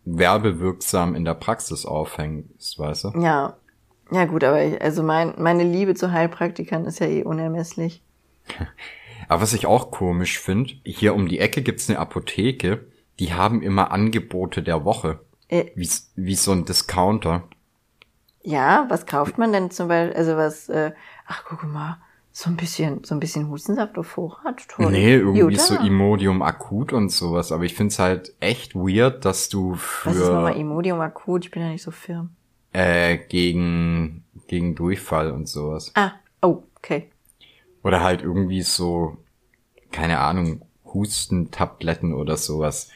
werbewirksam 0.04 1.14
in 1.14 1.24
der 1.24 1.34
Praxis 1.34 1.84
aufhängst, 1.84 2.78
weißt 2.78 3.04
du? 3.04 3.20
Ja, 3.20 3.56
ja 4.10 4.24
gut, 4.24 4.44
aber 4.44 4.62
ich, 4.64 4.80
also 4.80 5.02
mein, 5.02 5.34
meine 5.38 5.64
Liebe 5.64 5.94
zu 5.94 6.12
Heilpraktikern 6.12 6.84
ist 6.84 7.00
ja 7.00 7.06
eh 7.06 7.24
unermesslich. 7.24 8.02
Aber 9.28 9.42
was 9.42 9.54
ich 9.54 9.66
auch 9.66 9.90
komisch 9.90 10.38
finde, 10.38 10.74
hier 10.84 11.12
um 11.14 11.26
die 11.26 11.40
Ecke 11.40 11.62
gibt's 11.62 11.88
eine 11.90 11.98
Apotheke, 11.98 12.86
die 13.18 13.34
haben 13.34 13.60
immer 13.60 13.90
Angebote 13.90 14.62
der 14.62 14.84
Woche. 14.84 15.18
Äh, 15.48 15.64
Wie, 15.74 15.90
wie 16.14 16.36
so 16.36 16.52
ein 16.52 16.64
Discounter. 16.64 17.42
ja, 18.44 18.86
was 18.88 19.06
kauft 19.06 19.38
man 19.38 19.52
denn 19.52 19.72
zum 19.72 19.88
Beispiel? 19.88 20.16
Also 20.16 20.36
was? 20.36 20.68
Äh, 20.68 20.92
ach, 21.26 21.42
guck 21.48 21.64
mal, 21.64 21.98
so 22.36 22.50
ein 22.50 22.56
bisschen, 22.58 23.02
so 23.02 23.14
ein 23.14 23.18
bisschen 23.18 23.48
Hustensaft 23.48 23.96
auf 23.96 24.08
Vorrat. 24.08 24.68
Toll. 24.68 24.92
Nee, 24.92 25.14
irgendwie 25.14 25.54
Jutta. 25.54 25.58
so 25.58 25.74
Imodium 25.76 26.42
akut 26.42 26.92
und 26.92 27.08
sowas. 27.08 27.50
Aber 27.50 27.64
ich 27.64 27.72
find's 27.72 27.98
halt 27.98 28.34
echt 28.40 28.74
weird, 28.74 29.24
dass 29.24 29.48
du 29.48 29.78
Was 30.04 30.16
ist 30.16 30.28
nochmal 30.28 30.52
für 30.52 30.58
Imodium 30.58 31.00
akut? 31.00 31.46
Ich 31.46 31.50
bin 31.50 31.62
ja 31.62 31.70
nicht 31.70 31.82
so 31.82 31.90
firm. 31.90 32.28
äh, 32.74 33.16
gegen, 33.16 34.22
gegen 34.48 34.74
Durchfall 34.74 35.30
und 35.30 35.48
sowas. 35.48 35.92
Ah, 35.94 36.12
oh, 36.42 36.62
okay. 36.76 37.10
Oder 37.82 38.02
halt 38.02 38.20
irgendwie 38.20 38.60
so, 38.60 39.16
keine 39.90 40.18
Ahnung, 40.18 40.60
Hustentabletten 40.84 42.12
oder 42.12 42.36
sowas. 42.36 42.90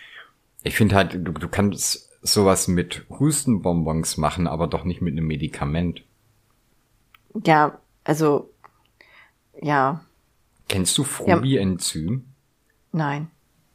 Ich 0.64 0.76
finde 0.76 0.96
halt, 0.96 1.14
du, 1.14 1.32
du 1.32 1.48
kannst 1.48 2.10
sowas 2.20 2.68
mit 2.68 3.06
Hustenbonbons 3.08 4.18
machen, 4.18 4.46
aber 4.46 4.66
doch 4.66 4.84
nicht 4.84 5.00
mit 5.00 5.12
einem 5.12 5.26
Medikament. 5.26 6.02
Ja, 7.42 7.78
also, 8.04 8.50
ja, 9.60 10.00
Kennst 10.68 10.96
du 10.98 11.04
Frubi-Enzym? 11.04 12.26
nein. 12.92 13.28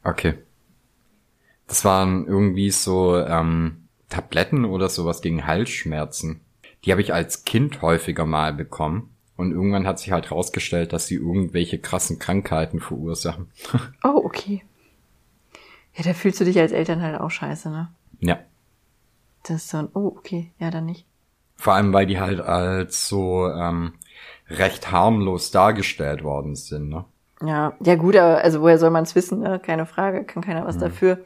Okay. 0.04 0.36
Das 1.68 1.84
waren 1.84 2.28
irgendwie 2.28 2.70
so 2.70 3.18
ähm, 3.18 3.88
Tabletten 4.08 4.66
oder 4.66 4.88
sowas 4.88 5.22
gegen 5.22 5.48
Halsschmerzen. 5.48 6.42
Die 6.84 6.92
habe 6.92 7.02
ich 7.02 7.12
als 7.14 7.44
Kind 7.44 7.82
häufiger 7.82 8.26
mal 8.26 8.54
bekommen. 8.54 9.10
Und 9.36 9.52
irgendwann 9.52 9.88
hat 9.88 10.00
sich 10.00 10.12
halt 10.12 10.32
rausgestellt, 10.32 10.94
dass 10.94 11.08
sie 11.08 11.16
irgendwelche 11.16 11.80
krassen 11.80 12.20
Krankheiten 12.20 12.80
verursachen. 12.80 13.50
Oh, 14.04 14.22
okay. 14.24 14.64
Ja, 15.96 16.04
da 16.04 16.14
fühlst 16.14 16.40
du 16.40 16.46
dich 16.46 16.60
als 16.60 16.72
Eltern 16.72 17.02
halt 17.02 17.20
auch 17.20 17.32
scheiße, 17.32 17.70
ne? 17.70 17.90
ja. 18.20 18.40
Das 19.44 19.58
ist 19.58 19.70
so 19.70 19.78
ein, 19.78 19.90
oh, 19.94 20.14
okay, 20.18 20.52
ja, 20.60 20.72
dann 20.72 20.86
nicht. 20.86 21.06
Vor 21.56 21.74
allem, 21.74 21.94
weil 21.94 22.06
die 22.06 22.20
halt 22.20 22.40
als 22.42 23.08
so 23.08 23.48
ähm, 23.48 23.94
recht 24.50 24.92
harmlos 24.92 25.52
dargestellt 25.52 26.24
worden 26.24 26.56
sind, 26.56 26.90
ne? 26.90 27.06
Ja, 27.42 27.74
ja 27.82 27.96
gut, 27.96 28.16
aber 28.16 28.38
also 28.38 28.62
woher 28.62 28.78
soll 28.78 28.92
man 28.92 29.04
es 29.04 29.16
wissen, 29.16 29.40
ne? 29.40 29.60
Keine 29.60 29.86
Frage, 29.86 30.24
kann 30.24 30.44
keiner 30.44 30.66
was 30.66 30.78
dafür. 30.78 31.26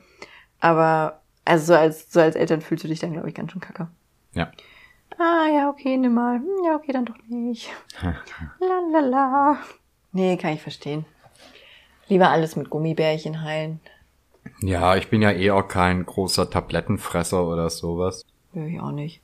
Aber 0.59 1.21
also 1.45 1.73
so 1.73 1.75
als 1.75 2.11
so 2.11 2.19
als 2.19 2.35
Eltern 2.35 2.61
fühlst 2.61 2.83
du 2.83 2.87
dich 2.87 2.99
dann, 2.99 3.13
glaube 3.13 3.29
ich, 3.29 3.35
ganz 3.35 3.51
schön 3.51 3.61
kacke. 3.61 3.87
Ja. 4.33 4.51
Ah, 5.17 5.47
ja, 5.53 5.69
okay, 5.69 5.97
nimm 5.97 6.13
mal. 6.13 6.37
Hm, 6.37 6.65
ja, 6.65 6.75
okay, 6.75 6.91
dann 6.93 7.05
doch 7.05 7.15
nicht. 7.27 7.69
la 8.01 8.79
la 8.91 8.99
la. 8.99 9.57
Nee, 10.11 10.37
kann 10.37 10.53
ich 10.53 10.61
verstehen. 10.61 11.05
Lieber 12.07 12.29
alles 12.29 12.55
mit 12.55 12.69
Gummibärchen 12.69 13.43
heilen. 13.43 13.79
Ja, 14.61 14.95
ich 14.95 15.09
bin 15.09 15.21
ja 15.21 15.31
eh 15.31 15.51
auch 15.51 15.67
kein 15.67 16.05
großer 16.05 16.49
Tablettenfresser 16.49 17.45
oder 17.45 17.69
sowas. 17.69 18.25
Nö, 18.53 18.67
ich 18.67 18.79
auch 18.79 18.91
nicht. 18.91 19.21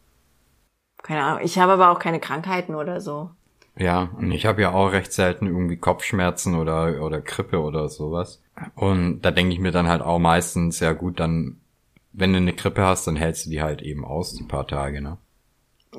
Keine 1.02 1.24
Ahnung. 1.24 1.41
Ich 1.43 1.58
habe 1.58 1.74
aber 1.74 1.89
auch 1.91 2.00
keine 2.00 2.20
Krankheiten 2.20 2.76
oder 2.76 3.02
so. 3.02 3.32
Ja, 3.78 4.10
und 4.18 4.32
ich 4.32 4.46
habe 4.46 4.62
ja 4.62 4.72
auch 4.72 4.92
recht 4.92 5.12
selten 5.12 5.48
irgendwie 5.48 5.78
Kopfschmerzen 5.78 6.56
oder, 6.56 7.02
oder 7.04 7.20
Grippe 7.20 7.62
oder 7.62 7.90
sowas. 7.90 8.42
Und 8.76 9.22
da 9.22 9.32
denke 9.32 9.54
ich 9.54 9.60
mir 9.60 9.72
dann 9.72 9.90
halt 9.90 10.02
auch 10.02 10.20
meistens, 10.20 10.80
ja 10.80 10.94
gut, 10.94 11.20
dann, 11.20 11.58
wenn 12.14 12.32
du 12.32 12.38
eine 12.38 12.54
Grippe 12.54 12.84
hast, 12.84 13.06
dann 13.06 13.18
hältst 13.18 13.46
du 13.46 13.50
die 13.50 13.62
halt 13.62 13.82
eben 13.82 14.06
aus, 14.06 14.34
die 14.34 14.44
paar 14.44 14.66
Tage, 14.66 15.02
ne? 15.02 15.18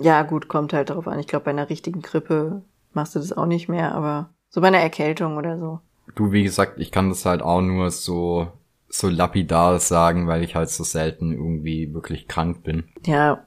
Ja, 0.00 0.22
gut, 0.22 0.48
kommt 0.48 0.72
halt 0.72 0.90
drauf 0.90 1.06
an. 1.06 1.18
Ich 1.18 1.26
glaube, 1.26 1.44
bei 1.44 1.50
einer 1.50 1.68
richtigen 1.68 2.02
Grippe 2.02 2.62
machst 2.92 3.14
du 3.14 3.18
das 3.18 3.32
auch 3.32 3.46
nicht 3.46 3.68
mehr, 3.68 3.94
aber 3.94 4.30
so 4.48 4.60
bei 4.60 4.68
einer 4.68 4.78
Erkältung 4.78 5.36
oder 5.36 5.58
so. 5.58 5.80
Du, 6.14 6.32
wie 6.32 6.44
gesagt, 6.44 6.78
ich 6.80 6.90
kann 6.90 7.10
das 7.10 7.26
halt 7.26 7.42
auch 7.42 7.60
nur 7.60 7.90
so, 7.90 8.48
so 8.88 9.08
lapidar 9.08 9.78
sagen, 9.80 10.26
weil 10.26 10.42
ich 10.42 10.54
halt 10.54 10.70
so 10.70 10.84
selten 10.84 11.32
irgendwie 11.32 11.92
wirklich 11.92 12.26
krank 12.28 12.62
bin. 12.62 12.84
Ja. 13.04 13.44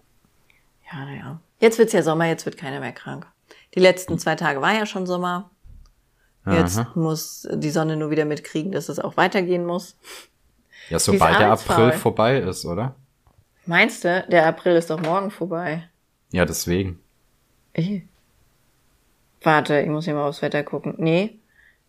Ja, 0.92 1.06
naja. 1.06 1.40
Jetzt 1.60 1.80
wird's 1.80 1.94
ja 1.94 2.04
Sommer, 2.04 2.26
jetzt 2.26 2.46
wird 2.46 2.58
keiner 2.58 2.80
mehr 2.80 2.92
krank. 2.92 3.28
Die 3.76 3.80
letzten 3.80 4.18
zwei 4.18 4.36
Tage 4.36 4.62
war 4.62 4.74
ja 4.74 4.86
schon 4.86 5.06
Sommer. 5.06 5.52
Jetzt 6.46 6.80
Aha. 6.80 6.92
muss 6.96 7.48
die 7.52 7.70
Sonne 7.70 7.96
nur 7.96 8.10
wieder 8.10 8.26
mitkriegen, 8.26 8.72
dass 8.72 8.90
es 8.90 9.00
auch 9.00 9.18
weitergehen 9.18 9.66
muss. 9.66 9.98
Ja, 10.90 10.98
sobald 10.98 11.40
der. 11.40 11.52
April 11.52 11.92
vorbei 11.92 12.40
ist, 12.40 12.66
oder? 12.66 12.96
Meinst 13.66 14.04
du, 14.04 14.26
der 14.30 14.48
April 14.48 14.76
ist 14.76 14.90
doch 14.90 15.00
morgen 15.00 15.30
vorbei? 15.30 15.88
Ja, 16.32 16.46
deswegen. 16.46 17.00
Eh. 17.74 18.02
Warte, 19.44 19.80
ich 19.82 19.90
muss 19.90 20.06
hier 20.06 20.16
mal 20.16 20.28
aufs 20.28 20.42
Wetter 20.42 20.64
gucken. 20.64 20.96
Nee, 20.98 21.40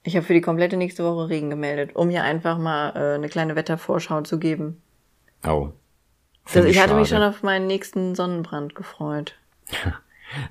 ich 0.03 0.17
habe 0.17 0.27
für 0.27 0.35
die 0.35 0.41
komplette 0.41 0.77
nächste 0.77 1.05
Woche 1.05 1.29
Regen 1.29 1.51
gemeldet, 1.51 1.97
um 1.97 2.11
hier 2.11 2.23
einfach 2.23 2.59
mal 2.59 2.91
äh, 2.95 3.15
eine 3.15 3.29
kleine 3.29 3.57
Wettervorschau 3.57 4.23
zu 4.23 4.39
geben. 4.39 4.83
Oh. 5.47 5.71
Das, 6.53 6.65
ich 6.65 6.81
hatte 6.81 6.95
mich 6.95 7.09
schon 7.09 7.19
schade. 7.19 7.31
auf 7.31 7.43
meinen 7.43 7.67
nächsten 7.67 8.15
Sonnenbrand 8.15 8.75
gefreut. 8.75 9.37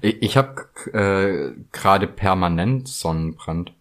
Ich, 0.01 0.21
ich 0.21 0.38
habe 0.38 0.65
äh, 0.93 1.53
gerade 1.71 2.07
permanent 2.07 2.88
Sonnenbrand. 2.88 3.73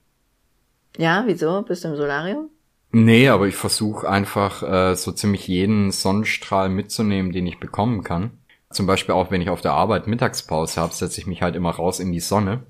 Ja, 0.96 1.24
wieso? 1.26 1.62
Bist 1.62 1.84
du 1.84 1.88
im 1.88 1.96
Solarium? 1.96 2.50
Nee, 2.90 3.28
aber 3.28 3.46
ich 3.46 3.54
versuche 3.54 4.08
einfach 4.08 4.62
äh, 4.62 4.94
so 4.96 5.12
ziemlich 5.12 5.46
jeden 5.46 5.90
Sonnenstrahl 5.90 6.68
mitzunehmen, 6.68 7.32
den 7.32 7.46
ich 7.46 7.60
bekommen 7.60 8.02
kann. 8.02 8.30
Zum 8.70 8.86
Beispiel 8.86 9.14
auch, 9.14 9.30
wenn 9.30 9.42
ich 9.42 9.50
auf 9.50 9.60
der 9.60 9.72
Arbeit 9.72 10.06
Mittagspause 10.06 10.80
habe, 10.80 10.94
setze 10.94 11.20
ich 11.20 11.26
mich 11.26 11.42
halt 11.42 11.54
immer 11.54 11.70
raus 11.70 12.00
in 12.00 12.12
die 12.12 12.20
Sonne. 12.20 12.62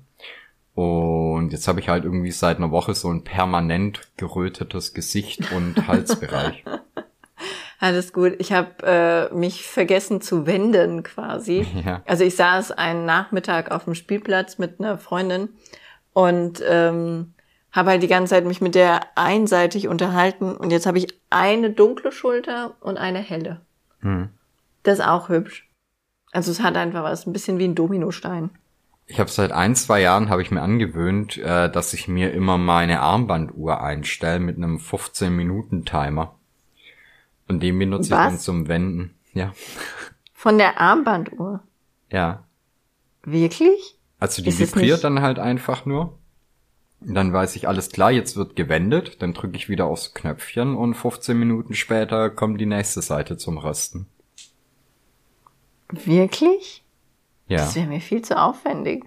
Und 0.75 1.51
jetzt 1.51 1.67
habe 1.67 1.79
ich 1.79 1.89
halt 1.89 2.05
irgendwie 2.05 2.31
seit 2.31 2.57
einer 2.57 2.71
Woche 2.71 2.93
so 2.93 3.09
ein 3.09 3.23
permanent 3.23 4.01
gerötetes 4.17 4.93
Gesicht 4.93 5.51
und 5.51 5.75
Halsbereich. 5.87 6.63
Alles 7.79 8.11
gut. 8.11 8.35
Ich 8.39 8.51
habe 8.51 9.29
äh, 9.31 9.33
mich 9.33 9.65
vergessen 9.65 10.21
zu 10.21 10.45
wenden 10.45 11.03
quasi. 11.03 11.65
Ja. 11.85 12.01
Also 12.05 12.25
ich 12.25 12.35
saß 12.35 12.71
einen 12.71 13.05
Nachmittag 13.05 13.71
auf 13.71 13.85
dem 13.85 13.95
Spielplatz 13.95 14.57
mit 14.57 14.79
einer 14.79 14.97
Freundin 14.97 15.49
und 16.13 16.61
ähm, 16.67 17.33
habe 17.71 17.91
halt 17.91 18.03
die 18.03 18.07
ganze 18.07 18.31
Zeit 18.31 18.45
mich 18.45 18.59
mit 18.59 18.75
der 18.75 19.01
einseitig 19.15 19.87
unterhalten 19.87 20.55
und 20.55 20.71
jetzt 20.71 20.85
habe 20.85 20.97
ich 20.97 21.07
eine 21.29 21.69
dunkle 21.69 22.11
Schulter 22.11 22.75
und 22.81 22.97
eine 22.97 23.19
helle. 23.19 23.61
Hm. 24.01 24.29
Das 24.83 24.99
ist 24.99 25.05
auch 25.05 25.29
hübsch. 25.29 25.69
Also 26.31 26.51
es 26.51 26.61
hat 26.61 26.75
einfach 26.75 27.03
was, 27.03 27.25
ein 27.25 27.33
bisschen 27.33 27.59
wie 27.59 27.65
ein 27.65 27.75
Dominostein. 27.75 28.49
Ich 29.05 29.19
habe 29.19 29.29
seit 29.29 29.51
ein, 29.51 29.75
zwei 29.75 30.01
Jahren 30.01 30.29
habe 30.29 30.41
ich 30.41 30.51
mir 30.51 30.61
angewöhnt, 30.61 31.37
äh, 31.37 31.71
dass 31.71 31.93
ich 31.93 32.07
mir 32.07 32.31
immer 32.31 32.57
meine 32.57 32.99
Armbanduhr 32.99 33.81
einstelle 33.81 34.39
mit 34.39 34.57
einem 34.57 34.77
15-Minuten-Timer. 34.77 36.35
Und 37.49 37.61
den 37.61 37.77
benutze 37.77 38.05
ich 38.05 38.11
Was? 38.11 38.27
dann 38.27 38.39
zum 38.39 38.67
Wenden. 38.67 39.15
Ja. 39.33 39.51
Von 40.33 40.57
der 40.57 40.79
Armbanduhr. 40.79 41.61
Ja. 42.11 42.45
Wirklich? 43.23 43.97
Also 44.19 44.41
die 44.41 44.49
Ist 44.49 44.59
vibriert 44.59 45.03
dann 45.03 45.21
halt 45.21 45.39
einfach 45.39 45.85
nur. 45.85 46.17
Und 47.01 47.15
dann 47.15 47.33
weiß 47.33 47.55
ich, 47.55 47.67
alles 47.67 47.89
klar, 47.89 48.11
jetzt 48.11 48.37
wird 48.37 48.55
gewendet. 48.55 49.21
Dann 49.21 49.33
drücke 49.33 49.57
ich 49.57 49.67
wieder 49.67 49.85
aufs 49.85 50.13
Knöpfchen 50.13 50.75
und 50.75 50.93
15 50.93 51.37
Minuten 51.37 51.73
später 51.73 52.29
kommt 52.29 52.61
die 52.61 52.65
nächste 52.65 53.01
Seite 53.01 53.37
zum 53.37 53.57
Rösten. 53.57 54.05
Wirklich? 55.89 56.83
Ja. 57.47 57.57
Das 57.57 57.75
wäre 57.75 57.87
mir 57.87 58.01
viel 58.01 58.21
zu 58.21 58.39
aufwendig. 58.39 59.05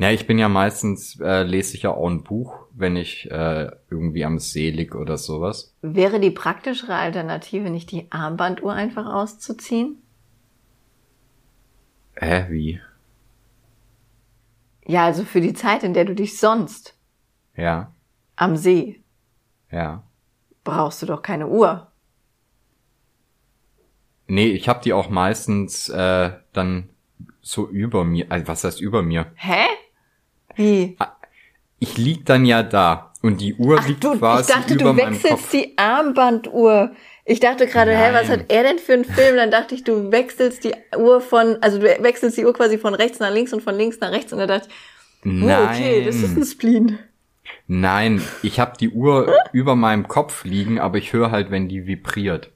Ja, 0.00 0.10
ich 0.10 0.26
bin 0.26 0.38
ja 0.38 0.48
meistens, 0.48 1.20
äh, 1.20 1.42
lese 1.42 1.76
ich 1.76 1.82
ja 1.82 1.90
auch 1.90 2.08
ein 2.08 2.22
Buch, 2.22 2.54
wenn 2.72 2.96
ich 2.96 3.30
äh, 3.30 3.70
irgendwie 3.90 4.24
am 4.24 4.38
See 4.38 4.70
lieg 4.70 4.94
oder 4.94 5.18
sowas. 5.18 5.74
Wäre 5.82 6.20
die 6.20 6.30
praktischere 6.30 6.94
Alternative 6.94 7.68
nicht 7.68 7.90
die 7.90 8.10
Armbanduhr 8.10 8.72
einfach 8.72 9.04
auszuziehen? 9.12 10.02
Hä, 12.16 12.46
wie? 12.50 12.80
Ja, 14.86 15.04
also 15.06 15.24
für 15.24 15.40
die 15.40 15.54
Zeit, 15.54 15.82
in 15.84 15.94
der 15.94 16.04
du 16.04 16.14
dich 16.14 16.38
sonst 16.38 16.94
Ja, 17.56 17.94
am 18.36 18.56
See 18.56 19.02
ja. 19.70 20.02
brauchst 20.64 21.02
du 21.02 21.06
doch 21.06 21.22
keine 21.22 21.46
Uhr. 21.48 21.88
Nee, 24.28 24.48
ich 24.48 24.68
habe 24.68 24.80
die 24.82 24.92
auch 24.92 25.10
meistens 25.10 25.88
äh, 25.88 26.30
dann 26.52 26.88
so 27.42 27.68
über 27.68 28.04
mir. 28.04 28.26
Also 28.30 28.46
was 28.46 28.64
heißt 28.64 28.80
über 28.80 29.02
mir? 29.02 29.32
Hä? 29.34 29.66
Wie? 30.56 30.96
Ich 31.78 31.96
lieg 31.96 32.26
dann 32.26 32.44
ja 32.44 32.62
da 32.62 33.12
und 33.22 33.40
die 33.40 33.54
Uhr 33.54 33.78
Ach 33.80 33.88
liegt 33.88 34.04
du, 34.04 34.14
ich 34.14 34.18
quasi 34.18 34.52
dachte, 34.52 34.74
über 34.74 34.84
du 34.84 34.92
meinem 34.92 35.12
wechselst 35.14 35.42
Kopf. 35.44 35.50
die 35.50 35.78
Armbanduhr. 35.78 36.92
Ich 37.24 37.40
dachte 37.40 37.66
gerade, 37.66 37.96
hä, 37.96 38.12
was 38.12 38.28
hat 38.28 38.46
er 38.48 38.62
denn 38.64 38.78
für 38.78 38.94
einen 38.94 39.04
Film? 39.04 39.36
Dann 39.36 39.50
dachte 39.50 39.74
ich, 39.74 39.84
du 39.84 40.10
wechselst 40.10 40.64
die 40.64 40.74
Uhr 40.98 41.20
von, 41.20 41.56
also 41.60 41.78
du 41.78 41.84
wechselst 41.84 42.36
die 42.36 42.44
Uhr 42.44 42.52
quasi 42.52 42.76
von 42.78 42.94
rechts 42.94 43.20
nach 43.20 43.30
links 43.32 43.52
und 43.52 43.62
von 43.62 43.74
links 43.76 44.00
nach 44.00 44.10
rechts. 44.10 44.32
Und 44.32 44.40
da 44.40 44.46
dachte 44.46 44.68
ich, 44.68 44.74
oh, 45.24 45.28
Nein, 45.28 45.68
okay, 45.68 46.04
das 46.04 46.16
ist 46.16 46.36
ein 46.36 46.44
Spleen. 46.44 46.98
nein, 47.66 48.22
ich 48.42 48.58
habe 48.58 48.76
die 48.78 48.90
Uhr 48.90 49.32
über 49.52 49.76
meinem 49.76 50.08
Kopf 50.08 50.44
liegen, 50.44 50.80
aber 50.80 50.98
ich 50.98 51.12
höre 51.12 51.30
halt, 51.30 51.50
wenn 51.50 51.68
die 51.68 51.86
vibriert. 51.86 52.50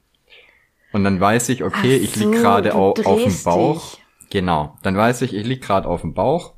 Und 0.92 1.04
dann 1.04 1.20
weiß 1.20 1.50
ich, 1.50 1.62
okay, 1.62 1.98
Ach 2.00 2.04
ich 2.04 2.16
lieg 2.16 2.34
so, 2.34 2.40
gerade 2.42 2.70
du 2.70 2.74
au 2.76 2.90
auf 3.04 3.22
dem 3.22 3.42
Bauch. 3.44 3.92
dich. 3.92 4.02
Genau, 4.30 4.76
dann 4.82 4.96
weiß 4.96 5.22
ich, 5.22 5.34
ich 5.34 5.46
lieg 5.46 5.62
gerade 5.62 5.88
auf 5.88 6.00
dem 6.00 6.14
Bauch. 6.14 6.53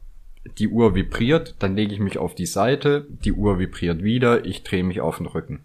Die 0.59 0.69
Uhr 0.69 0.95
vibriert, 0.95 1.57
dann 1.59 1.77
lege 1.77 1.93
ich 1.93 2.01
mich 2.01 2.19
auf 2.19 2.35
die 2.35 2.47
Seite, 2.47 3.07
die 3.09 3.33
Uhr 3.33 3.59
vibriert 3.59 4.03
wieder, 4.03 4.45
ich 4.45 4.63
drehe 4.63 4.85
mich 4.85 5.01
auf 5.01 5.19
den 5.19 5.27
Rücken. 5.27 5.65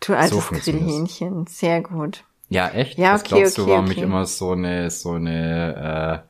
Du 0.00 0.14
altes 0.14 0.44
funktioniert's. 0.44 0.86
Grillhähnchen, 0.86 1.46
sehr 1.46 1.80
gut. 1.80 2.24
Ja, 2.48 2.68
echt? 2.68 2.98
Ja, 2.98 3.14
okay, 3.14 3.24
glaubst 3.28 3.58
du, 3.58 3.62
okay, 3.62 3.70
warum 3.70 3.84
okay. 3.86 3.94
ich 3.94 4.02
immer 4.02 4.26
so 4.26 4.50
eine, 4.50 4.90
so 4.90 5.12
eine 5.12 6.24
äh, 6.24 6.28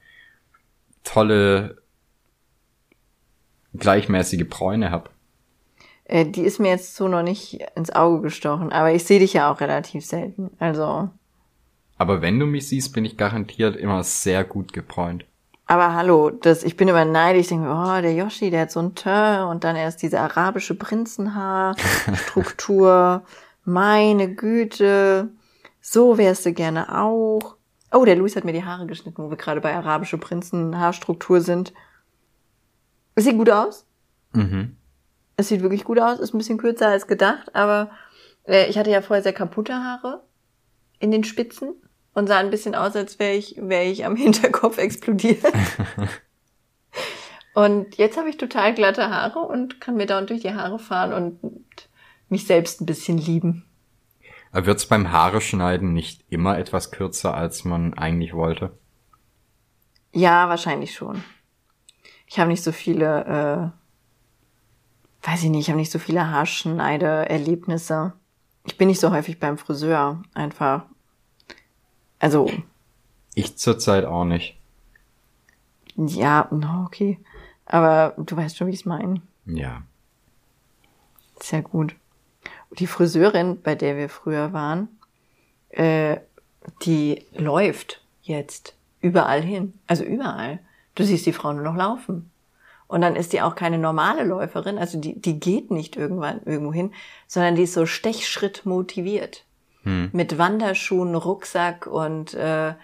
tolle, 1.04 1.78
gleichmäßige 3.74 4.48
Bräune 4.48 4.90
hab? 4.90 5.10
Äh, 6.04 6.26
die 6.26 6.42
ist 6.42 6.60
mir 6.60 6.68
jetzt 6.68 6.94
so 6.94 7.08
noch 7.08 7.22
nicht 7.22 7.60
ins 7.74 7.90
Auge 7.90 8.22
gestochen, 8.22 8.72
aber 8.72 8.92
ich 8.92 9.04
sehe 9.04 9.20
dich 9.20 9.32
ja 9.32 9.50
auch 9.50 9.60
relativ 9.60 10.04
selten. 10.04 10.50
Also, 10.58 11.08
Aber 11.96 12.22
wenn 12.22 12.38
du 12.38 12.46
mich 12.46 12.68
siehst, 12.68 12.92
bin 12.92 13.04
ich 13.04 13.16
garantiert 13.16 13.76
immer 13.76 14.04
sehr 14.04 14.44
gut 14.44 14.72
gebräunt. 14.72 15.24
Aber 15.66 15.94
hallo, 15.94 16.30
das, 16.30 16.64
ich 16.64 16.76
bin 16.76 16.88
immer 16.88 17.04
neidisch, 17.04 17.42
ich 17.42 17.48
denke 17.48 17.66
mir, 17.66 17.72
oh, 17.72 18.00
der 18.00 18.14
Yoshi, 18.14 18.50
der 18.50 18.62
hat 18.62 18.72
so 18.72 18.80
ein 18.80 18.94
Teint 18.94 19.48
und 19.48 19.64
dann 19.64 19.76
erst 19.76 20.02
diese 20.02 20.20
arabische 20.20 20.74
Prinzenhaarstruktur. 20.74 23.22
Meine 23.64 24.34
Güte, 24.34 25.30
so 25.80 26.18
wärst 26.18 26.44
du 26.46 26.52
gerne 26.52 27.00
auch. 27.00 27.56
Oh, 27.92 28.04
der 28.04 28.16
Luis 28.16 28.34
hat 28.34 28.44
mir 28.44 28.52
die 28.52 28.64
Haare 28.64 28.86
geschnitten, 28.86 29.22
wo 29.22 29.30
wir 29.30 29.36
gerade 29.36 29.60
bei 29.60 29.72
arabische 29.74 30.18
Prinzenhaarstruktur 30.18 31.40
sind. 31.40 31.72
Es 33.14 33.24
sieht 33.24 33.36
gut 33.36 33.50
aus. 33.50 33.86
Mhm. 34.32 34.76
Es 35.36 35.48
sieht 35.48 35.62
wirklich 35.62 35.84
gut 35.84 36.00
aus, 36.00 36.18
ist 36.18 36.34
ein 36.34 36.38
bisschen 36.38 36.58
kürzer 36.58 36.88
als 36.88 37.06
gedacht, 37.06 37.54
aber 37.54 37.90
äh, 38.46 38.68
ich 38.68 38.78
hatte 38.78 38.90
ja 38.90 39.02
vorher 39.02 39.22
sehr 39.22 39.32
kaputte 39.32 39.74
Haare 39.74 40.22
in 40.98 41.10
den 41.10 41.24
Spitzen 41.24 41.74
und 42.14 42.26
sah 42.26 42.38
ein 42.38 42.50
bisschen 42.50 42.74
aus, 42.74 42.94
als 42.96 43.18
wäre 43.18 43.34
ich, 43.34 43.56
wäre 43.58 43.84
ich 43.84 44.04
am 44.04 44.16
Hinterkopf 44.16 44.78
explodiert. 44.78 45.44
und 47.54 47.96
jetzt 47.96 48.16
habe 48.16 48.28
ich 48.28 48.36
total 48.36 48.74
glatte 48.74 49.10
Haare 49.10 49.40
und 49.40 49.80
kann 49.80 49.96
mir 49.96 50.06
dauernd 50.06 50.30
durch 50.30 50.42
die 50.42 50.54
Haare 50.54 50.78
fahren 50.78 51.12
und 51.12 51.88
mich 52.28 52.46
selbst 52.46 52.80
ein 52.80 52.86
bisschen 52.86 53.18
lieben. 53.18 53.64
Aber 54.52 54.66
wird's 54.66 54.86
beim 54.86 55.10
Haare 55.10 55.40
schneiden 55.40 55.94
nicht 55.94 56.24
immer 56.28 56.58
etwas 56.58 56.90
kürzer, 56.90 57.34
als 57.34 57.64
man 57.64 57.94
eigentlich 57.94 58.34
wollte? 58.34 58.78
Ja, 60.12 60.48
wahrscheinlich 60.50 60.94
schon. 60.94 61.24
Ich 62.26 62.38
habe 62.38 62.50
nicht 62.50 62.62
so 62.62 62.72
viele, 62.72 63.72
äh, 65.22 65.26
weiß 65.26 65.44
ich 65.44 65.50
nicht, 65.50 65.62
ich 65.62 65.68
habe 65.68 65.78
nicht 65.78 65.90
so 65.90 65.98
viele 65.98 66.30
Haarschneide-Erlebnisse. 66.30 68.12
Ich 68.64 68.76
bin 68.76 68.88
nicht 68.88 69.00
so 69.00 69.10
häufig 69.10 69.40
beim 69.40 69.56
Friseur, 69.56 70.22
einfach. 70.34 70.84
Also, 72.22 72.48
Ich 73.34 73.58
zurzeit 73.58 74.04
auch 74.04 74.24
nicht. 74.24 74.56
ja, 75.96 76.46
no, 76.52 76.84
okay. 76.86 77.18
Aber 77.66 78.14
du 78.16 78.36
weißt 78.36 78.56
schon, 78.56 78.68
wie 78.68 78.72
ich 78.72 78.80
es 78.80 78.86
meine. 78.86 79.20
Ja. 79.44 79.82
Sehr 81.40 81.62
gut. 81.62 81.96
Die 82.78 82.86
Friseurin, 82.86 83.60
bei 83.60 83.74
der 83.74 83.96
wir 83.96 84.08
früher 84.08 84.52
waren, 84.52 84.88
äh, 85.70 86.18
die 86.84 87.26
läuft 87.34 88.04
jetzt 88.22 88.76
überall 89.00 89.42
hin. 89.42 89.74
Also 89.88 90.04
überall. 90.04 90.60
Du 90.94 91.02
siehst 91.02 91.26
die 91.26 91.32
Frau 91.32 91.52
nur 91.52 91.64
noch 91.64 91.74
laufen. 91.74 92.30
Und 92.86 93.00
dann 93.00 93.16
ist 93.16 93.32
die 93.32 93.42
auch 93.42 93.56
keine 93.56 93.78
normale 93.78 94.22
Läuferin, 94.22 94.78
also 94.78 95.00
die, 95.00 95.20
die 95.20 95.40
geht 95.40 95.72
nicht 95.72 95.96
irgendwann 95.96 96.42
irgendwo 96.44 96.72
hin, 96.72 96.92
sondern 97.26 97.56
die 97.56 97.62
ist 97.62 97.72
so 97.72 97.84
Stechschritt 97.84 98.64
motiviert. 98.64 99.44
Mit 100.12 100.39
Wanderschuhen, 100.39 101.14
Rucksack 101.14 101.87
und 101.87 102.35
äh, 102.35 102.74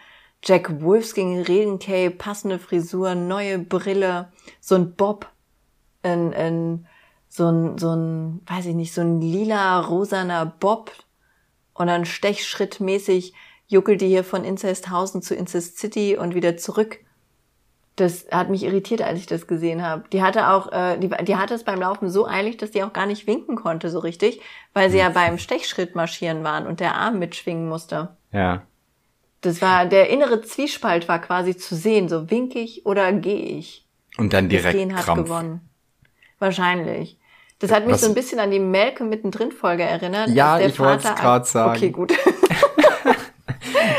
Jack 0.44 0.80
Wolfskin 0.82 1.42
Regencape, 1.42 2.10
passende 2.10 2.58
Frisur, 2.58 3.14
neue 3.14 3.58
Brille, 3.58 4.32
so 4.60 4.74
ein 4.74 4.94
Bob, 4.94 5.30
ein, 6.02 6.32
ein, 6.32 6.86
so 7.28 7.48
ein, 7.50 7.78
so 7.78 7.94
ein, 7.94 8.40
weiß 8.46 8.66
ich 8.66 8.74
nicht, 8.74 8.94
so 8.94 9.00
ein 9.00 9.20
lila, 9.20 9.80
rosaner 9.80 10.46
Bob 10.46 10.92
und 11.74 11.88
dann 11.88 12.04
stechschrittmäßig 12.04 13.34
juckelt 13.66 14.00
die 14.00 14.08
hier 14.08 14.24
von 14.24 14.44
Incesthausen 14.44 15.22
zu 15.22 15.34
Incest 15.34 15.78
City 15.78 16.16
und 16.16 16.34
wieder 16.34 16.56
zurück. 16.56 17.00
Das 17.98 18.26
hat 18.30 18.48
mich 18.48 18.62
irritiert, 18.62 19.02
als 19.02 19.18
ich 19.18 19.26
das 19.26 19.48
gesehen 19.48 19.82
habe. 19.84 20.04
Die 20.12 20.22
hatte 20.22 20.48
auch, 20.50 20.70
äh, 20.70 20.96
die, 20.98 21.10
die 21.24 21.34
hatte 21.36 21.54
es 21.54 21.64
beim 21.64 21.80
Laufen 21.80 22.08
so 22.08 22.28
eilig, 22.28 22.56
dass 22.56 22.70
die 22.70 22.84
auch 22.84 22.92
gar 22.92 23.06
nicht 23.06 23.26
winken 23.26 23.56
konnte 23.56 23.90
so 23.90 23.98
richtig, 23.98 24.40
weil 24.72 24.88
sie 24.88 24.98
ja 24.98 25.08
beim 25.08 25.36
Stechschritt 25.36 25.96
marschieren 25.96 26.44
waren 26.44 26.68
und 26.68 26.78
der 26.78 26.94
Arm 26.94 27.18
mitschwingen 27.18 27.68
musste. 27.68 28.10
Ja. 28.30 28.62
Das 29.40 29.60
war, 29.62 29.84
der 29.86 30.10
innere 30.10 30.42
Zwiespalt 30.42 31.08
war 31.08 31.18
quasi 31.20 31.56
zu 31.56 31.74
sehen, 31.74 32.08
so 32.08 32.30
wink 32.30 32.54
ich 32.54 32.86
oder 32.86 33.12
gehe 33.12 33.58
ich. 33.58 33.84
Und 34.16 34.32
dann 34.32 34.48
Das 34.48 34.58
direkt 34.60 34.76
Gehen 34.78 34.96
hat 34.96 35.04
Krampf. 35.04 35.24
gewonnen. 35.24 35.60
Wahrscheinlich. 36.38 37.18
Das 37.58 37.72
hat 37.72 37.84
mich 37.86 37.94
Was- 37.94 38.02
so 38.02 38.08
ein 38.08 38.14
bisschen 38.14 38.38
an 38.38 38.52
die 38.52 38.60
Melke 38.60 39.02
mittendrin 39.02 39.50
Folge 39.50 39.82
erinnert. 39.82 40.28
Ja, 40.30 40.60
ich 40.60 40.78
wollt's 40.78 41.04
Vater- 41.04 41.20
grad 41.20 41.46
sagen. 41.48 41.76
Okay, 41.76 41.90
gut. 41.90 42.12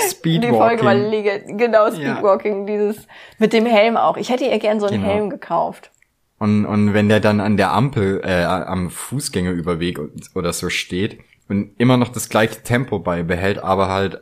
Speedwalking. 0.09 0.41
Die 0.51 0.57
Folge 0.57 0.85
war 0.85 0.95
liege, 0.95 1.43
genau, 1.47 1.91
Speedwalking, 1.91 2.65
dieses, 2.67 3.07
mit 3.37 3.53
dem 3.53 3.65
Helm 3.65 3.97
auch. 3.97 4.17
Ich 4.17 4.29
hätte 4.29 4.45
ihr 4.45 4.59
gern 4.59 4.79
so 4.79 4.87
einen 4.87 5.01
Genau. 5.01 5.13
Helm 5.13 5.29
gekauft. 5.29 5.91
Und, 6.37 6.65
und 6.65 6.93
wenn 6.93 7.09
der 7.09 7.19
dann 7.19 7.39
an 7.41 7.57
der 7.57 7.71
Ampel, 7.73 8.21
äh, 8.23 8.43
am 8.43 8.89
Fußgängerüberweg 8.89 9.99
oder 10.35 10.53
so 10.53 10.69
steht 10.69 11.19
und 11.49 11.71
immer 11.77 11.97
noch 11.97 12.09
das 12.09 12.29
gleiche 12.29 12.63
Tempo 12.63 12.99
beibehält, 12.99 13.59
aber 13.61 13.89
halt 13.89 14.21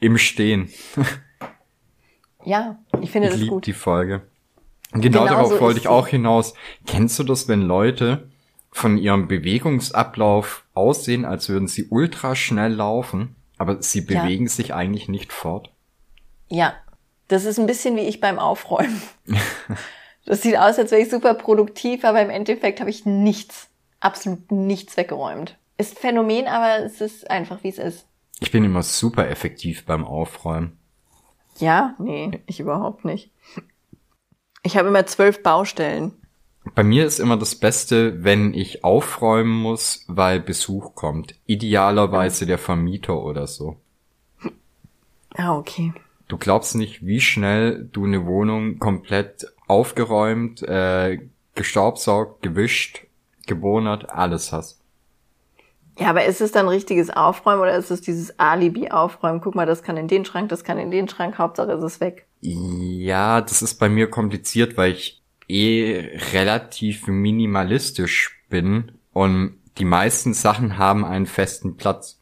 im 0.00 0.18
Stehen. 0.18 0.68
Ja, 2.44 2.78
ich 3.00 3.10
finde 3.10 3.28
Ich 3.28 3.32
das 3.34 3.40
liebe 3.40 3.54
gut. 3.54 3.66
die 3.66 3.72
Folge. 3.72 4.22
Und 4.92 5.00
genau, 5.02 5.24
Genau 5.24 5.34
darauf 5.34 5.52
so 5.54 5.60
wollte 5.60 5.80
ich 5.80 5.88
auch 5.88 6.06
hinaus. 6.06 6.54
Kennst 6.86 7.18
du 7.18 7.24
das, 7.24 7.48
wenn 7.48 7.62
Leute 7.62 8.28
von 8.70 8.96
ihrem 8.96 9.28
Bewegungsablauf 9.28 10.64
aussehen, 10.72 11.24
als 11.24 11.48
würden 11.48 11.68
sie 11.68 11.88
ultra 11.90 12.34
schnell 12.34 12.72
laufen, 12.72 13.34
aber 13.58 13.82
sie 13.82 14.00
Ja. 14.00 14.22
bewegen 14.22 14.48
sich 14.48 14.72
eigentlich 14.74 15.08
nicht 15.08 15.32
fort. 15.32 15.72
Ja, 16.48 16.74
das 17.28 17.44
ist 17.44 17.58
ein 17.58 17.66
bisschen 17.66 17.96
wie 17.96 18.02
ich 18.08 18.20
beim 18.20 18.38
Aufräumen. 18.38 19.02
Das 20.24 20.42
sieht 20.42 20.58
aus, 20.58 20.78
als 20.78 20.90
wäre 20.90 21.00
ich 21.00 21.08
super 21.08 21.32
produktiv, 21.32 22.04
aber 22.04 22.20
im 22.20 22.28
Endeffekt 22.28 22.80
habe 22.80 22.90
ich 22.90 23.06
nichts, 23.06 23.70
absolut 23.98 24.52
nichts 24.52 24.98
weggeräumt. 24.98 25.56
Ist 25.78 25.98
Phänomen, 25.98 26.46
aber 26.48 26.84
es 26.84 27.00
ist 27.00 27.30
einfach, 27.30 27.62
wie 27.64 27.68
es 27.70 27.78
ist. 27.78 28.06
Ich 28.38 28.50
bin 28.52 28.62
immer 28.62 28.82
super 28.82 29.26
effektiv 29.30 29.86
beim 29.86 30.04
Aufräumen. 30.04 30.78
Ja, 31.60 31.94
nee, 31.98 32.42
ich 32.44 32.60
überhaupt 32.60 33.06
nicht. 33.06 33.30
Ich 34.62 34.76
habe 34.76 34.88
immer 34.88 35.06
zwölf 35.06 35.42
Baustellen. 35.42 36.12
Bei 36.74 36.82
mir 36.82 37.06
ist 37.06 37.18
immer 37.18 37.36
das 37.36 37.54
Beste, 37.54 38.24
wenn 38.24 38.54
ich 38.54 38.84
aufräumen 38.84 39.56
muss, 39.56 40.04
weil 40.08 40.40
Besuch 40.40 40.94
kommt. 40.94 41.34
Idealerweise 41.46 42.46
der 42.46 42.58
Vermieter 42.58 43.22
oder 43.22 43.46
so. 43.46 43.76
Ah, 45.34 45.56
okay. 45.56 45.92
Du 46.26 46.36
glaubst 46.36 46.74
nicht, 46.74 47.06
wie 47.06 47.20
schnell 47.20 47.88
du 47.92 48.04
eine 48.04 48.26
Wohnung 48.26 48.78
komplett 48.78 49.46
aufgeräumt, 49.66 50.62
äh, 50.62 51.18
gestaubsaugt, 51.54 52.42
gewischt, 52.42 53.06
gebonert, 53.46 54.10
alles 54.10 54.52
hast. 54.52 54.80
Ja, 55.98 56.10
aber 56.10 56.24
ist 56.26 56.40
es 56.40 56.52
dann 56.52 56.68
richtiges 56.68 57.10
Aufräumen 57.10 57.62
oder 57.62 57.76
ist 57.76 57.90
es 57.90 58.00
dieses 58.00 58.38
Alibi-Aufräumen? 58.38 59.40
Guck 59.40 59.56
mal, 59.56 59.66
das 59.66 59.82
kann 59.82 59.96
in 59.96 60.06
den 60.06 60.24
Schrank, 60.24 60.48
das 60.48 60.62
kann 60.62 60.78
in 60.78 60.92
den 60.92 61.08
Schrank, 61.08 61.38
Hauptsache 61.38 61.72
ist 61.72 61.82
es 61.82 62.00
weg. 62.00 62.26
Ja, 62.40 63.40
das 63.40 63.62
ist 63.62 63.80
bei 63.80 63.88
mir 63.88 64.08
kompliziert, 64.08 64.76
weil 64.76 64.92
ich 64.92 65.17
eh 65.48 66.18
relativ 66.32 67.06
minimalistisch 67.06 68.40
bin 68.48 68.92
und 69.12 69.58
die 69.78 69.84
meisten 69.84 70.34
Sachen 70.34 70.78
haben 70.78 71.04
einen 71.04 71.26
festen 71.26 71.76
Platz. 71.76 72.20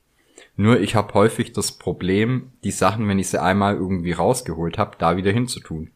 Nur 0.57 0.81
ich 0.81 0.95
habe 0.95 1.13
häufig 1.15 1.53
das 1.53 1.73
Problem, 1.73 2.53
die 2.65 2.71
Sachen, 2.71 3.09
wenn 3.09 3.19
ich 3.19 3.29
sie 3.29 3.43
einmal 3.43 3.75
irgendwie 3.75 4.13
rausgeholt 4.13 4.79
habe, 4.79 4.97
da 4.99 5.17
wieder 5.17 5.33
hinzutun. 5.33 5.91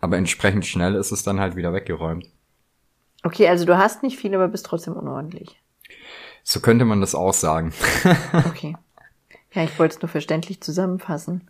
Aber 0.00 0.16
entsprechend 0.16 0.66
schnell 0.66 0.94
ist 0.94 1.10
es 1.10 1.22
dann 1.22 1.40
halt 1.40 1.56
wieder 1.56 1.72
weggeräumt. 1.72 2.26
Okay, 3.22 3.48
also 3.48 3.64
du 3.64 3.76
hast 3.76 4.02
nicht 4.02 4.18
viel, 4.18 4.34
aber 4.34 4.48
bist 4.48 4.66
trotzdem 4.66 4.94
unordentlich. 4.94 5.58
So 6.44 6.60
könnte 6.60 6.84
man 6.84 7.00
das 7.00 7.14
auch 7.14 7.34
sagen. 7.34 7.72
Okay. 8.46 8.76
Ja, 9.52 9.64
ich 9.64 9.78
wollte 9.78 9.96
es 9.96 10.02
nur 10.02 10.10
verständlich 10.10 10.60
zusammenfassen. 10.60 11.48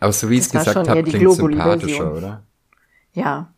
Aber 0.00 0.12
so 0.12 0.28
wie 0.28 0.34
ich 0.34 0.40
es 0.40 0.50
gesagt 0.50 0.88
habe, 0.88 1.02
klingt 1.04 1.32
sympathischer, 1.32 2.12
oder? 2.12 2.42
Ja. 3.12 3.52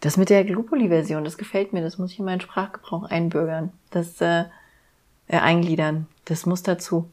Das 0.00 0.16
mit 0.16 0.30
der 0.30 0.44
Globuli-Version, 0.44 1.24
das 1.24 1.36
gefällt 1.36 1.72
mir. 1.72 1.82
Das 1.82 1.98
muss 1.98 2.12
ich 2.12 2.18
in 2.18 2.24
meinen 2.24 2.40
Sprachgebrauch 2.40 3.04
einbürgern. 3.04 3.72
Das 3.90 4.20
äh, 4.20 4.44
äh, 5.28 5.38
eingliedern. 5.38 6.06
Das 6.24 6.46
muss 6.46 6.62
dazu. 6.62 7.10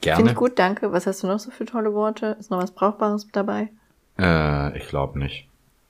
Finde 0.00 0.16
Gerne. 0.16 0.30
ich 0.30 0.36
gut, 0.36 0.58
danke. 0.58 0.92
Was 0.92 1.06
hast 1.06 1.22
du 1.22 1.26
noch 1.26 1.38
so 1.38 1.50
für 1.50 1.64
tolle 1.64 1.94
Worte? 1.94 2.36
Ist 2.38 2.50
noch 2.50 2.58
was 2.58 2.72
Brauchbares 2.72 3.28
dabei? 3.32 3.68
Äh, 4.18 4.76
ich 4.76 4.88
glaube 4.88 5.18
nicht. 5.18 5.48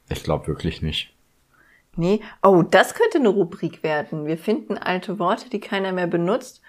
Ich 0.09 0.23
glaube 0.23 0.47
wirklich 0.47 0.83
nicht. 0.83 1.13
Nee. 1.97 2.21
Oh, 2.43 2.63
das 2.63 2.95
könnte 2.95 3.19
eine 3.19 3.29
Rubrik 3.29 3.83
werden. 3.83 4.27
Wir 4.27 4.39
finden 4.39 4.77
alte 4.77 5.19
Worte, 5.19 5.49
die 5.49 5.61
keiner 5.61 5.93
mehr 5.93 6.07
benutzt 6.07 6.61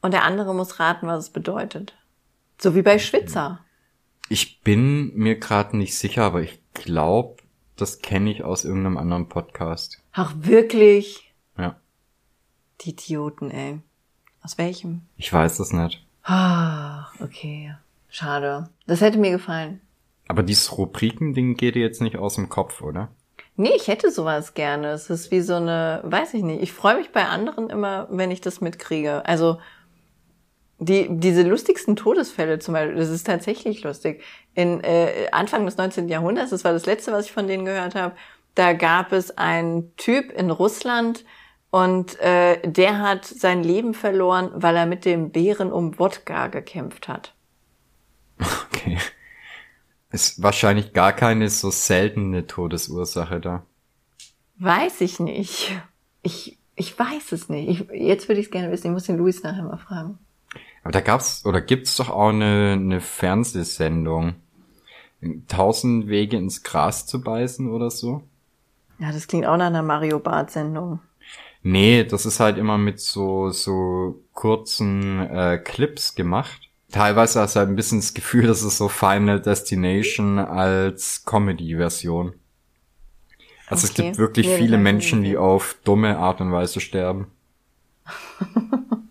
und 0.00 0.12
der 0.12 0.24
andere 0.24 0.54
muss 0.54 0.78
raten, 0.78 1.06
was 1.06 1.24
es 1.24 1.30
bedeutet. 1.30 1.94
So 2.60 2.74
wie 2.74 2.82
bei 2.82 2.98
Schwitzer. 2.98 3.60
Ich 4.28 4.60
bin 4.60 5.14
mir 5.14 5.38
gerade 5.38 5.76
nicht 5.76 5.96
sicher, 5.96 6.24
aber 6.24 6.42
ich 6.42 6.60
glaube, 6.74 7.37
das 7.80 8.00
kenne 8.00 8.30
ich 8.30 8.44
aus 8.44 8.64
irgendeinem 8.64 8.96
anderen 8.98 9.28
Podcast. 9.28 10.02
Ach, 10.12 10.34
wirklich? 10.36 11.32
Ja. 11.56 11.76
Die 12.80 12.90
Idioten, 12.90 13.50
ey. 13.50 13.80
Aus 14.42 14.58
welchem? 14.58 15.02
Ich 15.16 15.32
weiß 15.32 15.58
es 15.60 15.72
nicht. 15.72 16.04
Ah, 16.24 17.06
okay. 17.20 17.74
Schade. 18.08 18.68
Das 18.86 19.00
hätte 19.00 19.18
mir 19.18 19.30
gefallen. 19.30 19.80
Aber 20.26 20.42
dieses 20.42 20.76
Rubriken-Ding 20.76 21.54
geht 21.54 21.74
dir 21.74 21.82
jetzt 21.82 22.02
nicht 22.02 22.16
aus 22.16 22.34
dem 22.34 22.48
Kopf, 22.48 22.82
oder? 22.82 23.08
Nee, 23.56 23.72
ich 23.74 23.88
hätte 23.88 24.10
sowas 24.10 24.54
gerne. 24.54 24.88
Es 24.90 25.10
ist 25.10 25.30
wie 25.30 25.40
so 25.40 25.54
eine, 25.54 26.00
weiß 26.04 26.34
ich 26.34 26.42
nicht. 26.42 26.62
Ich 26.62 26.72
freue 26.72 26.96
mich 26.96 27.10
bei 27.10 27.26
anderen 27.26 27.70
immer, 27.70 28.06
wenn 28.10 28.30
ich 28.30 28.40
das 28.40 28.60
mitkriege. 28.60 29.24
Also 29.26 29.58
die, 30.78 31.08
diese 31.10 31.42
lustigsten 31.42 31.96
Todesfälle 31.96 32.58
zum 32.58 32.74
Beispiel, 32.74 32.96
das 32.96 33.08
ist 33.08 33.26
tatsächlich 33.26 33.82
lustig. 33.82 34.22
In 34.54 34.82
äh, 34.84 35.28
Anfang 35.32 35.64
des 35.64 35.76
19. 35.76 36.08
Jahrhunderts, 36.08 36.50
das 36.50 36.64
war 36.64 36.72
das 36.72 36.86
letzte, 36.86 37.12
was 37.12 37.26
ich 37.26 37.32
von 37.32 37.48
denen 37.48 37.64
gehört 37.64 37.94
habe, 37.94 38.14
da 38.54 38.72
gab 38.72 39.12
es 39.12 39.36
einen 39.36 39.94
Typ 39.96 40.32
in 40.32 40.50
Russland 40.50 41.24
und 41.70 42.18
äh, 42.20 42.60
der 42.62 43.00
hat 43.00 43.24
sein 43.24 43.62
Leben 43.62 43.92
verloren, 43.92 44.50
weil 44.54 44.76
er 44.76 44.86
mit 44.86 45.04
dem 45.04 45.30
Bären 45.30 45.72
um 45.72 45.98
Wodka 45.98 46.46
gekämpft 46.46 47.08
hat. 47.08 47.34
Okay. 48.38 48.98
Ist 50.10 50.42
wahrscheinlich 50.42 50.92
gar 50.92 51.12
keine 51.12 51.50
so 51.50 51.70
seltene 51.70 52.46
Todesursache 52.46 53.40
da. 53.40 53.66
Weiß 54.58 55.02
ich 55.02 55.20
nicht. 55.20 55.78
Ich, 56.22 56.58
ich 56.76 56.98
weiß 56.98 57.32
es 57.32 57.48
nicht. 57.48 57.68
Ich, 57.68 57.88
jetzt 57.90 58.28
würde 58.28 58.40
ich 58.40 58.46
es 58.46 58.52
gerne 58.52 58.70
wissen. 58.72 58.86
Ich 58.86 58.92
muss 58.92 59.04
den 59.04 59.18
Luis 59.18 59.42
nachher 59.42 59.64
mal 59.64 59.76
fragen. 59.76 60.18
Aber 60.88 60.92
da 60.92 61.02
gab's 61.02 61.44
oder 61.44 61.60
gibt's 61.60 61.96
doch 61.98 62.08
auch 62.08 62.30
eine, 62.30 62.72
eine 62.72 63.02
Fernsehsendung. 63.02 64.36
Tausend 65.46 66.08
Wege 66.08 66.36
ins 66.38 66.62
Gras 66.62 67.06
zu 67.06 67.22
beißen 67.22 67.70
oder 67.70 67.90
so? 67.90 68.22
Ja, 68.98 69.10
das 69.12 69.26
klingt 69.26 69.44
auch 69.46 69.56
nach 69.56 69.66
einer 69.66 69.82
Mario 69.82 70.20
Bart 70.20 70.50
Sendung. 70.52 71.00
Nee, 71.62 72.04
das 72.04 72.24
ist 72.26 72.40
halt 72.40 72.56
immer 72.56 72.78
mit 72.78 73.00
so, 73.00 73.50
so 73.50 74.22
kurzen 74.32 75.20
äh, 75.28 75.58
Clips 75.58 76.14
gemacht. 76.14 76.70
Teilweise 76.90 77.40
hast 77.40 77.56
du 77.56 77.60
halt 77.60 77.68
ein 77.68 77.76
bisschen 77.76 77.98
das 78.00 78.14
Gefühl, 78.14 78.46
das 78.46 78.62
ist 78.62 78.78
so 78.78 78.88
Final 78.88 79.40
Destination 79.40 80.38
als 80.38 81.24
Comedy-Version. 81.24 82.32
Also 83.68 83.86
es 83.86 83.90
Okay. 83.90 83.94
gibt 83.94 84.18
wirklich 84.18 84.48
das 84.48 84.52
viele 84.52 84.78
Menschen, 84.78 85.22
die 85.22 85.36
auf 85.36 85.76
dumme 85.84 86.18
Art 86.18 86.40
und 86.40 86.50
Weise 86.50 86.80
sterben. 86.80 87.28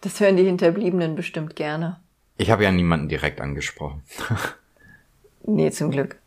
Das 0.00 0.18
hören 0.20 0.36
die 0.36 0.44
Hinterbliebenen 0.44 1.14
bestimmt 1.14 1.56
gerne. 1.56 2.00
Ich 2.36 2.50
habe 2.50 2.64
ja 2.64 2.72
niemanden 2.72 3.08
direkt 3.08 3.40
angesprochen. 3.40 4.02
Nee, 5.42 5.70
zum 5.70 5.90
Glück. 5.90 6.18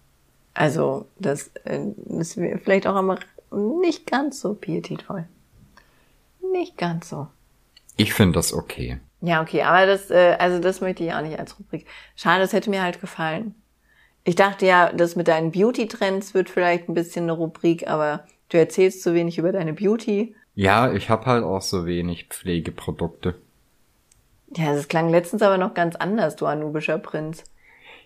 Also, 0.55 1.07
das 1.19 1.51
äh, 1.65 1.79
ist 2.19 2.35
mir 2.35 2.57
vielleicht 2.57 2.87
auch 2.87 2.97
immer 2.97 3.19
nicht 3.51 4.09
ganz 4.09 4.41
so 4.41 4.55
pietätvoll. 4.55 5.27
Nicht 6.51 6.77
ganz 6.77 7.09
so. 7.09 7.27
Ich 7.95 8.13
finde 8.13 8.33
das 8.33 8.53
okay. 8.53 8.99
Ja, 9.21 9.41
okay, 9.41 9.61
aber 9.61 9.85
das, 9.85 10.09
äh, 10.09 10.35
also 10.39 10.59
das 10.59 10.81
möchte 10.81 11.03
ich 11.03 11.13
auch 11.13 11.21
nicht 11.21 11.39
als 11.39 11.57
Rubrik. 11.57 11.85
Schade, 12.15 12.41
das 12.41 12.53
hätte 12.53 12.69
mir 12.69 12.81
halt 12.81 13.01
gefallen. 13.01 13.55
Ich 14.23 14.35
dachte 14.35 14.65
ja, 14.65 14.91
das 14.91 15.15
mit 15.15 15.27
deinen 15.27 15.51
Beauty-Trends 15.51 16.33
wird 16.33 16.49
vielleicht 16.49 16.89
ein 16.89 16.93
bisschen 16.93 17.23
eine 17.23 17.33
Rubrik, 17.33 17.87
aber 17.87 18.25
du 18.49 18.57
erzählst 18.57 19.03
zu 19.03 19.13
wenig 19.13 19.37
über 19.37 19.51
deine 19.51 19.73
Beauty. 19.73 20.35
Ja, 20.55 20.91
ich 20.91 21.09
habe 21.09 21.25
halt 21.25 21.43
auch 21.43 21.61
so 21.61 21.85
wenig 21.85 22.27
Pflegeprodukte. 22.29 23.35
Ja, 24.55 24.73
das 24.73 24.87
klang 24.87 25.09
letztens 25.09 25.41
aber 25.41 25.57
noch 25.57 25.73
ganz 25.73 25.95
anders, 25.95 26.35
du 26.35 26.45
anubischer 26.45 26.97
Prinz. 26.99 27.43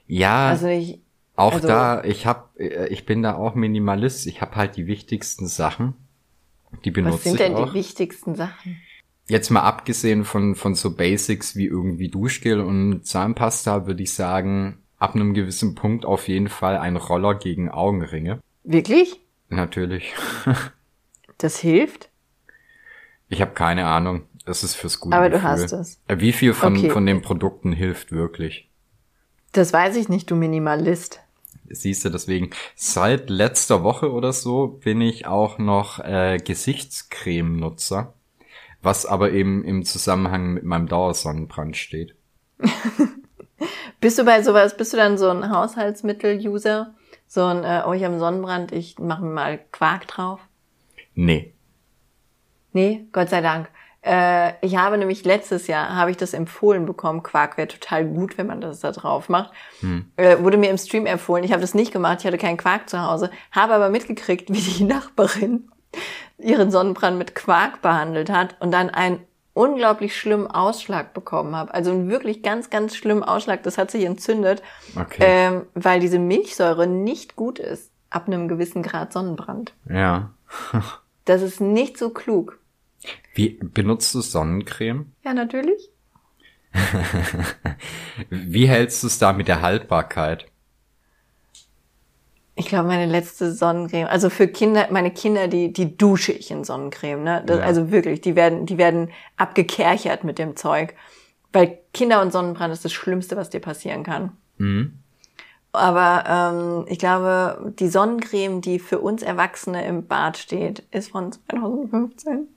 Ja, 0.08 0.50
Also 0.50 0.68
nicht, 0.68 1.02
auch 1.36 1.54
also- 1.54 1.68
da, 1.68 2.04
ich 2.04 2.26
hab, 2.26 2.58
äh, 2.60 2.88
ich 2.88 3.06
bin 3.06 3.22
da 3.24 3.36
auch 3.36 3.56
Minimalist. 3.56 4.26
Ich 4.28 4.42
habe 4.42 4.56
halt 4.56 4.76
die 4.78 4.88
wichtigsten 4.88 5.48
Sachen. 5.48 5.94
Die 6.86 6.92
benutze 6.92 7.16
was 7.16 7.24
sind 7.24 7.34
ich 7.34 7.40
denn 7.40 7.56
auch. 7.56 7.70
die 7.70 7.74
wichtigsten 7.76 8.36
Sachen? 8.36 8.78
Jetzt 9.30 9.50
mal 9.50 9.62
abgesehen 9.62 10.24
von, 10.24 10.56
von 10.56 10.74
so 10.76 10.96
Basics 10.96 11.56
wie 11.56 11.66
irgendwie 11.66 12.08
Duschgel 12.10 12.62
und 12.62 13.06
Zahnpasta, 13.06 13.86
würde 13.86 14.04
ich 14.04 14.14
sagen, 14.14 14.78
ab 15.00 15.16
einem 15.16 15.34
gewissen 15.34 15.76
Punkt 15.76 16.06
auf 16.06 16.28
jeden 16.30 16.48
Fall 16.48 16.78
ein 16.78 16.96
Roller 16.96 17.36
gegen 17.36 17.70
Augenringe. 17.70 18.40
Wirklich? 18.64 19.20
Natürlich. 19.50 20.14
Das 21.40 21.60
hilft? 21.60 22.10
Ich 23.30 23.42
habe 23.42 23.52
keine 23.52 23.86
Ahnung. 23.86 24.24
Es 24.48 24.64
ist 24.64 24.76
fürs 24.76 25.00
gute 25.00 25.16
Aber 25.16 25.30
du 25.30 25.36
Gefühl. 25.36 25.50
hast 25.50 25.72
es. 25.74 26.02
Äh, 26.08 26.20
Wie 26.20 26.32
viel 26.32 26.54
von, 26.54 26.78
Okay. 26.78 26.90
von 26.90 27.06
den 27.06 27.22
Produkten 27.22 27.74
hilft 27.74 28.12
wirklich? 28.12 28.70
Das 29.52 29.74
weiß 29.74 29.96
ich 29.98 30.08
nicht, 30.10 30.30
du 30.32 30.36
Minimalist. 30.36 31.20
Siehst 31.70 32.06
du, 32.06 32.10
deswegen, 32.10 32.52
seit 32.76 33.30
letzter 33.30 33.84
Woche 33.84 34.12
oder 34.12 34.32
so 34.32 34.68
bin 34.68 35.02
ich 35.02 35.26
auch 35.28 35.58
noch 35.58 36.00
äh, 36.00 36.38
Gesichtscreme-Nutzer, 36.38 38.14
was 38.82 39.06
aber 39.06 39.32
eben 39.32 39.66
im 39.66 39.84
Zusammenhang 39.84 40.54
mit 40.54 40.64
meinem 40.64 40.88
Dauersonnenbrand 40.88 41.76
steht. 41.76 42.16
Bist 44.00 44.20
du 44.20 44.24
bei 44.24 44.44
sowas, 44.44 44.78
bist 44.78 44.94
du 44.94 44.98
dann 44.98 45.18
so 45.18 45.28
ein 45.30 45.50
Haushaltsmittel-User? 45.50 46.94
So 47.26 47.44
ein, 47.46 47.64
äh, 47.64 47.82
oh, 47.86 47.94
ich 47.94 48.04
habe 48.04 48.12
einen 48.14 48.20
Sonnenbrand, 48.20 48.72
ich 48.72 49.00
mache 49.00 49.24
mir 49.24 49.32
mal 49.34 49.60
Quark 49.72 50.08
drauf? 50.08 50.40
Nee. 51.16 51.54
Nee, 52.74 53.06
Gott 53.12 53.30
sei 53.30 53.42
Dank. 53.42 53.70
Äh, 54.08 54.54
ich 54.62 54.78
habe 54.78 54.98
nämlich 54.98 55.26
letztes 55.26 55.68
Jahr, 55.68 55.96
habe 55.96 56.12
ich 56.12 56.18
das 56.18 56.34
empfohlen 56.34 56.86
bekommen, 56.86 57.24
Quark 57.24 57.58
wäre 57.58 57.68
total 57.68 58.06
gut, 58.06 58.38
wenn 58.38 58.48
man 58.48 58.62
das 58.62 58.80
da 58.80 58.92
drauf 58.92 59.28
macht. 59.28 59.52
Hm. 59.82 60.12
Äh, 60.16 60.38
wurde 60.40 60.58
mir 60.58 60.70
im 60.70 60.78
Stream 60.78 61.06
empfohlen. 61.06 61.44
Ich 61.44 61.52
habe 61.52 61.62
das 61.62 61.74
nicht 61.74 61.92
gemacht, 61.92 62.20
ich 62.22 62.28
hatte 62.28 62.38
keinen 62.38 62.58
Quark 62.58 62.90
zu 62.90 63.02
Hause, 63.02 63.32
habe 63.52 63.74
aber 63.74 63.90
mitgekriegt, 63.90 64.50
wie 64.50 64.62
die 64.62 64.84
Nachbarin 64.86 65.70
ihren 66.38 66.72
Sonnenbrand 66.72 67.18
mit 67.18 67.36
Quark 67.36 67.82
behandelt 67.82 68.30
hat 68.30 68.56
und 68.60 68.72
dann 68.72 68.90
einen 68.90 69.20
unglaublich 69.54 70.16
schlimmen 70.16 70.48
Ausschlag 70.48 71.14
bekommen 71.14 71.56
habe. 71.56 71.74
Also 71.74 71.92
einen 71.92 72.10
wirklich 72.10 72.44
ganz, 72.44 72.70
ganz 72.70 72.96
schlimmen 72.96 73.24
Ausschlag. 73.24 73.64
Das 73.64 73.78
hat 73.78 73.90
sich 73.90 74.06
entzündet, 74.06 74.62
okay. 74.96 75.18
ähm, 75.20 75.66
weil 75.74 76.00
diese 76.00 76.20
Milchsäure 76.20 76.86
nicht 76.86 77.36
gut 77.36 77.58
ist 77.60 77.92
ab 78.10 78.28
einem 78.28 78.48
gewissen 78.48 78.84
Grad 78.84 79.12
Sonnenbrand. 79.12 79.74
Ja. 79.90 80.32
das 81.26 81.42
ist 81.42 81.60
nicht 81.60 81.98
so 81.98 82.12
klug. 82.12 82.60
Wie 83.34 83.60
benutzt 83.62 84.14
du 84.16 84.22
Sonnencreme? 84.22 85.12
Ja, 85.24 85.34
natürlich. 85.34 85.90
Wie 88.30 88.68
hältst 88.68 89.04
du 89.04 89.08
es 89.08 89.20
da 89.20 89.34
mit 89.34 89.48
der 89.48 89.62
Haltbarkeit? 89.62 90.46
Ich 92.56 92.66
glaube, 92.66 92.88
meine 92.88 93.06
letzte 93.06 93.54
Sonnencreme, 93.54 94.08
also 94.08 94.32
für 94.32 94.48
Kinder, 94.48 94.88
meine 94.90 95.12
Kinder, 95.12 95.48
die, 95.48 95.72
die 95.72 95.96
dusche 95.96 96.32
ich 96.32 96.50
in 96.50 96.64
Sonnencreme, 96.64 97.24
ne? 97.24 97.44
Das, 97.46 97.60
ja. 97.60 97.64
Also 97.64 97.92
wirklich, 97.92 98.22
die 98.22 98.36
werden, 98.36 98.66
die 98.66 98.80
werden 98.80 99.12
abgekerchert 99.38 100.24
mit 100.24 100.40
dem 100.40 100.56
Zeug. 100.56 100.96
Weil 101.54 101.78
Kinder 101.94 102.22
und 102.22 102.32
Sonnenbrand 102.32 102.74
ist 102.74 102.84
das 102.84 102.94
Schlimmste, 102.94 103.38
was 103.38 103.52
dir 103.52 103.60
passieren 103.60 104.04
kann. 104.04 104.32
Mhm. 104.58 105.00
Aber 105.72 106.24
ähm, 106.28 106.86
ich 106.90 106.98
glaube, 106.98 107.74
die 107.78 107.90
Sonnencreme, 107.90 108.62
die 108.62 108.80
für 108.80 109.00
uns 109.00 109.22
Erwachsene 109.22 109.86
im 109.86 110.08
Bad 110.08 110.38
steht, 110.38 110.84
ist 110.90 111.12
von 111.12 111.32
2015. 111.32 112.48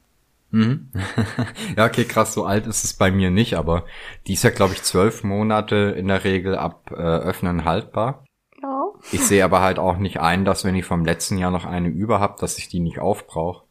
Mhm. 0.50 0.90
ja, 1.76 1.86
okay, 1.86 2.04
krass, 2.04 2.34
so 2.34 2.44
alt 2.44 2.66
ist 2.66 2.84
es 2.84 2.94
bei 2.94 3.10
mir 3.10 3.30
nicht, 3.30 3.54
aber 3.54 3.84
die 4.26 4.32
ist 4.32 4.42
ja, 4.42 4.50
glaube 4.50 4.74
ich, 4.74 4.82
zwölf 4.82 5.22
Monate 5.22 5.94
in 5.96 6.08
der 6.08 6.24
Regel 6.24 6.56
ab 6.56 6.90
äh, 6.90 6.94
Öffnen 6.94 7.64
haltbar. 7.64 8.24
Ja. 8.62 8.86
Ich 9.12 9.22
sehe 9.22 9.44
aber 9.44 9.60
halt 9.60 9.78
auch 9.78 9.96
nicht 9.96 10.20
ein, 10.20 10.44
dass 10.44 10.64
wenn 10.64 10.74
ich 10.74 10.84
vom 10.84 11.04
letzten 11.04 11.38
Jahr 11.38 11.50
noch 11.50 11.64
eine 11.64 11.88
über 11.88 12.20
habe, 12.20 12.36
dass 12.40 12.58
ich 12.58 12.68
die 12.68 12.80
nicht 12.80 12.98
aufbrauche. 12.98 13.64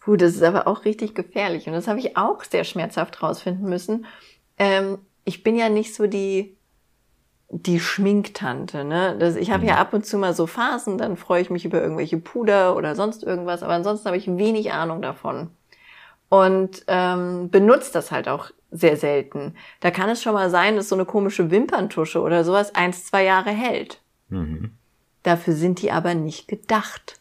Puh, 0.00 0.16
das 0.16 0.34
ist 0.34 0.42
aber 0.42 0.68
auch 0.68 0.84
richtig 0.84 1.14
gefährlich 1.14 1.66
und 1.66 1.72
das 1.72 1.88
habe 1.88 1.98
ich 1.98 2.16
auch 2.16 2.44
sehr 2.44 2.64
schmerzhaft 2.64 3.22
rausfinden 3.22 3.68
müssen. 3.68 4.06
Ähm, 4.58 4.98
ich 5.24 5.42
bin 5.42 5.56
ja 5.56 5.68
nicht 5.68 5.94
so 5.94 6.06
die 6.06 6.56
die 7.50 7.78
Schminktante, 7.78 8.84
ne? 8.84 9.16
Das, 9.18 9.36
ich 9.36 9.50
habe 9.50 9.62
mhm. 9.62 9.68
ja 9.68 9.76
ab 9.76 9.92
und 9.92 10.04
zu 10.04 10.18
mal 10.18 10.34
so 10.34 10.46
Phasen, 10.46 10.98
dann 10.98 11.16
freue 11.16 11.42
ich 11.42 11.50
mich 11.50 11.64
über 11.64 11.80
irgendwelche 11.80 12.18
Puder 12.18 12.74
oder 12.74 12.96
sonst 12.96 13.22
irgendwas, 13.22 13.62
aber 13.62 13.74
ansonsten 13.74 14.06
habe 14.06 14.16
ich 14.16 14.26
wenig 14.26 14.72
Ahnung 14.72 15.02
davon 15.02 15.50
und 16.34 16.84
ähm, 16.88 17.48
benutzt 17.48 17.94
das 17.94 18.10
halt 18.10 18.28
auch 18.28 18.50
sehr 18.72 18.96
selten. 18.96 19.54
Da 19.78 19.92
kann 19.92 20.08
es 20.08 20.20
schon 20.20 20.34
mal 20.34 20.50
sein, 20.50 20.74
dass 20.74 20.88
so 20.88 20.96
eine 20.96 21.04
komische 21.04 21.52
Wimperntusche 21.52 22.20
oder 22.20 22.42
sowas 22.42 22.74
eins, 22.74 23.06
zwei 23.06 23.22
Jahre 23.22 23.50
hält. 23.50 24.00
Mhm. 24.30 24.72
Dafür 25.22 25.54
sind 25.54 25.80
die 25.80 25.92
aber 25.92 26.14
nicht 26.14 26.48
gedacht. 26.48 27.20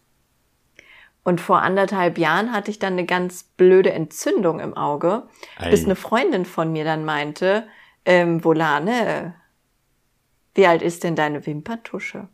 Und 1.24 1.41
vor 1.41 1.61
anderthalb 1.61 2.18
Jahren 2.18 2.51
hatte 2.51 2.72
ich 2.72 2.80
dann 2.80 2.93
eine 2.93 3.05
ganz 3.05 3.43
blöde 3.43 3.93
Entzündung 3.93 4.59
im 4.59 4.76
Auge, 4.76 5.24
Ei. 5.57 5.70
bis 5.70 5.86
eine 5.86 5.95
Freundin 5.95 6.45
von 6.45 6.72
mir 6.72 6.84
dann 6.84 7.05
meinte, 7.05 7.68
ähm, 8.05 8.43
Volane, 8.43 9.36
wie 10.55 10.66
alt 10.66 10.82
ist 10.82 11.03
denn 11.03 11.16
deine 11.16 11.45
Wimperntusche? 11.45 12.28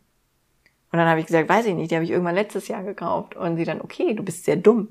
Und 0.92 0.98
dann 0.98 1.06
habe 1.06 1.20
ich 1.20 1.26
gesagt, 1.26 1.48
weiß 1.48 1.66
ich 1.66 1.74
nicht, 1.74 1.90
die 1.90 1.94
habe 1.94 2.04
ich 2.04 2.10
irgendwann 2.10 2.34
letztes 2.34 2.68
Jahr 2.68 2.82
gekauft. 2.82 3.36
Und 3.36 3.58
sie 3.58 3.64
dann, 3.64 3.82
okay, 3.82 4.14
du 4.14 4.24
bist 4.24 4.44
sehr 4.44 4.56
dumm. 4.56 4.88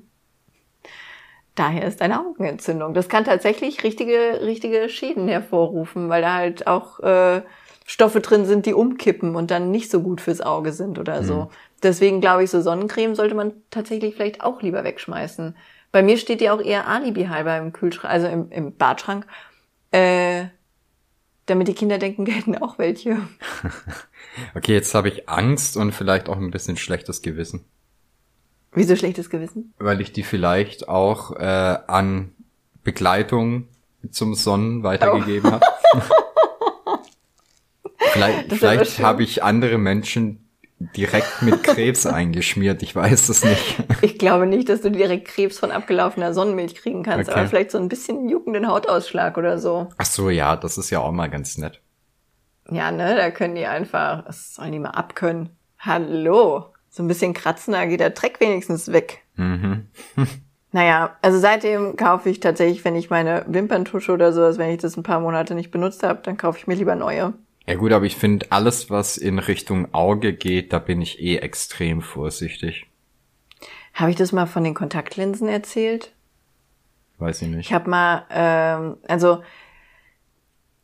Daher 1.60 1.86
ist 1.86 2.02
eine 2.02 2.22
Augenentzündung. 2.22 2.94
Das 2.94 3.10
kann 3.10 3.26
tatsächlich 3.26 3.84
richtige, 3.84 4.40
richtige 4.44 4.88
Schäden 4.88 5.28
hervorrufen, 5.28 6.08
weil 6.08 6.22
da 6.22 6.36
halt 6.36 6.68
auch 6.68 7.02
äh, 7.02 7.42
Stoffe 7.86 8.22
drin 8.22 8.46
sind, 8.46 8.66
die 8.66 8.74
umkippen 8.74 9.36
und 9.36 9.52
dann 9.52 9.70
nicht 9.70 9.92
so 9.92 10.02
gut 10.02 10.22
fürs 10.22 10.40
Auge 10.40 10.72
sind 10.72 10.98
oder 11.00 11.22
so. 11.22 11.34
Mhm. 11.34 11.48
Deswegen 11.84 12.22
glaube 12.22 12.46
ich, 12.46 12.50
so 12.50 12.62
Sonnencreme 12.62 13.14
sollte 13.14 13.36
man 13.36 13.52
tatsächlich 13.72 14.16
vielleicht 14.16 14.42
auch 14.42 14.62
lieber 14.62 14.86
wegschmeißen. 14.86 15.58
Bei 15.92 16.02
mir 16.02 16.16
steht 16.16 16.40
die 16.40 16.50
auch 16.50 16.62
eher 16.62 16.88
Alibi 16.88 17.26
halber 17.26 17.58
im 17.58 17.74
Kühlschrank, 17.74 18.14
also 18.14 18.28
im, 18.28 18.50
im 18.52 18.78
Badschrank, 18.78 19.28
äh, 19.92 20.46
damit 21.46 21.68
die 21.68 21.74
Kinder 21.76 21.98
denken, 21.98 22.26
hätten 22.28 22.58
auch 22.58 22.80
welche. 22.80 23.18
okay, 24.56 24.76
jetzt 24.76 24.96
habe 24.96 25.10
ich 25.10 25.28
Angst 25.28 25.76
und 25.76 25.92
vielleicht 25.92 26.30
auch 26.30 26.38
ein 26.38 26.52
bisschen 26.52 26.78
schlechtes 26.78 27.22
Gewissen. 27.22 27.66
Wieso 28.72 28.96
schlechtes 28.96 29.30
Gewissen? 29.30 29.74
Weil 29.80 30.02
ich 30.02 30.12
die 30.12 30.24
vielleicht 30.24 30.88
auch 30.88 31.36
äh, 31.36 31.44
an 31.88 32.32
Begleitung 32.84 33.68
zum 34.12 34.36
Sonnen 34.36 34.84
weitergegeben 34.84 35.50
oh. 35.50 35.54
habe. 35.54 35.66
vielleicht 37.98 38.54
vielleicht 38.54 39.00
habe 39.00 39.24
ich 39.24 39.44
andere 39.44 39.78
Menschen 39.78 40.46
direkt 40.96 41.42
mit 41.42 41.64
Krebs 41.64 42.06
eingeschmiert. 42.06 42.84
Ich 42.84 42.96
weiß 42.96 43.30
es 43.30 43.44
nicht. 43.44 43.84
Ich 44.02 44.18
glaube 44.18 44.46
nicht, 44.46 44.70
dass 44.70 44.82
du 44.82 44.92
direkt 44.92 45.28
Krebs 45.28 45.60
von 45.60 45.72
abgelaufener 45.72 46.34
Sonnenmilch 46.34 46.76
kriegen 46.76 47.04
kannst, 47.04 47.30
okay. 47.30 47.40
aber 47.40 47.50
vielleicht 47.50 47.72
so 47.72 47.80
ein 47.80 47.90
bisschen 47.90 48.30
juckenden 48.30 48.68
Hautausschlag 48.68 49.38
oder 49.38 49.58
so. 49.58 49.90
Ach 49.98 50.06
so, 50.06 50.30
ja, 50.30 50.56
das 50.56 50.78
ist 50.78 50.90
ja 50.90 51.00
auch 51.00 51.12
mal 51.12 51.30
ganz 51.30 51.58
nett. 51.58 51.82
Ja, 52.72 52.92
ne, 52.92 53.16
da 53.16 53.32
können 53.32 53.56
die 53.56 53.66
einfach, 53.66 54.24
das 54.26 54.54
sollen 54.56 54.72
die 54.72 54.80
mal 54.80 54.92
abkönnen. 54.92 55.50
Hallo 55.80 56.72
so 56.90 57.04
ein 57.04 57.08
bisschen 57.08 57.34
kratzen, 57.34 57.74
da 57.74 57.86
geht 57.86 58.00
der 58.00 58.10
Dreck 58.10 58.40
wenigstens 58.40 58.92
weg. 58.92 59.24
Mhm. 59.36 59.88
naja, 60.72 61.18
also 61.22 61.40
seitdem 61.40 61.96
kaufe 61.96 62.30
ich 62.30 62.40
tatsächlich, 62.40 62.84
wenn 62.84 62.96
ich 62.96 63.10
meine 63.10 63.46
Wimperntusche 63.48 64.12
oder 64.12 64.34
sowas, 64.34 64.58
wenn 64.58 64.72
ich 64.72 64.80
das 64.80 64.98
ein 64.98 65.04
paar 65.04 65.20
Monate 65.20 65.56
nicht 65.56 65.72
benutzt 65.72 66.04
habe, 66.04 66.22
dann 66.24 66.38
kaufe 66.38 66.58
ich 66.58 66.68
mir 66.68 66.76
lieber 66.76 66.96
neue. 66.96 67.34
Ja 67.68 67.76
gut, 67.76 67.92
aber 67.92 68.06
ich 68.06 68.16
finde, 68.16 68.48
alles, 68.50 68.90
was 68.90 69.18
in 69.18 69.38
Richtung 69.38 69.94
Auge 69.94 70.34
geht, 70.34 70.74
da 70.74 70.80
bin 70.80 71.02
ich 71.02 71.22
eh 71.22 71.38
extrem 71.38 72.02
vorsichtig. 72.02 72.88
Habe 73.94 74.10
ich 74.10 74.18
das 74.18 74.32
mal 74.32 74.48
von 74.48 74.64
den 74.64 74.74
Kontaktlinsen 74.74 75.48
erzählt? 75.48 76.14
Weiß 77.20 77.42
ich 77.42 77.50
nicht. 77.50 77.68
Ich 77.68 77.74
habe 77.74 77.90
mal, 77.90 78.26
ähm, 78.32 78.98
also 79.08 79.44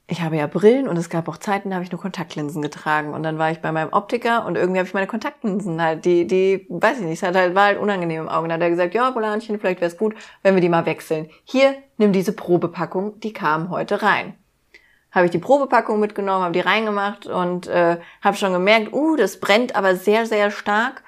ich 0.08 0.22
habe 0.22 0.38
ja 0.38 0.46
Brillen 0.46 0.88
und 0.88 0.98
es 0.98 1.10
gab 1.10 1.28
auch 1.28 1.38
Zeiten, 1.38 1.70
da 1.70 1.78
habe 1.78 1.84
ich 1.84 1.92
nur 1.92 2.00
Kontaktlinsen 2.00 2.62
getragen. 2.62 3.14
Und 3.14 3.24
dann 3.24 3.40
war 3.40 3.50
ich 3.50 3.60
bei 3.60 3.72
meinem 3.72 3.92
Optiker 3.92 4.46
und 4.46 4.56
irgendwie 4.56 4.80
habe 4.80 4.88
ich 4.88 4.94
meine 4.94 5.08
Kontaktlinsen 5.08 5.82
halt, 5.82 6.06
die, 6.06 6.28
die, 6.28 6.68
weiß 6.70 7.00
ich 7.00 7.06
nicht, 7.06 7.24
es 7.24 7.28
hat 7.28 7.36
halt, 7.36 7.56
war 7.56 7.66
halt 7.66 7.80
unangenehm 7.80 8.24
im 8.24 8.30
Auge. 8.30 8.48
Da 8.48 8.56
hat 8.56 8.62
er 8.62 8.70
gesagt, 8.70 8.94
ja, 8.94 9.10
Bolanchen, 9.10 9.60
vielleicht 9.60 9.82
wäre 9.82 9.90
es 9.90 9.98
gut, 9.98 10.14
wenn 10.44 10.54
wir 10.54 10.62
die 10.62 10.70
mal 10.70 10.86
wechseln. 10.86 11.30
Hier, 11.44 11.76
nimm 11.98 12.12
diese 12.12 12.34
Probepackung, 12.34 13.20
die 13.22 13.34
kam 13.34 13.72
heute 13.72 14.04
rein. 14.04 14.36
Habe 15.12 15.26
ich 15.26 15.32
die 15.32 15.40
Probepackung 15.40 16.00
mitgenommen, 16.00 16.44
habe 16.44 16.54
die 16.54 16.60
reingemacht 16.60 17.26
und 17.26 17.68
äh, 17.68 17.98
habe 18.22 18.38
schon 18.38 18.54
gemerkt, 18.54 18.94
uh, 18.94 19.16
das 19.16 19.40
brennt 19.40 19.76
aber 19.76 19.96
sehr, 19.96 20.28
sehr 20.28 20.52
stark 20.52 21.04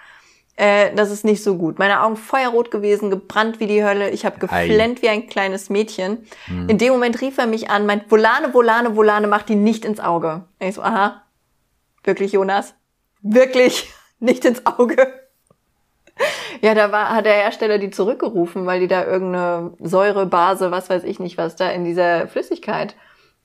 äh, 0.58 0.94
das 0.96 1.12
ist 1.12 1.24
nicht 1.24 1.44
so 1.44 1.56
gut. 1.56 1.78
Meine 1.78 2.02
Augen 2.02 2.18
feuerrot 2.18 2.72
gewesen, 2.72 3.12
gebrannt 3.12 3.60
wie 3.60 3.68
die 3.68 3.84
Hölle. 3.84 4.10
Ich 4.10 4.26
habe 4.26 4.40
geflennt 4.40 5.00
Ei. 5.00 5.02
wie 5.04 5.10
ein 5.10 5.28
kleines 5.28 5.70
Mädchen. 5.70 6.26
Hm. 6.46 6.68
In 6.68 6.80
dem 6.80 6.94
Moment 6.94 7.22
rief 7.22 7.38
er 7.38 7.46
mich 7.46 7.70
an, 7.70 7.86
meint, 7.86 8.12
Volane, 8.12 8.54
Volane, 8.54 8.96
Volane, 8.96 9.28
mach 9.28 9.44
die 9.44 9.56
nicht 9.56 9.86
ins 9.86 10.00
Auge. 10.00 10.46
Und 10.60 10.68
ich 10.68 10.76
so, 10.76 10.82
aha, 10.82 11.22
wirklich, 12.04 12.32
Jonas? 12.32 12.74
Wirklich 13.22 13.92
nicht 14.20 14.44
ins 14.44 14.66
Auge? 14.66 14.98
Ja, 16.62 16.74
da 16.74 16.92
war, 16.92 17.10
hat 17.10 17.28
der 17.28 17.36
Hersteller 17.36 17.78
die 17.78 17.92
zurückgerufen, 17.92 18.66
weil 18.66 18.80
die 18.80 18.88
da 18.88 19.06
irgendeine 19.06 19.74
Säure, 19.80 20.26
Base, 20.26 20.72
was 20.72 20.90
weiß 20.90 21.04
ich 21.04 21.20
nicht 21.20 21.38
was, 21.38 21.56
da 21.56 21.70
in 21.70 21.86
dieser 21.86 22.28
Flüssigkeit 22.28 22.96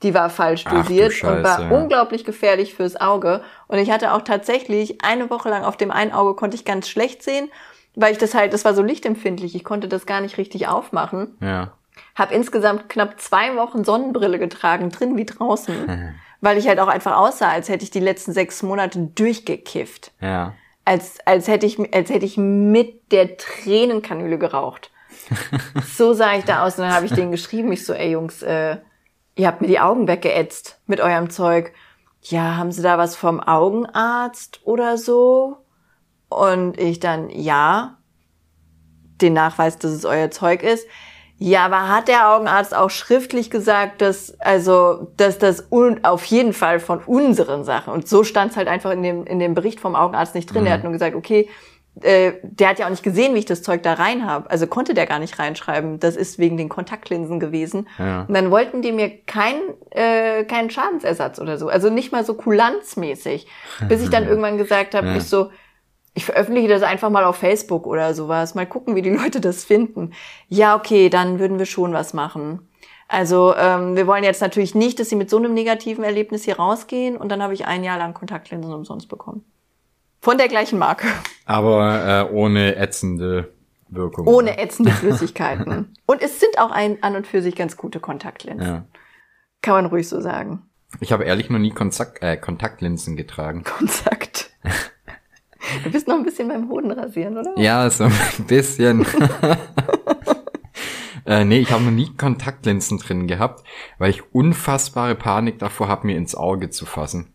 die 0.02 0.14
war 0.14 0.30
falsch 0.30 0.64
dosiert 0.64 1.22
und 1.22 1.42
war 1.42 1.70
unglaublich 1.70 2.24
gefährlich 2.24 2.74
fürs 2.74 3.00
Auge. 3.00 3.42
Und 3.68 3.78
ich 3.78 3.90
hatte 3.90 4.12
auch 4.12 4.22
tatsächlich 4.22 5.02
eine 5.04 5.30
Woche 5.30 5.48
lang 5.48 5.64
auf 5.64 5.76
dem 5.76 5.90
einen 5.90 6.12
Auge 6.12 6.34
konnte 6.34 6.56
ich 6.56 6.64
ganz 6.64 6.88
schlecht 6.88 7.22
sehen, 7.22 7.50
weil 7.94 8.12
ich 8.12 8.18
das 8.18 8.34
halt, 8.34 8.52
das 8.52 8.64
war 8.64 8.74
so 8.74 8.82
lichtempfindlich, 8.82 9.54
ich 9.54 9.64
konnte 9.64 9.88
das 9.88 10.06
gar 10.06 10.20
nicht 10.20 10.38
richtig 10.38 10.68
aufmachen. 10.68 11.36
Ja. 11.40 11.72
Hab 12.14 12.32
insgesamt 12.32 12.88
knapp 12.88 13.20
zwei 13.20 13.56
Wochen 13.56 13.84
Sonnenbrille 13.84 14.38
getragen, 14.38 14.90
drin 14.90 15.16
wie 15.16 15.26
draußen, 15.26 16.14
weil 16.40 16.58
ich 16.58 16.68
halt 16.68 16.80
auch 16.80 16.88
einfach 16.88 17.16
aussah, 17.16 17.50
als 17.50 17.68
hätte 17.68 17.84
ich 17.84 17.90
die 17.90 18.00
letzten 18.00 18.32
sechs 18.32 18.62
Monate 18.62 18.98
durchgekifft. 18.98 20.12
Ja. 20.20 20.54
Als, 20.84 21.18
als 21.26 21.46
hätte 21.46 21.66
ich, 21.66 21.94
als 21.94 22.10
hätte 22.10 22.26
ich 22.26 22.36
mit 22.36 23.12
der 23.12 23.36
Tränenkanüle 23.36 24.38
geraucht. 24.38 24.90
so 25.96 26.12
sah 26.12 26.34
ich 26.34 26.44
da 26.44 26.64
aus 26.66 26.76
und 26.76 26.84
dann 26.84 26.94
habe 26.94 27.06
ich 27.06 27.12
denen 27.12 27.30
geschrieben, 27.30 27.70
ich 27.70 27.84
so, 27.86 27.92
ey 27.92 28.10
Jungs, 28.10 28.42
äh, 28.42 28.78
ihr 29.36 29.46
habt 29.46 29.60
mir 29.60 29.68
die 29.68 29.80
Augen 29.80 30.08
weggeätzt 30.08 30.80
mit 30.86 31.00
eurem 31.00 31.30
Zeug. 31.30 31.72
Ja, 32.22 32.56
haben 32.56 32.72
Sie 32.72 32.82
da 32.82 32.98
was 32.98 33.16
vom 33.16 33.40
Augenarzt 33.40 34.60
oder 34.64 34.96
so? 34.96 35.56
Und 36.28 36.78
ich 36.78 37.00
dann, 37.00 37.30
ja, 37.30 37.98
den 39.20 39.32
Nachweis, 39.32 39.78
dass 39.78 39.92
es 39.92 40.04
euer 40.04 40.30
Zeug 40.30 40.62
ist. 40.62 40.86
Ja, 41.38 41.64
aber 41.64 41.88
hat 41.88 42.06
der 42.06 42.30
Augenarzt 42.30 42.72
auch 42.72 42.90
schriftlich 42.90 43.50
gesagt, 43.50 44.00
dass 44.00 44.38
also 44.38 45.08
dass 45.16 45.38
das 45.38 45.66
un 45.72 46.04
auf 46.04 46.24
jeden 46.26 46.52
Fall 46.52 46.78
von 46.78 47.00
unseren 47.00 47.64
Sachen 47.64 47.92
und 47.92 48.06
so 48.06 48.22
stand 48.22 48.52
es 48.52 48.56
halt 48.56 48.68
einfach 48.68 48.92
in 48.92 49.02
dem 49.02 49.24
in 49.26 49.40
dem 49.40 49.54
Bericht 49.54 49.80
vom 49.80 49.96
Augenarzt 49.96 50.36
nicht 50.36 50.46
drin. 50.46 50.60
Mhm. 50.62 50.66
Er 50.68 50.72
hat 50.74 50.84
nur 50.84 50.92
gesagt, 50.92 51.16
okay, 51.16 51.48
äh, 52.00 52.32
der 52.42 52.70
hat 52.70 52.78
ja 52.78 52.86
auch 52.86 52.90
nicht 52.90 53.02
gesehen, 53.02 53.34
wie 53.34 53.40
ich 53.40 53.44
das 53.44 53.62
Zeug 53.62 53.82
da 53.82 53.92
rein 53.94 54.26
habe. 54.26 54.50
Also 54.50 54.66
konnte 54.66 54.94
der 54.94 55.06
gar 55.06 55.18
nicht 55.18 55.38
reinschreiben. 55.38 56.00
Das 56.00 56.16
ist 56.16 56.38
wegen 56.38 56.56
den 56.56 56.68
Kontaktlinsen 56.70 57.38
gewesen. 57.38 57.86
Ja. 57.98 58.22
Und 58.22 58.34
dann 58.34 58.50
wollten 58.50 58.80
die 58.82 58.92
mir 58.92 59.10
keinen 59.24 59.60
äh, 59.90 60.44
keinen 60.44 60.70
Schadensersatz 60.70 61.38
oder 61.38 61.58
so. 61.58 61.68
Also 61.68 61.90
nicht 61.90 62.10
mal 62.10 62.24
so 62.24 62.34
kulanzmäßig. 62.34 63.46
Bis 63.88 64.02
ich 64.02 64.10
dann 64.10 64.26
irgendwann 64.26 64.56
gesagt 64.58 64.94
habe, 64.94 65.08
Ja. 65.08 65.16
ich 65.16 65.24
so, 65.24 65.50
ich 66.14 66.24
veröffentliche 66.24 66.68
das 66.68 66.82
einfach 66.82 67.10
mal 67.10 67.24
auf 67.24 67.36
Facebook 67.36 67.86
oder 67.86 68.14
sowas. 68.14 68.54
Mal 68.54 68.66
gucken, 68.66 68.96
wie 68.96 69.02
die 69.02 69.10
Leute 69.16 69.40
das 69.40 69.64
finden. 69.64 70.12
Ja, 70.48 70.76
okay, 70.76 71.10
dann 71.10 71.38
würden 71.38 71.58
wir 71.58 71.66
schon 71.66 71.92
was 71.92 72.14
machen. 72.14 72.68
Also 73.08 73.54
ähm, 73.54 73.96
wir 73.96 74.06
wollen 74.06 74.24
jetzt 74.24 74.40
natürlich 74.40 74.74
nicht, 74.74 74.98
dass 74.98 75.10
sie 75.10 75.16
mit 75.16 75.28
so 75.28 75.36
einem 75.36 75.52
negativen 75.52 76.02
Erlebnis 76.04 76.44
hier 76.44 76.56
rausgehen. 76.56 77.18
Und 77.18 77.28
dann 77.28 77.42
habe 77.42 77.52
ich 77.52 77.66
ein 77.66 77.84
Jahr 77.84 77.98
lang 77.98 78.14
Kontaktlinsen 78.14 78.72
umsonst 78.72 79.10
bekommen. 79.10 79.44
Von 80.22 80.38
der 80.38 80.46
gleichen 80.46 80.78
Marke. 80.78 81.08
Aber 81.46 82.28
äh, 82.30 82.32
ohne 82.32 82.76
ätzende 82.76 83.52
Wirkung. 83.88 84.28
Ohne 84.28 84.56
ätzende 84.56 84.90
Flüssigkeiten. 84.92 85.96
Und 86.06 86.22
es 86.22 86.38
sind 86.38 86.60
auch 86.60 86.70
ein, 86.70 87.02
an 87.02 87.16
und 87.16 87.26
für 87.26 87.42
sich 87.42 87.56
ganz 87.56 87.76
gute 87.76 87.98
Kontaktlinsen. 87.98 88.66
Ja. 88.66 88.84
Kann 89.62 89.74
man 89.74 89.86
ruhig 89.86 90.08
so 90.08 90.20
sagen. 90.20 90.62
Ich 91.00 91.10
habe 91.10 91.24
ehrlich 91.24 91.50
noch 91.50 91.58
nie 91.58 91.72
Kontakt, 91.72 92.22
äh, 92.22 92.36
Kontaktlinsen 92.36 93.16
getragen. 93.16 93.64
Kontakt. 93.64 94.50
Du 95.82 95.90
bist 95.90 96.06
noch 96.06 96.14
ein 96.14 96.22
bisschen 96.22 96.46
beim 96.46 96.68
Hoden 96.68 96.92
rasieren, 96.92 97.36
oder? 97.36 97.58
Ja, 97.58 97.90
so 97.90 98.04
ein 98.04 98.12
bisschen. 98.46 99.04
äh, 101.26 101.44
nee, 101.44 101.58
ich 101.58 101.72
habe 101.72 101.82
noch 101.82 101.90
nie 101.90 102.14
Kontaktlinsen 102.16 102.98
drin 102.98 103.26
gehabt, 103.26 103.64
weil 103.98 104.10
ich 104.10 104.32
unfassbare 104.32 105.16
Panik 105.16 105.58
davor 105.58 105.88
habe, 105.88 106.06
mir 106.06 106.16
ins 106.16 106.36
Auge 106.36 106.70
zu 106.70 106.86
fassen. 106.86 107.32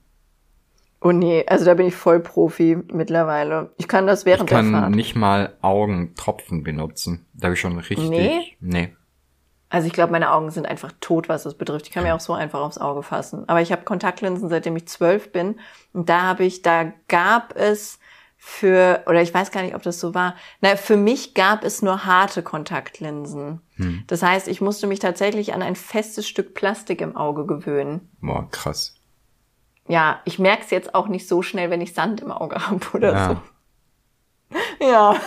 Oh 0.99 1.11
nee, 1.11 1.45
also 1.47 1.63
da 1.65 1.75
bin 1.75 1.87
ich 1.87 1.95
voll 1.95 2.19
Profi 2.19 2.77
mittlerweile. 2.91 3.71
Ich 3.77 3.87
kann 3.87 4.07
das 4.07 4.21
Ich 4.21 4.25
während 4.25 4.49
der 4.49 4.57
kann 4.57 4.71
Fahrt. 4.71 4.95
nicht 4.95 5.15
mal 5.15 5.55
Augentropfen 5.61 6.63
benutzen. 6.63 7.25
Da 7.33 7.45
habe 7.45 7.53
ich 7.53 7.59
schon 7.59 7.77
richtig. 7.77 8.09
Nee? 8.09 8.57
Nee. 8.59 8.95
Also 9.69 9.87
ich 9.87 9.93
glaube, 9.93 10.11
meine 10.13 10.31
Augen 10.31 10.49
sind 10.49 10.65
einfach 10.65 10.93
tot, 11.01 11.27
was 11.29 11.43
das 11.43 11.55
betrifft. 11.55 11.87
Ich 11.87 11.93
kann 11.93 12.03
mir 12.03 12.15
auch 12.15 12.19
so 12.21 12.33
einfach 12.33 12.61
aufs 12.61 12.77
Auge 12.77 13.03
fassen. 13.03 13.47
Aber 13.47 13.61
ich 13.61 13.71
habe 13.71 13.83
Kontaktlinsen, 13.83 14.49
seitdem 14.49 14.75
ich 14.77 14.87
zwölf 14.87 15.31
bin. 15.31 15.59
Und 15.93 16.09
da 16.09 16.21
habe 16.21 16.45
ich, 16.45 16.61
da 16.61 16.93
gab 17.09 17.55
es 17.55 17.99
für, 18.37 19.03
oder 19.07 19.21
ich 19.21 19.33
weiß 19.33 19.51
gar 19.51 19.63
nicht, 19.63 19.75
ob 19.75 19.81
das 19.81 19.99
so 19.99 20.13
war. 20.13 20.35
Na, 20.61 20.77
für 20.77 20.95
mich 20.95 21.33
gab 21.33 21.63
es 21.63 21.81
nur 21.81 22.05
harte 22.05 22.43
Kontaktlinsen. 22.43 23.61
Hm. 23.75 24.03
Das 24.07 24.23
heißt, 24.23 24.47
ich 24.47 24.61
musste 24.61 24.87
mich 24.87 24.99
tatsächlich 24.99 25.53
an 25.53 25.61
ein 25.61 25.75
festes 25.75 26.27
Stück 26.27 26.53
Plastik 26.53 27.01
im 27.01 27.15
Auge 27.17 27.45
gewöhnen. 27.45 28.09
Boah, 28.21 28.47
krass. 28.49 28.95
Ja, 29.87 30.21
ich 30.25 30.37
merke 30.39 30.63
es 30.63 30.69
jetzt 30.71 30.93
auch 30.95 31.07
nicht 31.07 31.27
so 31.27 31.41
schnell, 31.41 31.69
wenn 31.69 31.81
ich 31.81 31.93
Sand 31.93 32.21
im 32.21 32.31
Auge 32.31 32.67
habe 32.67 32.85
oder 32.93 33.13
Ja. 33.13 33.41
so. 34.49 34.85
Ja. 34.85 35.15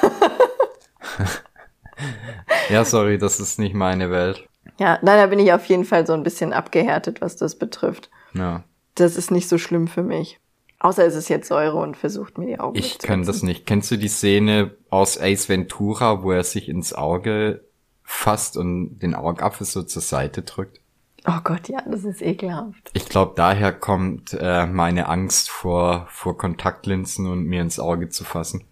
Ja, 2.70 2.84
sorry, 2.84 3.18
das 3.18 3.40
ist 3.40 3.58
nicht 3.58 3.74
meine 3.74 4.10
Welt. 4.10 4.48
Ja, 4.78 4.98
nein, 5.02 5.18
da 5.18 5.26
bin 5.26 5.38
ich 5.38 5.52
auf 5.52 5.66
jeden 5.66 5.84
Fall 5.84 6.06
so 6.06 6.12
ein 6.14 6.22
bisschen 6.22 6.52
abgehärtet, 6.52 7.20
was 7.20 7.36
das 7.36 7.56
betrifft. 7.58 8.10
Ja. 8.32 8.64
Das 8.94 9.16
ist 9.16 9.30
nicht 9.30 9.48
so 9.48 9.58
schlimm 9.58 9.88
für 9.88 10.02
mich. 10.02 10.38
Außer 10.78 11.04
es 11.04 11.14
ist 11.14 11.28
jetzt 11.28 11.48
Säure 11.48 11.76
und 11.76 11.96
versucht 11.96 12.38
mir 12.38 12.46
die 12.46 12.58
Augen 12.58 12.78
Ich 12.78 12.98
kann 12.98 13.24
das 13.24 13.42
nicht. 13.42 13.66
Kennst 13.66 13.90
du 13.90 13.96
die 13.98 14.08
Szene 14.08 14.74
aus 14.88 15.20
Ace 15.20 15.48
Ventura, 15.50 16.22
wo 16.22 16.32
er 16.32 16.44
sich 16.44 16.68
ins 16.70 16.94
Auge 16.94 17.64
fasst 18.02 18.56
und 18.56 18.98
den 19.00 19.14
Augapfel 19.14 19.66
so 19.66 19.82
zur 19.82 20.00
Seite 20.00 20.42
drückt? 20.42 20.79
Oh 21.26 21.40
Gott, 21.44 21.68
ja, 21.68 21.82
das 21.86 22.04
ist 22.04 22.22
ekelhaft. 22.22 22.90
Ich 22.94 23.06
glaube, 23.06 23.34
daher 23.36 23.72
kommt 23.72 24.32
äh, 24.32 24.66
meine 24.66 25.08
Angst 25.08 25.50
vor, 25.50 26.06
vor 26.10 26.38
Kontaktlinsen 26.38 27.26
und 27.26 27.44
mir 27.44 27.60
ins 27.60 27.78
Auge 27.78 28.08
zu 28.08 28.24
fassen. 28.24 28.64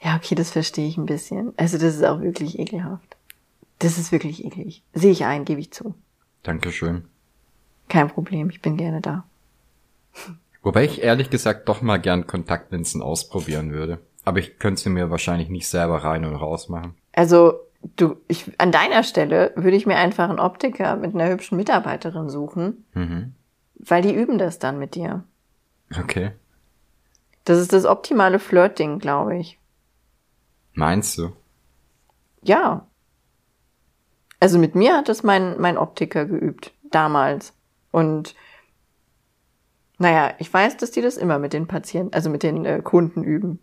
Ja, 0.00 0.16
okay, 0.16 0.34
das 0.34 0.50
verstehe 0.50 0.88
ich 0.88 0.96
ein 0.96 1.06
bisschen. 1.06 1.52
Also 1.56 1.78
das 1.78 1.94
ist 1.94 2.04
auch 2.04 2.20
wirklich 2.20 2.58
ekelhaft. 2.58 3.16
Das 3.78 3.98
ist 3.98 4.12
wirklich 4.12 4.44
eklig. 4.44 4.82
Sehe 4.94 5.12
ich 5.12 5.24
ein, 5.24 5.44
gebe 5.44 5.60
ich 5.60 5.72
zu. 5.72 5.94
Dankeschön. 6.42 7.04
Kein 7.88 8.08
Problem, 8.08 8.50
ich 8.50 8.62
bin 8.62 8.76
gerne 8.76 9.00
da. 9.00 9.24
Wobei 10.62 10.84
ich 10.84 11.02
ehrlich 11.02 11.30
gesagt 11.30 11.68
doch 11.68 11.82
mal 11.82 11.98
gern 11.98 12.26
Kontaktlinsen 12.26 13.02
ausprobieren 13.02 13.72
würde. 13.72 14.00
Aber 14.24 14.38
ich 14.38 14.58
könnte 14.58 14.80
sie 14.80 14.90
mir 14.90 15.10
wahrscheinlich 15.10 15.50
nicht 15.50 15.68
selber 15.68 15.98
rein 15.98 16.24
und 16.24 16.34
raus 16.34 16.68
machen. 16.68 16.94
Also, 17.12 17.60
du, 17.96 18.16
ich, 18.28 18.52
an 18.58 18.72
deiner 18.72 19.02
Stelle 19.02 19.52
würde 19.56 19.76
ich 19.76 19.86
mir 19.86 19.96
einfach 19.96 20.28
einen 20.28 20.40
Optiker 20.40 20.96
mit 20.96 21.14
einer 21.14 21.28
hübschen 21.28 21.56
Mitarbeiterin 21.56 22.28
suchen, 22.28 22.84
Mhm. 22.94 23.34
weil 23.74 24.02
die 24.02 24.14
üben 24.14 24.38
das 24.38 24.58
dann 24.58 24.78
mit 24.78 24.94
dir. 24.94 25.24
Okay. 25.98 26.32
Das 27.44 27.58
ist 27.58 27.72
das 27.72 27.84
optimale 27.84 28.38
Flirting, 28.38 28.98
glaube 28.98 29.36
ich. 29.36 29.58
Meinst 30.72 31.18
du? 31.18 31.32
Ja. 32.42 32.86
Also 34.40 34.58
mit 34.58 34.74
mir 34.74 34.96
hat 34.96 35.08
das 35.08 35.22
mein, 35.22 35.60
mein 35.60 35.78
Optiker 35.78 36.24
geübt, 36.26 36.72
damals. 36.90 37.52
Und 37.90 38.34
naja, 39.98 40.34
ich 40.38 40.52
weiß, 40.52 40.76
dass 40.78 40.90
die 40.90 41.02
das 41.02 41.16
immer 41.16 41.38
mit 41.38 41.52
den 41.52 41.66
Patienten, 41.66 42.14
also 42.14 42.28
mit 42.28 42.42
den 42.42 42.64
äh, 42.64 42.80
Kunden 42.82 43.22
üben. 43.22 43.60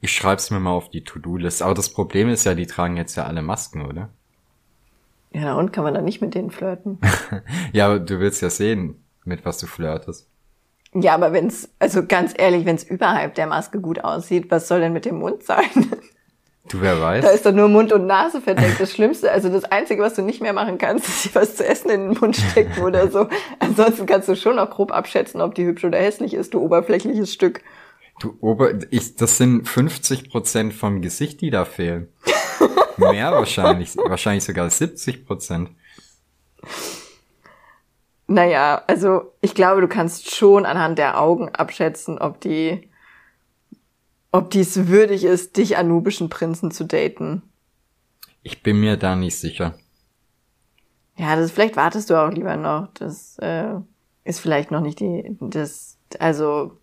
Ich 0.00 0.12
schreib's 0.12 0.50
mir 0.50 0.60
mal 0.60 0.70
auf 0.70 0.90
die 0.90 1.04
To-Do-List. 1.04 1.62
Aber 1.62 1.74
das 1.74 1.90
Problem 1.90 2.28
ist 2.28 2.44
ja, 2.44 2.54
die 2.54 2.66
tragen 2.66 2.96
jetzt 2.96 3.16
ja 3.16 3.24
alle 3.24 3.42
Masken, 3.42 3.84
oder? 3.84 4.08
Ja, 5.32 5.54
und 5.54 5.72
kann 5.72 5.84
man 5.84 5.94
dann 5.94 6.04
nicht 6.04 6.20
mit 6.20 6.34
denen 6.34 6.50
flirten? 6.50 6.98
Ja, 7.72 7.86
aber 7.86 8.00
du 8.00 8.18
willst 8.18 8.42
ja 8.42 8.50
sehen, 8.50 8.96
mit 9.24 9.44
was 9.44 9.58
du 9.58 9.66
flirtest. 9.66 10.26
ja, 10.94 11.14
aber 11.14 11.32
wenn's, 11.32 11.68
also 11.78 12.04
ganz 12.06 12.34
ehrlich, 12.36 12.64
wenn's 12.64 12.82
überhalb 12.82 13.34
der 13.36 13.46
Maske 13.46 13.80
gut 13.80 14.02
aussieht, 14.02 14.50
was 14.50 14.66
soll 14.66 14.80
denn 14.80 14.92
mit 14.92 15.04
dem 15.04 15.18
Mund 15.18 15.42
sein? 15.44 15.68
Du, 16.68 16.80
wer 16.80 17.00
weiß? 17.00 17.24
Da 17.24 17.30
ist 17.30 17.44
doch 17.44 17.52
nur 17.52 17.68
Mund 17.68 17.92
und 17.92 18.06
Nase 18.06 18.40
verdeckt. 18.40 18.78
Das 18.78 18.92
Schlimmste, 18.92 19.32
also 19.32 19.48
das 19.48 19.64
Einzige, 19.64 20.02
was 20.02 20.14
du 20.14 20.22
nicht 20.22 20.40
mehr 20.40 20.52
machen 20.52 20.78
kannst, 20.78 21.08
ist, 21.08 21.24
dir 21.24 21.34
was 21.34 21.56
zu 21.56 21.66
essen 21.66 21.90
in 21.90 22.00
den 22.10 22.20
Mund 22.20 22.36
stecken 22.36 22.82
oder 22.82 23.10
so. 23.10 23.26
Ansonsten 23.58 24.06
kannst 24.06 24.28
du 24.28 24.36
schon 24.36 24.54
noch 24.54 24.70
grob 24.70 24.92
abschätzen, 24.92 25.40
ob 25.40 25.56
die 25.56 25.64
hübsch 25.64 25.84
oder 25.84 25.98
hässlich 25.98 26.32
ist, 26.32 26.54
du 26.54 26.60
oberflächliches 26.60 27.32
Stück. 27.32 27.62
Du 28.20 28.36
Ober, 28.40 28.74
ich, 28.92 29.16
das 29.16 29.38
sind 29.38 29.66
50 29.66 30.28
Prozent 30.28 30.74
vom 30.74 31.00
Gesicht, 31.00 31.40
die 31.40 31.50
da 31.50 31.64
fehlen. 31.64 32.08
Mehr 32.98 33.32
wahrscheinlich, 33.32 33.96
wahrscheinlich 33.96 34.44
sogar 34.44 34.68
70 34.68 35.26
Prozent. 35.26 35.70
Naja, 38.26 38.82
also 38.86 39.32
ich 39.40 39.54
glaube, 39.54 39.80
du 39.80 39.88
kannst 39.88 40.34
schon 40.34 40.66
anhand 40.66 40.98
der 40.98 41.18
Augen 41.18 41.48
abschätzen, 41.48 42.18
ob 42.18 42.40
die, 42.42 42.90
ob 44.32 44.50
dies 44.50 44.86
würdig 44.86 45.24
ist, 45.24 45.56
dich 45.56 45.78
an 45.78 45.88
nubischen 45.88 46.28
Prinzen 46.28 46.70
zu 46.70 46.84
daten. 46.84 47.42
Ich 48.42 48.62
bin 48.62 48.78
mir 48.78 48.98
da 48.98 49.16
nicht 49.16 49.38
sicher. 49.38 49.74
Ja, 51.16 51.36
das 51.36 51.50
vielleicht 51.50 51.76
wartest 51.76 52.10
du 52.10 52.14
auch 52.14 52.30
lieber 52.30 52.56
noch. 52.56 52.88
Das 52.94 53.38
äh, 53.38 53.74
ist 54.24 54.40
vielleicht 54.40 54.70
noch 54.70 54.80
nicht 54.80 55.00
die, 55.00 55.36
das, 55.40 55.98
also 56.18 56.79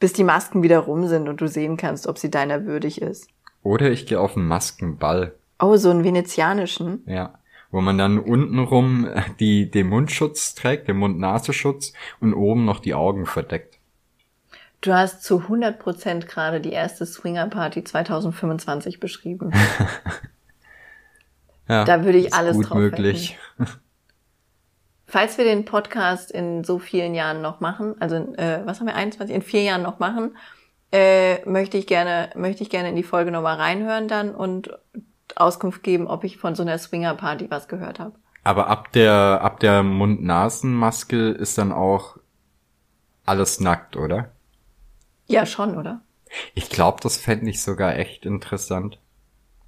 bis 0.00 0.12
die 0.12 0.24
Masken 0.24 0.62
wieder 0.64 0.80
rum 0.80 1.06
sind 1.06 1.28
und 1.28 1.40
du 1.40 1.46
sehen 1.46 1.76
kannst, 1.76 2.06
ob 2.08 2.18
sie 2.18 2.30
deiner 2.30 2.64
würdig 2.66 3.00
ist. 3.00 3.28
Oder 3.62 3.90
ich 3.90 4.06
gehe 4.06 4.18
auf 4.18 4.36
einen 4.36 4.48
Maskenball, 4.48 5.34
Oh, 5.62 5.76
so 5.76 5.90
einen 5.90 6.02
venezianischen. 6.04 7.02
ja. 7.06 7.34
Wo 7.72 7.80
man 7.80 7.96
dann 7.98 8.18
untenrum 8.18 9.06
die, 9.38 9.70
den 9.70 9.86
Mundschutz 9.88 10.56
trägt, 10.56 10.88
den 10.88 10.96
Mund-Nasenschutz 10.96 11.92
und 12.18 12.34
oben 12.34 12.64
noch 12.64 12.80
die 12.80 12.94
Augen 12.94 13.26
verdeckt. 13.26 13.78
Du 14.80 14.92
hast 14.92 15.22
zu 15.22 15.42
100 15.42 15.78
Prozent 15.78 16.26
gerade 16.26 16.60
die 16.60 16.72
erste 16.72 17.06
Swinger-Party 17.06 17.84
2025 17.84 18.98
beschrieben. 18.98 19.52
Ja, 21.68 21.84
Da 21.84 22.04
würde 22.04 22.18
ich 22.18 22.34
alles 22.34 22.56
gut 22.56 22.70
drauf 22.70 22.78
möglich. 22.78 23.38
Falls 25.10 25.38
wir 25.38 25.44
den 25.44 25.64
Podcast 25.64 26.30
in 26.30 26.62
so 26.62 26.78
vielen 26.78 27.16
Jahren 27.16 27.42
noch 27.42 27.58
machen, 27.58 27.96
also 28.00 28.14
äh, 28.14 28.62
was 28.64 28.78
haben 28.78 28.86
wir 28.86 28.94
21 28.94 29.34
in 29.34 29.42
vier 29.42 29.64
Jahren 29.64 29.82
noch 29.82 29.98
machen, 29.98 30.36
äh, 30.92 31.44
möchte 31.50 31.76
ich 31.78 31.88
gerne 31.88 32.30
möchte 32.36 32.62
ich 32.62 32.70
gerne 32.70 32.90
in 32.90 32.94
die 32.94 33.02
Folge 33.02 33.32
nochmal 33.32 33.56
reinhören 33.56 34.06
dann 34.06 34.32
und 34.32 34.70
Auskunft 35.34 35.82
geben, 35.82 36.06
ob 36.06 36.22
ich 36.22 36.38
von 36.38 36.54
so 36.54 36.62
einer 36.62 36.78
Swinger 36.78 37.16
Party 37.16 37.50
was 37.50 37.66
gehört 37.66 37.98
habe. 37.98 38.14
Aber 38.44 38.68
ab 38.68 38.92
der, 38.92 39.40
ab 39.42 39.58
der 39.58 39.82
Mund-Nasen-Maske 39.82 41.30
ist 41.30 41.58
dann 41.58 41.72
auch 41.72 42.16
alles 43.26 43.58
nackt, 43.58 43.96
oder? 43.96 44.30
Ja, 45.26 45.44
schon, 45.44 45.76
oder? 45.76 46.02
Ich 46.54 46.70
glaube, 46.70 47.00
das 47.02 47.16
fände 47.16 47.50
ich 47.50 47.62
sogar 47.62 47.96
echt 47.96 48.26
interessant. 48.26 49.00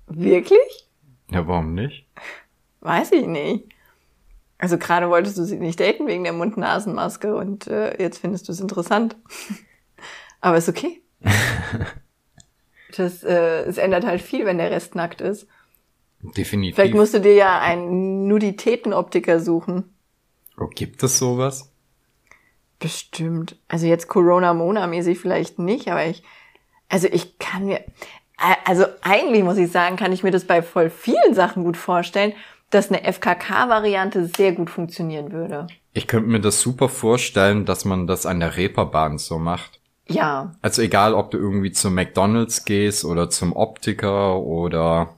Wirklich? 0.07 0.88
Ja, 1.32 1.49
warum 1.49 1.74
nicht? 1.74 2.07
Weiß 2.80 3.11
ich 3.11 3.26
nicht. 3.26 3.64
Also 4.63 4.79
gerade 4.79 5.11
wolltest 5.11 5.37
du 5.39 5.43
sie 5.43 5.57
nicht 5.57 5.81
daten 5.81 6.07
wegen 6.07 6.23
der 6.23 6.33
Mund-Nasen-Maske 6.33 7.35
und 7.35 7.67
äh, 7.67 8.01
jetzt 8.01 8.19
findest 8.19 8.47
du 8.47 8.53
es 8.53 8.61
interessant. 8.61 9.17
Aber 10.41 10.57
ist 10.57 10.69
okay. 10.69 11.03
Das, 12.95 13.25
äh, 13.25 13.63
es 13.63 13.79
ändert 13.79 14.05
halt 14.05 14.21
viel, 14.21 14.45
wenn 14.45 14.59
der 14.59 14.71
Rest 14.71 14.95
nackt 14.95 15.23
ist. 15.23 15.47
Definitiv. 16.37 16.77
Vielleicht 16.77 16.93
musst 16.95 17.15
du 17.15 17.23
dir 17.23 17.33
ja 17.33 17.59
einen 17.59 18.29
Nuditätenoptiker 18.29 19.41
suchen. 19.41 19.97
oh, 20.59 20.67
gibt 20.67 21.03
es 21.03 21.19
sowas? 21.19 21.73
Bestimmt. 22.79 23.57
Also 23.67 23.87
jetzt 23.87 24.09
Corona-Mona-mäßig 24.09 25.19
vielleicht 25.19 25.59
nicht, 25.59 25.89
aber 25.89 26.05
ich, 26.05 26.23
Also 26.91 27.09
ich 27.11 27.39
kann 27.39 27.65
mir, 27.65 27.83
also 28.67 28.85
eigentlich 29.01 29.43
muss 29.43 29.57
ich 29.57 29.73
sagen, 29.73 29.97
kann 29.97 30.13
ich 30.13 30.23
mir 30.23 30.31
das 30.31 30.45
bei 30.45 30.61
voll 30.61 30.91
vielen 30.91 31.33
Sachen 31.33 31.65
gut 31.65 31.79
vorstellen, 31.79 32.35
dass 32.73 32.91
eine 32.91 33.05
FKK-Variante 33.05 34.31
sehr 34.35 34.53
gut 34.53 34.70
funktionieren 34.70 35.31
würde. 35.31 35.66
Ich 35.93 36.09
könnte 36.09 36.31
mir 36.31 36.41
das 36.41 36.61
super 36.61 36.89
vorstellen, 36.89 37.66
dass 37.66 37.85
man 37.85 38.07
das 38.07 38.27
an 38.27 38.41
der 38.41 38.57
Reeperbahn 38.57 39.18
so 39.18 39.39
macht. 39.39 39.79
Ja. 40.09 40.55
Also 40.62 40.83
egal, 40.83 41.14
ob 41.14 41.31
du 41.31 41.39
irgendwie 41.39 41.70
zum 41.70 41.95
McDonald's 41.95 42.64
gehst 42.64 43.05
oder 43.05 43.31
zum 43.31 43.55
Optiker 43.55 44.39
oder 44.39 45.11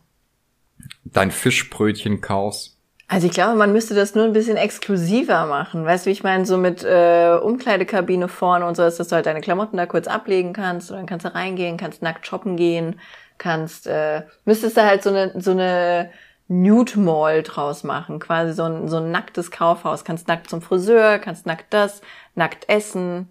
dein 1.05 1.31
Fischbrötchen 1.31 2.21
kaufst. 2.21 2.77
Also 3.07 3.29
ich 3.29 3.33
glaube, 3.33 3.57
man 3.57 3.73
müsste 3.73 3.95
das 3.95 4.17
nur 4.17 4.25
ein 4.25 4.33
bisschen 4.33 4.57
exklusiver 4.57 5.47
machen. 5.47 5.85
Weißt 5.85 6.05
du, 6.05 6.09
wie 6.09 6.13
ich 6.13 6.25
meine, 6.25 6.47
so 6.47 6.57
mit 6.57 6.83
äh, 6.83 7.39
Umkleidekabine 7.41 8.27
vorne 8.29 8.67
und 8.67 8.77
so, 8.77 8.83
dass 8.83 8.97
du 8.97 9.15
halt 9.15 9.27
deine 9.27 9.41
Klamotten 9.41 9.77
da 9.77 9.87
kurz 9.87 10.09
ablegen 10.09 10.53
kannst 10.53 10.91
und 10.91 10.97
dann 10.97 11.07
kannst 11.07 11.25
du 11.25 11.35
reingehen, 11.35 11.77
kannst 11.77 12.03
nackt 12.03 12.27
shoppen 12.27 12.57
gehen, 12.57 12.99
kannst, 13.39 13.87
äh, 13.87 14.23
müsstest 14.45 14.77
du 14.77 14.83
halt 14.83 15.05
so 15.05 15.11
eine, 15.11 15.33
so 15.41 15.53
eine 15.53 16.11
Nude 16.47 16.99
Mall 16.99 17.43
draus 17.43 17.85
machen, 17.85 18.19
quasi 18.19 18.53
so 18.53 18.65
ein, 18.65 18.89
so 18.89 18.99
ein 18.99 19.11
nacktes 19.11 19.51
Kaufhaus. 19.51 20.05
Kannst 20.05 20.29
nackt 20.29 20.51
zum 20.51 20.61
Friseur, 20.61 21.19
kannst 21.19 21.47
nackt 21.47 21.73
das, 21.73 22.03
nackt 22.35 22.69
essen. 22.69 23.29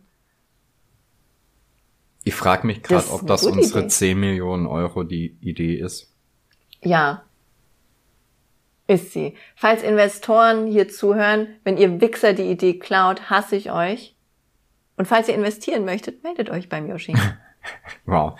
Ich 2.23 2.35
frage 2.35 2.65
mich 2.65 2.81
gerade, 2.81 3.11
ob 3.11 3.27
das 3.27 3.43
unsere 3.45 3.81
Idee. 3.81 3.89
10 3.89 4.19
Millionen 4.19 4.65
Euro 4.65 5.03
die 5.03 5.37
Idee 5.41 5.75
ist. 5.75 6.11
Ja, 6.81 7.23
ist 8.87 9.13
sie. 9.13 9.35
Falls 9.55 9.81
Investoren 9.81 10.67
hier 10.67 10.89
zuhören, 10.89 11.47
wenn 11.63 11.77
ihr 11.77 12.01
Wichser 12.01 12.33
die 12.33 12.49
Idee 12.49 12.79
klaut, 12.79 13.29
hasse 13.29 13.55
ich 13.55 13.71
euch. 13.71 14.15
Und 14.97 15.07
falls 15.07 15.27
ihr 15.27 15.35
investieren 15.35 15.85
möchtet, 15.85 16.23
meldet 16.23 16.49
euch 16.49 16.69
beim 16.69 16.87
Yoshi. 16.87 17.15
wow. 18.05 18.39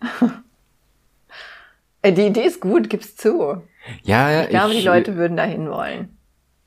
Äh, 2.08 2.12
die 2.12 2.26
Idee 2.26 2.44
ist 2.44 2.60
gut, 2.60 2.90
gib's 2.90 3.16
zu. 3.16 3.62
Ja. 4.02 4.42
Ich 4.42 4.48
glaube, 4.50 4.72
ich, 4.72 4.80
die 4.80 4.86
Leute 4.86 5.16
würden 5.16 5.36
dahin 5.36 5.70
wollen. 5.70 6.16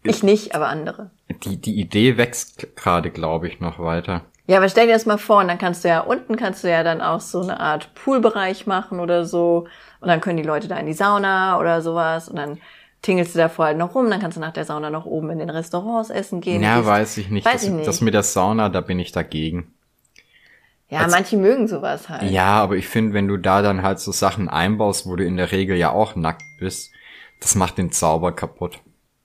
Ich 0.03 0.23
nicht, 0.23 0.55
aber 0.55 0.67
andere. 0.67 1.11
Die, 1.43 1.57
die 1.57 1.79
Idee 1.79 2.17
wächst 2.17 2.75
gerade, 2.75 3.11
glaube 3.11 3.47
ich, 3.47 3.59
noch 3.59 3.77
weiter. 3.79 4.25
Ja, 4.47 4.57
aber 4.57 4.67
stell 4.67 4.87
dir 4.87 4.93
das 4.93 5.05
mal 5.05 5.19
vor, 5.19 5.37
und 5.37 5.47
dann 5.47 5.59
kannst 5.59 5.83
du 5.83 5.87
ja 5.87 5.99
unten 6.01 6.35
kannst 6.35 6.63
du 6.63 6.69
ja 6.69 6.83
dann 6.83 7.01
auch 7.01 7.21
so 7.21 7.41
eine 7.41 7.59
Art 7.59 7.93
Poolbereich 7.93 8.65
machen 8.65 8.99
oder 8.99 9.25
so. 9.25 9.67
Und 9.99 10.07
dann 10.07 10.19
können 10.19 10.37
die 10.37 10.43
Leute 10.43 10.67
da 10.67 10.77
in 10.77 10.87
die 10.87 10.93
Sauna 10.93 11.59
oder 11.59 11.81
sowas. 11.81 12.27
Und 12.27 12.37
dann 12.37 12.57
tingelst 13.01 13.35
du 13.35 13.39
da 13.39 13.49
vorher 13.49 13.75
noch 13.75 13.95
rum, 13.95 14.09
dann 14.09 14.19
kannst 14.19 14.37
du 14.37 14.41
nach 14.41 14.53
der 14.53 14.65
Sauna 14.65 14.89
noch 14.89 15.05
oben 15.05 15.29
in 15.29 15.39
den 15.39 15.49
Restaurants 15.49 16.09
essen 16.09 16.41
gehen. 16.41 16.61
Ja, 16.61 16.85
weiß 16.85 17.17
ich 17.17 17.29
nicht. 17.29 17.45
Weiß 17.45 17.53
das, 17.53 17.63
ich 17.63 17.69
nicht. 17.69 17.87
das 17.87 18.01
mit 18.01 18.13
der 18.13 18.23
Sauna, 18.23 18.69
da 18.69 18.81
bin 18.81 18.99
ich 18.99 19.11
dagegen. 19.11 19.73
Ja, 20.91 20.99
also, 20.99 21.15
manche 21.15 21.37
mögen 21.37 21.69
sowas 21.69 22.09
halt. 22.09 22.29
Ja, 22.29 22.61
aber 22.61 22.75
ich 22.75 22.87
finde, 22.87 23.13
wenn 23.13 23.29
du 23.29 23.37
da 23.37 23.61
dann 23.61 23.81
halt 23.81 23.99
so 23.99 24.11
Sachen 24.11 24.49
einbaust, 24.49 25.07
wo 25.07 25.15
du 25.15 25.23
in 25.23 25.37
der 25.37 25.53
Regel 25.53 25.77
ja 25.77 25.91
auch 25.91 26.17
nackt 26.17 26.43
bist, 26.59 26.91
das 27.39 27.55
macht 27.55 27.77
den 27.77 27.93
Zauber 27.93 28.33
kaputt. 28.33 28.79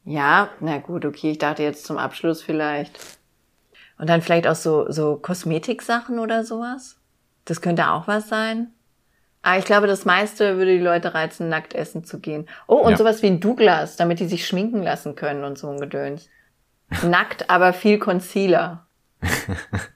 Ja, 0.05 0.51
na 0.61 0.79
gut, 0.79 1.05
okay, 1.05 1.33
ich 1.33 1.39
dachte 1.39 1.65
jetzt 1.65 1.85
zum 1.85 1.99
Abschluss 1.99 2.41
vielleicht. 2.41 2.97
Und 3.99 4.09
dann 4.09 4.23
vielleicht 4.23 4.47
auch 4.47 4.55
so, 4.55 4.91
so 4.93 5.17
Kosmetiksachen 5.17 6.21
oder 6.21 6.45
sowas. 6.45 7.01
Das 7.45 7.61
könnte 7.61 7.91
auch 7.91 8.07
was 8.07 8.29
sein. 8.29 8.69
Aber 9.43 9.59
ich 9.59 9.65
glaube, 9.65 9.89
das 9.89 10.05
meiste 10.05 10.59
würde 10.59 10.79
die 10.79 10.85
Leute 10.85 11.15
reizen, 11.15 11.49
nackt 11.49 11.75
essen 11.75 12.05
zu 12.05 12.21
gehen. 12.21 12.49
Oh, 12.69 12.77
und 12.77 12.93
ja. 12.93 12.97
sowas 12.97 13.23
wie 13.23 13.27
ein 13.27 13.41
Douglas, 13.41 13.97
damit 13.97 14.21
die 14.21 14.29
sich 14.29 14.47
schminken 14.47 14.85
lassen 14.85 15.17
können 15.17 15.43
und 15.43 15.59
so 15.59 15.69
ein 15.69 15.81
Gedöns. 15.81 16.29
Nackt, 17.03 17.51
aber 17.51 17.73
viel 17.73 17.99
Concealer. 17.99 18.87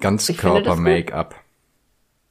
Ganz 0.00 0.26
Körper-Make-up. 0.34 1.34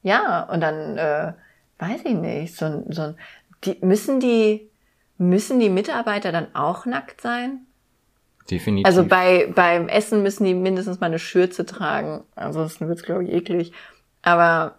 Ja, 0.02 0.44
und 0.44 0.62
dann, 0.62 0.98
äh, 0.98 1.34
weiß 1.80 2.02
ich 2.06 2.14
nicht, 2.14 2.56
so, 2.56 2.84
so 2.90 3.16
die, 3.64 3.78
müssen 3.82 4.20
die, 4.20 4.70
müssen 5.18 5.60
die 5.60 5.70
Mitarbeiter 5.70 6.32
dann 6.32 6.54
auch 6.54 6.86
nackt 6.86 7.22
sein? 7.22 7.62
Definitiv. 8.50 8.86
Also 8.86 9.04
bei, 9.04 9.52
beim 9.54 9.88
Essen 9.88 10.22
müssen 10.22 10.46
die 10.46 10.54
mindestens 10.54 11.00
mal 11.00 11.08
eine 11.08 11.20
Schürze 11.20 11.66
tragen. 11.66 12.24
Ansonsten 12.36 12.88
wird's 12.88 13.04
glaube 13.04 13.24
ich, 13.24 13.32
eklig. 13.32 13.72
Aber, 14.22 14.76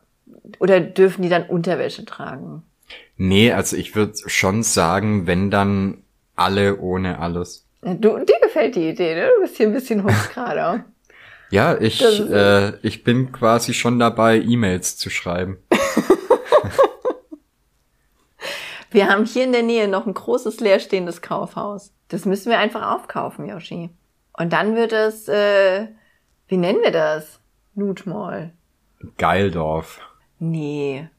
oder 0.59 0.81
dürfen 0.81 1.23
die 1.23 1.29
dann 1.29 1.45
Unterwäsche 1.45 2.05
tragen? 2.05 2.63
Nee, 3.17 3.53
also 3.53 3.77
ich 3.77 3.95
würde 3.97 4.15
schon 4.27 4.63
sagen, 4.63 5.27
wenn 5.27 5.51
dann 5.51 5.99
alle 6.37 6.79
ohne 6.79 7.19
alles. 7.19 7.65
Du, 7.83 8.19
dir 8.19 8.39
gefällt 8.43 8.77
die 8.77 8.89
Idee, 8.89 9.15
ne? 9.15 9.31
Du 9.35 9.43
bist 9.43 9.57
hier 9.57 9.67
ein 9.67 9.73
bisschen 9.73 10.05
hoch 10.05 10.29
gerade. 10.35 10.85
Ja, 11.51 11.77
ich, 11.81 12.03
äh, 12.03 12.77
ich 12.83 13.05
bin 13.05 13.33
quasi 13.33 13.75
schon 13.75 13.99
dabei, 13.99 14.41
E-Mails 14.41 14.97
zu 14.97 15.11
schreiben. 15.11 15.59
Wir 18.91 19.09
haben 19.09 19.27
hier 19.27 19.45
in 19.45 19.53
der 19.53 19.63
Nähe 19.63 19.89
noch 19.89 20.07
ein 20.07 20.15
großes 20.15 20.61
leerstehendes 20.61 21.21
Kaufhaus. 21.21 21.93
Das 22.09 22.25
müssen 22.25 22.51
wir 22.51 22.59
einfach 22.59 22.95
aufkaufen, 22.95 23.47
Yoshi. 23.47 23.91
Und 24.33 24.53
dann 24.53 24.77
wird 24.77 24.93
es, 24.93 25.29
äh, 25.29 25.89
wie 26.49 26.57
nennen 26.57 26.81
wir 26.83 26.93
das? 26.93 27.41
Nutmall. 27.75 28.53
Geildorf. 29.19 30.01
Nee. 30.39 31.11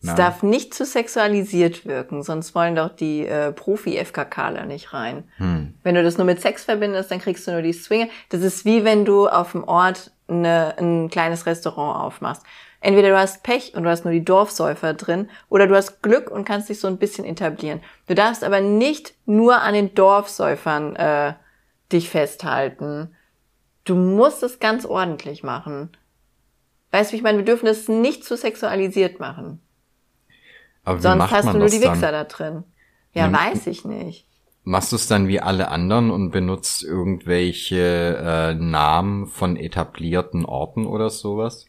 Es 0.00 0.14
darf 0.14 0.44
nicht 0.44 0.74
zu 0.74 0.84
sexualisiert 0.84 1.84
wirken, 1.84 2.22
sonst 2.22 2.54
wollen 2.54 2.76
doch 2.76 2.90
die 2.90 3.26
äh, 3.26 3.50
Profi-FKKler 3.50 4.64
nicht 4.64 4.94
rein. 4.94 5.24
Hm. 5.38 5.74
Wenn 5.82 5.96
du 5.96 6.04
das 6.04 6.18
nur 6.18 6.24
mit 6.24 6.40
Sex 6.40 6.64
verbindest, 6.64 7.10
dann 7.10 7.18
kriegst 7.18 7.46
du 7.46 7.50
nur 7.50 7.62
die 7.62 7.72
Swinger. 7.72 8.06
Das 8.28 8.42
ist 8.42 8.64
wie 8.64 8.84
wenn 8.84 9.04
du 9.04 9.28
auf 9.28 9.52
dem 9.52 9.64
Ort 9.64 10.12
eine, 10.28 10.76
ein 10.78 11.10
kleines 11.10 11.46
Restaurant 11.46 12.00
aufmachst. 12.00 12.44
Entweder 12.80 13.08
du 13.08 13.18
hast 13.18 13.42
Pech 13.42 13.74
und 13.74 13.82
du 13.82 13.90
hast 13.90 14.04
nur 14.04 14.14
die 14.14 14.24
Dorfsäufer 14.24 14.94
drin, 14.94 15.28
oder 15.48 15.66
du 15.66 15.74
hast 15.74 16.00
Glück 16.00 16.30
und 16.30 16.44
kannst 16.44 16.68
dich 16.68 16.78
so 16.78 16.86
ein 16.86 16.98
bisschen 16.98 17.24
etablieren. 17.24 17.80
Du 18.06 18.14
darfst 18.14 18.44
aber 18.44 18.60
nicht 18.60 19.14
nur 19.26 19.62
an 19.62 19.74
den 19.74 19.94
Dorfsäufern 19.94 20.94
äh, 20.94 21.34
dich 21.90 22.08
festhalten. 22.08 23.16
Du 23.84 23.96
musst 23.96 24.44
es 24.44 24.60
ganz 24.60 24.84
ordentlich 24.84 25.42
machen. 25.42 25.90
Weißt 26.92 27.10
du, 27.10 27.16
ich 27.16 27.22
meine? 27.22 27.38
Wir 27.38 27.44
dürfen 27.44 27.66
es 27.66 27.88
nicht 27.88 28.24
zu 28.24 28.36
sexualisiert 28.36 29.18
machen. 29.18 29.60
Aber 30.88 31.00
Sonst 31.00 31.30
hast 31.30 31.48
du 31.48 31.58
nur 31.58 31.68
die 31.68 31.82
Wichser 31.82 32.12
dann? 32.12 32.12
da 32.12 32.24
drin. 32.24 32.64
Ja, 33.12 33.26
ja, 33.26 33.32
weiß 33.32 33.66
ich 33.66 33.84
nicht. 33.84 34.26
Machst 34.64 34.90
du 34.90 34.96
es 34.96 35.06
dann 35.06 35.28
wie 35.28 35.38
alle 35.40 35.68
anderen 35.68 36.10
und 36.10 36.30
benutzt 36.30 36.82
irgendwelche 36.82 38.16
äh, 38.16 38.54
Namen 38.54 39.26
von 39.26 39.56
etablierten 39.56 40.46
Orten 40.46 40.86
oder 40.86 41.10
sowas? 41.10 41.66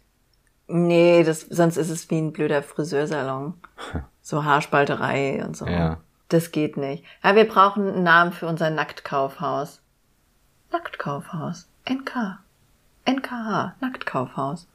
Nee, 0.68 1.24
das, 1.24 1.42
sonst 1.42 1.76
ist 1.76 1.90
es 1.90 2.10
wie 2.10 2.18
ein 2.18 2.32
blöder 2.32 2.64
Friseursalon. 2.64 3.56
So 4.22 4.44
Haarspalterei 4.44 5.44
und 5.44 5.58
so. 5.58 5.66
Ja. 5.66 5.98
Das 6.28 6.52
geht 6.52 6.78
nicht. 6.78 7.04
Ja, 7.24 7.36
wir 7.36 7.48
brauchen 7.48 7.88
einen 7.88 8.04
Namen 8.04 8.32
für 8.32 8.46
unser 8.46 8.70
Nacktkaufhaus. 8.70 9.82
Nacktkaufhaus. 10.72 11.68
NK. 11.90 12.38
NKH. 13.06 13.76
Nacktkaufhaus. 13.82 14.68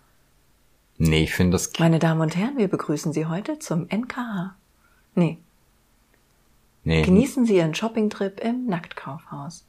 Nee, 0.96 1.24
ich 1.24 1.34
finde 1.34 1.52
das... 1.52 1.72
Meine 1.78 1.98
Damen 1.98 2.20
und 2.20 2.36
Herren, 2.36 2.56
wir 2.56 2.68
begrüßen 2.68 3.12
Sie 3.12 3.26
heute 3.26 3.58
zum 3.58 3.88
NKH. 3.88 4.54
Nee. 5.14 5.38
Nee. 6.84 7.02
Genießen 7.02 7.46
Sie 7.46 7.56
Ihren 7.56 7.74
Shoppingtrip 7.74 8.40
im 8.40 8.66
Nacktkaufhaus. 8.66 9.66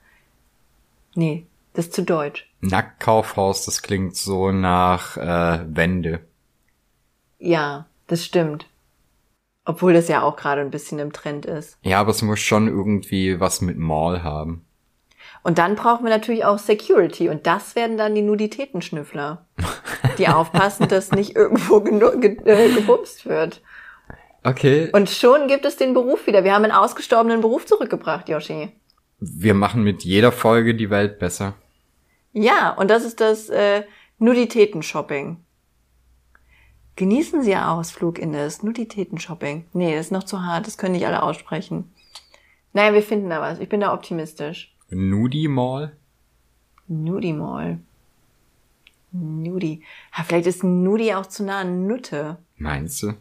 Nee, 1.15 1.45
das 1.73 1.87
ist 1.87 1.93
zu 1.93 2.03
deutsch. 2.03 2.49
Nacktkaufhaus, 2.61 3.65
das 3.65 3.81
klingt 3.81 4.15
so 4.15 4.51
nach 4.51 5.17
äh, 5.17 5.65
Wände. 5.67 6.21
Ja, 7.39 7.85
das 8.07 8.25
stimmt. 8.25 8.67
Obwohl 9.65 9.93
das 9.93 10.07
ja 10.07 10.21
auch 10.21 10.35
gerade 10.35 10.61
ein 10.61 10.71
bisschen 10.71 10.99
im 10.99 11.11
Trend 11.13 11.45
ist. 11.45 11.77
Ja, 11.81 11.99
aber 11.99 12.11
es 12.11 12.21
muss 12.21 12.39
schon 12.39 12.67
irgendwie 12.67 13.39
was 13.39 13.61
mit 13.61 13.77
Mall 13.77 14.23
haben. 14.23 14.64
Und 15.45 15.59
dann 15.59 15.75
brauchen 15.75 16.03
wir 16.03 16.09
natürlich 16.09 16.43
auch 16.43 16.57
Security 16.57 17.29
und 17.29 17.45
das 17.45 17.75
werden 17.75 17.99
dann 17.99 18.15
die 18.15 18.23
Nuditätenschnüffler, 18.23 19.45
die 20.17 20.27
aufpassen, 20.27 20.87
dass 20.87 21.11
nicht 21.11 21.35
irgendwo 21.35 21.81
ge 21.81 22.37
äh, 22.45 22.73
gebumst 22.73 23.27
wird. 23.27 23.61
Okay. 24.43 24.89
Und 24.91 25.07
schon 25.07 25.47
gibt 25.47 25.65
es 25.65 25.77
den 25.77 25.93
Beruf 25.93 26.25
wieder. 26.25 26.43
Wir 26.43 26.55
haben 26.55 26.63
einen 26.63 26.73
ausgestorbenen 26.73 27.41
Beruf 27.41 27.67
zurückgebracht, 27.67 28.27
Yoshi. 28.27 28.71
Wir 29.19 29.53
machen 29.53 29.83
mit 29.83 30.03
jeder 30.03 30.31
Folge 30.31 30.73
die 30.73 30.89
Welt 30.89 31.19
besser. 31.19 31.53
Ja, 32.33 32.71
und 32.71 32.89
das 32.89 33.05
ist 33.05 33.21
das 33.21 33.47
äh, 33.49 33.83
Nuditäten-Shopping. 34.17 35.37
Genießen 36.95 37.43
Sie 37.43 37.51
Ihr 37.51 37.69
Ausflug 37.69 38.17
in 38.17 38.33
das 38.33 38.63
Nuditäten-Shopping. 38.63 39.65
Nee, 39.73 39.95
das 39.95 40.07
ist 40.07 40.11
noch 40.11 40.23
zu 40.23 40.43
hart, 40.43 40.65
das 40.65 40.79
können 40.79 40.93
nicht 40.93 41.05
alle 41.05 41.21
aussprechen. 41.21 41.93
Naja, 42.73 42.95
wir 42.95 43.03
finden 43.03 43.29
da 43.29 43.41
was. 43.41 43.59
Ich 43.59 43.69
bin 43.69 43.81
da 43.81 43.93
optimistisch. 43.93 44.74
Nudi 44.89 45.47
Mall? 45.47 45.95
Nudi 46.87 47.33
Mall. 47.33 47.79
Nudi. 49.11 49.83
Ha, 50.13 50.23
vielleicht 50.23 50.47
ist 50.47 50.63
Nudi 50.63 51.13
auch 51.13 51.25
zu 51.25 51.43
nah 51.43 51.61
an 51.61 51.87
Nutte. 51.87 52.37
Meinst 52.57 53.01
du? 53.03 53.13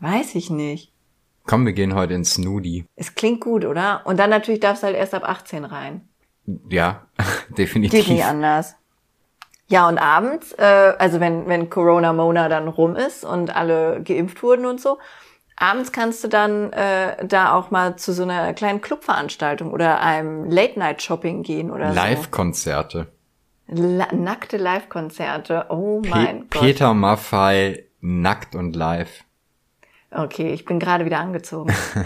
Weiß 0.00 0.34
ich 0.34 0.50
nicht. 0.50 0.92
Komm, 1.44 1.66
wir 1.66 1.72
gehen 1.72 1.94
heute 1.94 2.14
ins 2.14 2.38
Nudi. 2.38 2.86
Es 2.96 3.14
klingt 3.14 3.40
gut, 3.40 3.64
oder? 3.64 4.02
Und 4.04 4.18
dann 4.18 4.30
natürlich 4.30 4.60
darfst 4.60 4.82
du 4.82 4.86
halt 4.86 4.96
erst 4.96 5.14
ab 5.14 5.24
18 5.28 5.64
rein. 5.64 6.08
Ja, 6.68 7.06
definitiv. 7.58 8.06
Geht 8.06 8.14
nicht 8.14 8.24
anders. 8.24 8.76
Ja, 9.68 9.88
und 9.88 9.98
abends, 9.98 10.52
äh, 10.52 10.94
also 10.98 11.18
wenn, 11.20 11.46
wenn 11.48 11.70
Corona 11.70 12.12
Mona 12.12 12.48
dann 12.48 12.68
rum 12.68 12.94
ist 12.94 13.24
und 13.24 13.54
alle 13.54 14.02
geimpft 14.02 14.42
wurden 14.42 14.66
und 14.66 14.80
so, 14.80 14.98
abends 15.56 15.92
kannst 15.92 16.24
du 16.24 16.28
dann 16.28 16.72
äh, 16.72 17.26
da 17.26 17.54
auch 17.54 17.70
mal 17.70 17.96
zu 17.96 18.12
so 18.12 18.22
einer 18.22 18.52
kleinen 18.54 18.80
Clubveranstaltung 18.80 19.72
oder 19.72 20.00
einem 20.00 20.50
Late-Night-Shopping 20.50 21.42
gehen 21.42 21.70
oder 21.70 21.92
Live-Konzerte. 21.92 23.08
so. 23.68 23.74
La 23.74 24.12
nackte 24.12 24.56
Live-Konzerte. 24.56 25.66
Oh 25.70 26.02
mein 26.06 26.48
Pe 26.48 26.58
Gott. 26.58 26.60
Peter 26.60 26.94
Maffei 26.94 27.86
nackt 28.00 28.54
und 28.54 28.76
live. 28.76 29.24
Okay, 30.10 30.52
ich 30.52 30.66
bin 30.66 30.78
gerade 30.78 31.06
wieder 31.06 31.20
angezogen. 31.20 31.72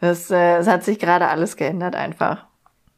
das, 0.00 0.30
äh, 0.30 0.56
das 0.56 0.66
hat 0.66 0.84
sich 0.84 0.98
gerade 0.98 1.28
alles 1.28 1.56
geändert 1.56 1.94
einfach. 1.94 2.46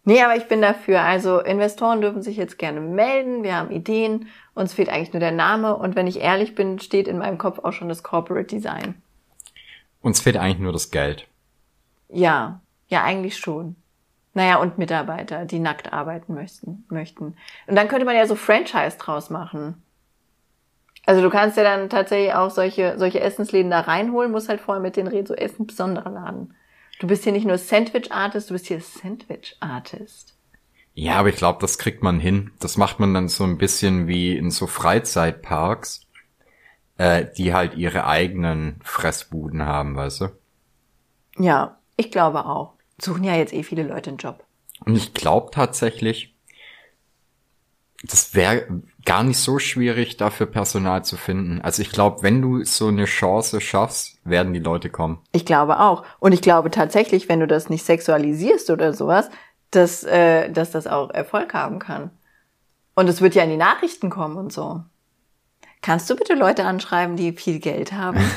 Nee, 0.05 0.23
aber 0.23 0.37
ich 0.37 0.49
bin 0.49 0.63
dafür. 0.63 1.03
Also 1.03 1.41
Investoren 1.41 2.01
dürfen 2.01 2.23
sich 2.23 2.37
jetzt 2.37 2.59
gerne 2.59 2.81
melden. 2.81 3.43
Wir 3.43 3.57
haben 3.57 3.71
Ideen. 3.71 4.29
Uns 4.55 4.75
fehlt 4.75 4.89
eigentlich 4.89 5.13
nur 5.13 5.21
der 5.21 5.33
Name. 5.33 5.77
Und 5.77 5.97
wenn 5.97 6.07
ich 6.07 6.21
ehrlich 6.21 6.55
bin, 6.55 6.79
steht 6.81 7.09
in 7.09 7.19
meinem 7.19 7.39
Kopf 7.39 7.59
auch 7.61 7.73
schon 7.73 7.89
das 7.89 8.03
Corporate 8.03 8.47
Design. 8.47 9.01
Uns 10.01 10.21
fehlt 10.21 10.37
eigentlich 10.37 10.59
nur 10.59 10.73
das 10.73 10.91
Geld. 10.91 11.27
Ja, 12.09 12.61
ja, 12.89 13.03
eigentlich 13.05 13.37
schon. 13.37 13.77
Naja, 14.33 14.57
und 14.57 14.79
Mitarbeiter, 14.79 15.45
die 15.45 15.59
nackt 15.59 15.93
arbeiten 15.93 16.35
möchten, 16.35 16.85
möchten. 16.89 17.37
Und 17.67 17.77
dann 17.77 17.89
könnte 17.89 18.05
man 18.07 18.17
ja 18.17 18.27
so 18.27 18.37
Franchise 18.37 18.97
draus 18.99 19.31
machen. 19.31 19.83
Also 21.07 21.23
du 21.23 21.31
kannst 21.31 21.57
ja 21.57 21.65
dann 21.65 21.89
tatsächlich 21.89 22.35
auch 22.35 22.51
solche, 22.51 22.99
solche 22.99 23.21
Essensläden 23.21 23.71
da 23.71 23.81
reinholen, 23.81 24.31
musst 24.31 24.49
halt 24.49 24.61
vorher 24.61 24.83
mit 24.83 24.97
denen 24.97 25.09
reden, 25.09 25.27
so 25.27 25.35
Essen 25.35 25.67
besonderer 25.67 26.11
Laden. 26.11 26.55
Du 27.01 27.07
bist 27.07 27.25
hier 27.25 27.33
nicht 27.33 27.47
nur 27.47 27.59
Sandwich-Artist, 27.59 28.51
du 28.51 28.55
bist 28.55 28.67
hier 28.67 28.81
Sandwich-Artist. 28.81 30.37
Ja, 30.95 31.15
aber 31.15 31.29
ich 31.29 31.37
glaube, 31.37 31.61
das 31.61 31.79
kriegt 31.79 32.03
man 32.03 32.21
hin. 32.21 32.53
Das 32.61 32.77
macht 32.77 33.01
man 33.01 33.15
dann 33.15 33.29
so 33.29 33.45
ein 33.45 33.59
bisschen 33.59 34.07
wie 34.07 34.37
in 34.37 34.51
so 34.51 34.67
Freizeitparks, 34.67 36.07
äh, 36.99 37.27
die 37.37 37.55
halt 37.55 37.75
ihre 37.75 38.07
eigenen 38.07 38.81
Fressbuden 38.83 39.65
haben, 39.65 39.97
weißt 39.97 40.23
du? 40.23 40.29
Ja, 41.39 41.79
ich 41.97 42.11
glaube 42.11 42.45
auch. 42.45 42.75
Suchen 43.01 43.25
ja 43.25 43.35
jetzt 43.35 43.53
eh 43.53 43.63
viele 43.63 43.85
Leute 43.85 44.11
einen 44.11 44.19
Job. 44.19 44.45
Und 44.85 44.97
ich 44.97 45.15
glaube 45.15 45.51
tatsächlich, 45.53 46.35
das 48.03 48.35
wäre 48.35 48.67
gar 49.05 49.23
nicht 49.23 49.39
so 49.39 49.59
schwierig, 49.59 50.17
dafür 50.17 50.47
Personal 50.47 51.05
zu 51.05 51.17
finden. 51.17 51.61
Also 51.61 51.83
ich 51.83 51.91
glaube, 51.91 52.23
wenn 52.23 52.41
du 52.41 52.65
so 52.65 52.89
eine 52.89 53.05
Chance 53.05 53.61
schaffst, 53.61 54.19
werden 54.25 54.53
die 54.53 54.61
Leute 54.61 54.91
kommen. 54.91 55.21
Ich 55.33 55.45
glaube 55.45 55.81
auch. 55.81 56.05
Und 56.19 56.33
ich 56.33 56.41
glaube 56.41 56.71
tatsächlich, 56.71 57.29
wenn 57.29 57.41
du 57.41 57.47
das 57.47 57.69
nicht 57.69 57.85
sexualisierst 57.85 58.71
oder 58.71 58.93
sowas, 58.93 59.31
dass, 59.71 60.05
äh, 60.05 60.51
dass 60.51 60.71
das 60.71 60.87
auch 60.87 61.11
Erfolg 61.11 61.55
haben 61.55 61.79
kann. 61.79 62.11
Und 62.95 63.09
es 63.09 63.21
wird 63.21 63.35
ja 63.35 63.45
in 63.45 63.51
die 63.51 63.57
Nachrichten 63.57 64.11
kommen 64.11 64.37
und 64.37 64.53
so. 64.53 64.83
Kannst 65.83 66.11
du 66.11 66.17
bitte 66.17 66.35
Leute 66.35 66.65
anschreiben, 66.65 67.17
die 67.17 67.33
viel 67.33 67.59
Geld 67.59 67.93
haben? 67.93 68.21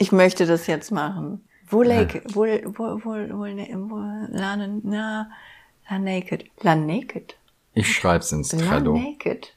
Ich 0.00 0.12
möchte 0.12 0.46
das 0.46 0.68
jetzt 0.68 0.92
machen. 0.92 1.44
Wo 1.68 1.82
lake, 1.82 2.22
wo, 2.28 2.44
wo, 2.44 3.00
wo, 3.04 3.14
wo, 3.14 3.90
wo, 3.90 3.96
la, 4.30 4.56
na, 4.56 5.28
la 5.90 5.98
naked. 5.98 6.44
La 6.60 6.76
naked. 6.76 7.36
Ich 7.74 7.92
schreib's 7.96 8.30
ins 8.30 8.52
La 8.52 8.64
Trello. 8.64 8.96
naked. 8.96 9.54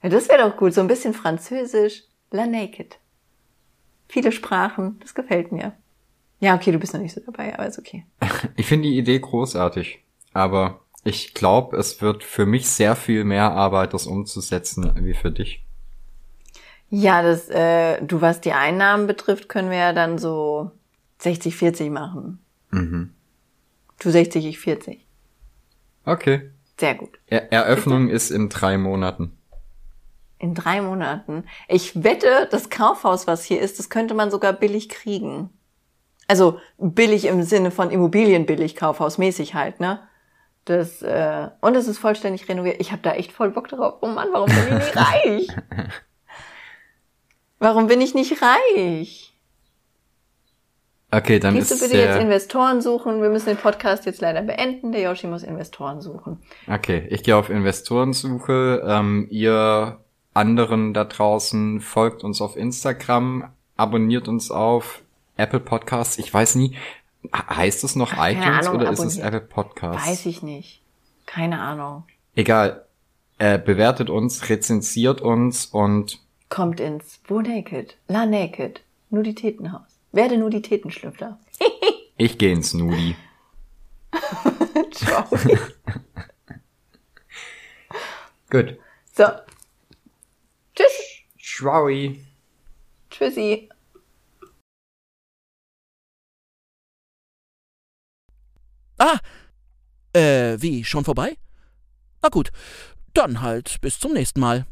Ja, 0.00 0.10
das 0.10 0.28
wäre 0.28 0.48
doch 0.48 0.56
gut. 0.56 0.74
So 0.74 0.80
ein 0.80 0.86
bisschen 0.86 1.12
Französisch. 1.12 2.04
La 2.30 2.46
naked. 2.46 2.98
Viele 4.08 4.30
Sprachen. 4.30 5.00
Das 5.00 5.12
gefällt 5.14 5.50
mir. 5.50 5.72
Ja, 6.42 6.56
okay, 6.56 6.72
du 6.72 6.78
bist 6.80 6.92
noch 6.92 7.00
nicht 7.00 7.14
so 7.14 7.20
dabei, 7.24 7.54
aber 7.54 7.68
ist 7.68 7.78
okay. 7.78 8.04
Ich 8.56 8.66
finde 8.66 8.88
die 8.88 8.98
Idee 8.98 9.20
großartig, 9.20 10.02
aber 10.32 10.80
ich 11.04 11.34
glaube, 11.34 11.76
es 11.76 12.02
wird 12.02 12.24
für 12.24 12.46
mich 12.46 12.68
sehr 12.68 12.96
viel 12.96 13.22
mehr 13.22 13.52
Arbeit, 13.52 13.94
das 13.94 14.08
umzusetzen, 14.08 14.92
wie 15.04 15.14
für 15.14 15.30
dich. 15.30 15.64
Ja, 16.90 17.22
das, 17.22 17.48
äh, 17.48 18.02
du, 18.02 18.20
was 18.20 18.40
die 18.40 18.54
Einnahmen 18.54 19.06
betrifft, 19.06 19.48
können 19.48 19.70
wir 19.70 19.78
ja 19.78 19.92
dann 19.92 20.18
so 20.18 20.72
60-40 21.20 21.90
machen. 21.90 22.40
Mhm. 22.70 23.14
Du 24.00 24.10
60, 24.10 24.44
ich 24.44 24.58
40. 24.58 25.06
Okay. 26.04 26.50
Sehr 26.76 26.96
gut. 26.96 27.20
Er 27.28 27.52
Eröffnung 27.52 28.08
ist 28.08 28.30
in 28.30 28.48
drei 28.48 28.78
Monaten. 28.78 29.38
In 30.40 30.56
drei 30.56 30.82
Monaten. 30.82 31.44
Ich 31.68 32.02
wette, 32.02 32.48
das 32.50 32.68
Kaufhaus, 32.68 33.28
was 33.28 33.44
hier 33.44 33.60
ist, 33.60 33.78
das 33.78 33.90
könnte 33.90 34.14
man 34.14 34.32
sogar 34.32 34.52
billig 34.52 34.88
kriegen. 34.88 35.50
Also 36.32 36.58
billig 36.78 37.26
im 37.26 37.42
Sinne 37.42 37.70
von 37.70 37.90
Immobilienbillig, 37.90 38.74
Kaufhausmäßig 38.74 39.52
halt, 39.52 39.80
ne? 39.80 40.00
Das, 40.64 41.02
äh, 41.02 41.48
und 41.60 41.76
es 41.76 41.86
ist 41.86 41.98
vollständig 41.98 42.48
renoviert. 42.48 42.76
Ich 42.78 42.90
habe 42.90 43.02
da 43.02 43.12
echt 43.12 43.32
voll 43.32 43.50
Bock 43.50 43.68
drauf. 43.68 43.96
Oh 44.00 44.06
Mann, 44.06 44.28
warum 44.32 44.46
bin 44.46 44.64
ich 44.64 44.72
nicht 44.72 44.96
reich? 44.96 45.48
Warum 47.58 47.86
bin 47.86 48.00
ich 48.00 48.14
nicht 48.14 48.38
reich? 48.40 49.34
Okay, 51.10 51.38
dann 51.38 51.52
du 51.52 51.60
ist 51.60 51.68
bitte 51.68 51.98
jetzt 51.98 52.14
der, 52.14 52.20
Investoren 52.22 52.80
suchen? 52.80 53.20
Wir 53.20 53.28
müssen 53.28 53.48
den 53.50 53.58
Podcast 53.58 54.06
jetzt 54.06 54.22
leider 54.22 54.40
beenden. 54.40 54.92
Der 54.92 55.02
Yoshi 55.02 55.26
muss 55.26 55.42
Investoren 55.42 56.00
suchen. 56.00 56.38
Okay, 56.66 57.08
ich 57.10 57.24
gehe 57.24 57.36
auf 57.36 57.50
Investorensuche. 57.50 58.82
Ähm, 58.86 59.26
ihr 59.28 59.98
anderen 60.32 60.94
da 60.94 61.04
draußen 61.04 61.82
folgt 61.82 62.24
uns 62.24 62.40
auf 62.40 62.56
Instagram, 62.56 63.52
abonniert 63.76 64.28
uns 64.28 64.50
auf 64.50 65.02
Apple 65.42 65.60
Podcasts. 65.60 66.18
Ich 66.18 66.32
weiß 66.32 66.54
nie, 66.54 66.76
he- 67.22 67.28
heißt 67.32 67.84
es 67.84 67.96
noch 67.96 68.12
Ach, 68.16 68.30
iTunes 68.30 68.66
Ahnung, 68.66 68.76
oder 68.80 68.90
ist 68.90 69.00
es. 69.00 69.18
Apple 69.18 69.40
Podcasts? 69.40 70.06
Weiß 70.08 70.26
ich 70.26 70.42
nicht. 70.42 70.80
Keine 71.26 71.60
Ahnung. 71.60 72.04
Egal. 72.34 72.86
Äh, 73.38 73.58
bewertet 73.58 74.08
uns, 74.10 74.48
rezensiert 74.50 75.20
uns 75.20 75.66
und 75.66 76.20
Kommt 76.48 76.80
ins 76.80 77.18
Wo 77.26 77.40
Naked, 77.40 77.96
La 78.08 78.26
Naked, 78.26 78.82
Nuditätenhaus. 79.10 79.82
Werde 80.12 80.36
Nuditätenschlüpfer. 80.36 81.38
ich 82.18 82.36
gehe 82.38 82.52
ins 82.52 82.74
Nudi. 82.74 83.16
Ciao. 84.92 85.24
Gut. 88.50 88.76
so. 89.14 89.24
Tschüss. 90.74 90.92
Schwaui. 91.38 92.22
Tschüssi. 93.10 93.70
Ah, 99.02 99.18
äh, 100.12 100.62
wie, 100.62 100.84
schon 100.84 101.04
vorbei? 101.04 101.36
Na 102.22 102.28
gut, 102.28 102.52
dann 103.14 103.40
halt 103.42 103.80
bis 103.80 103.98
zum 103.98 104.12
nächsten 104.12 104.38
Mal. 104.38 104.64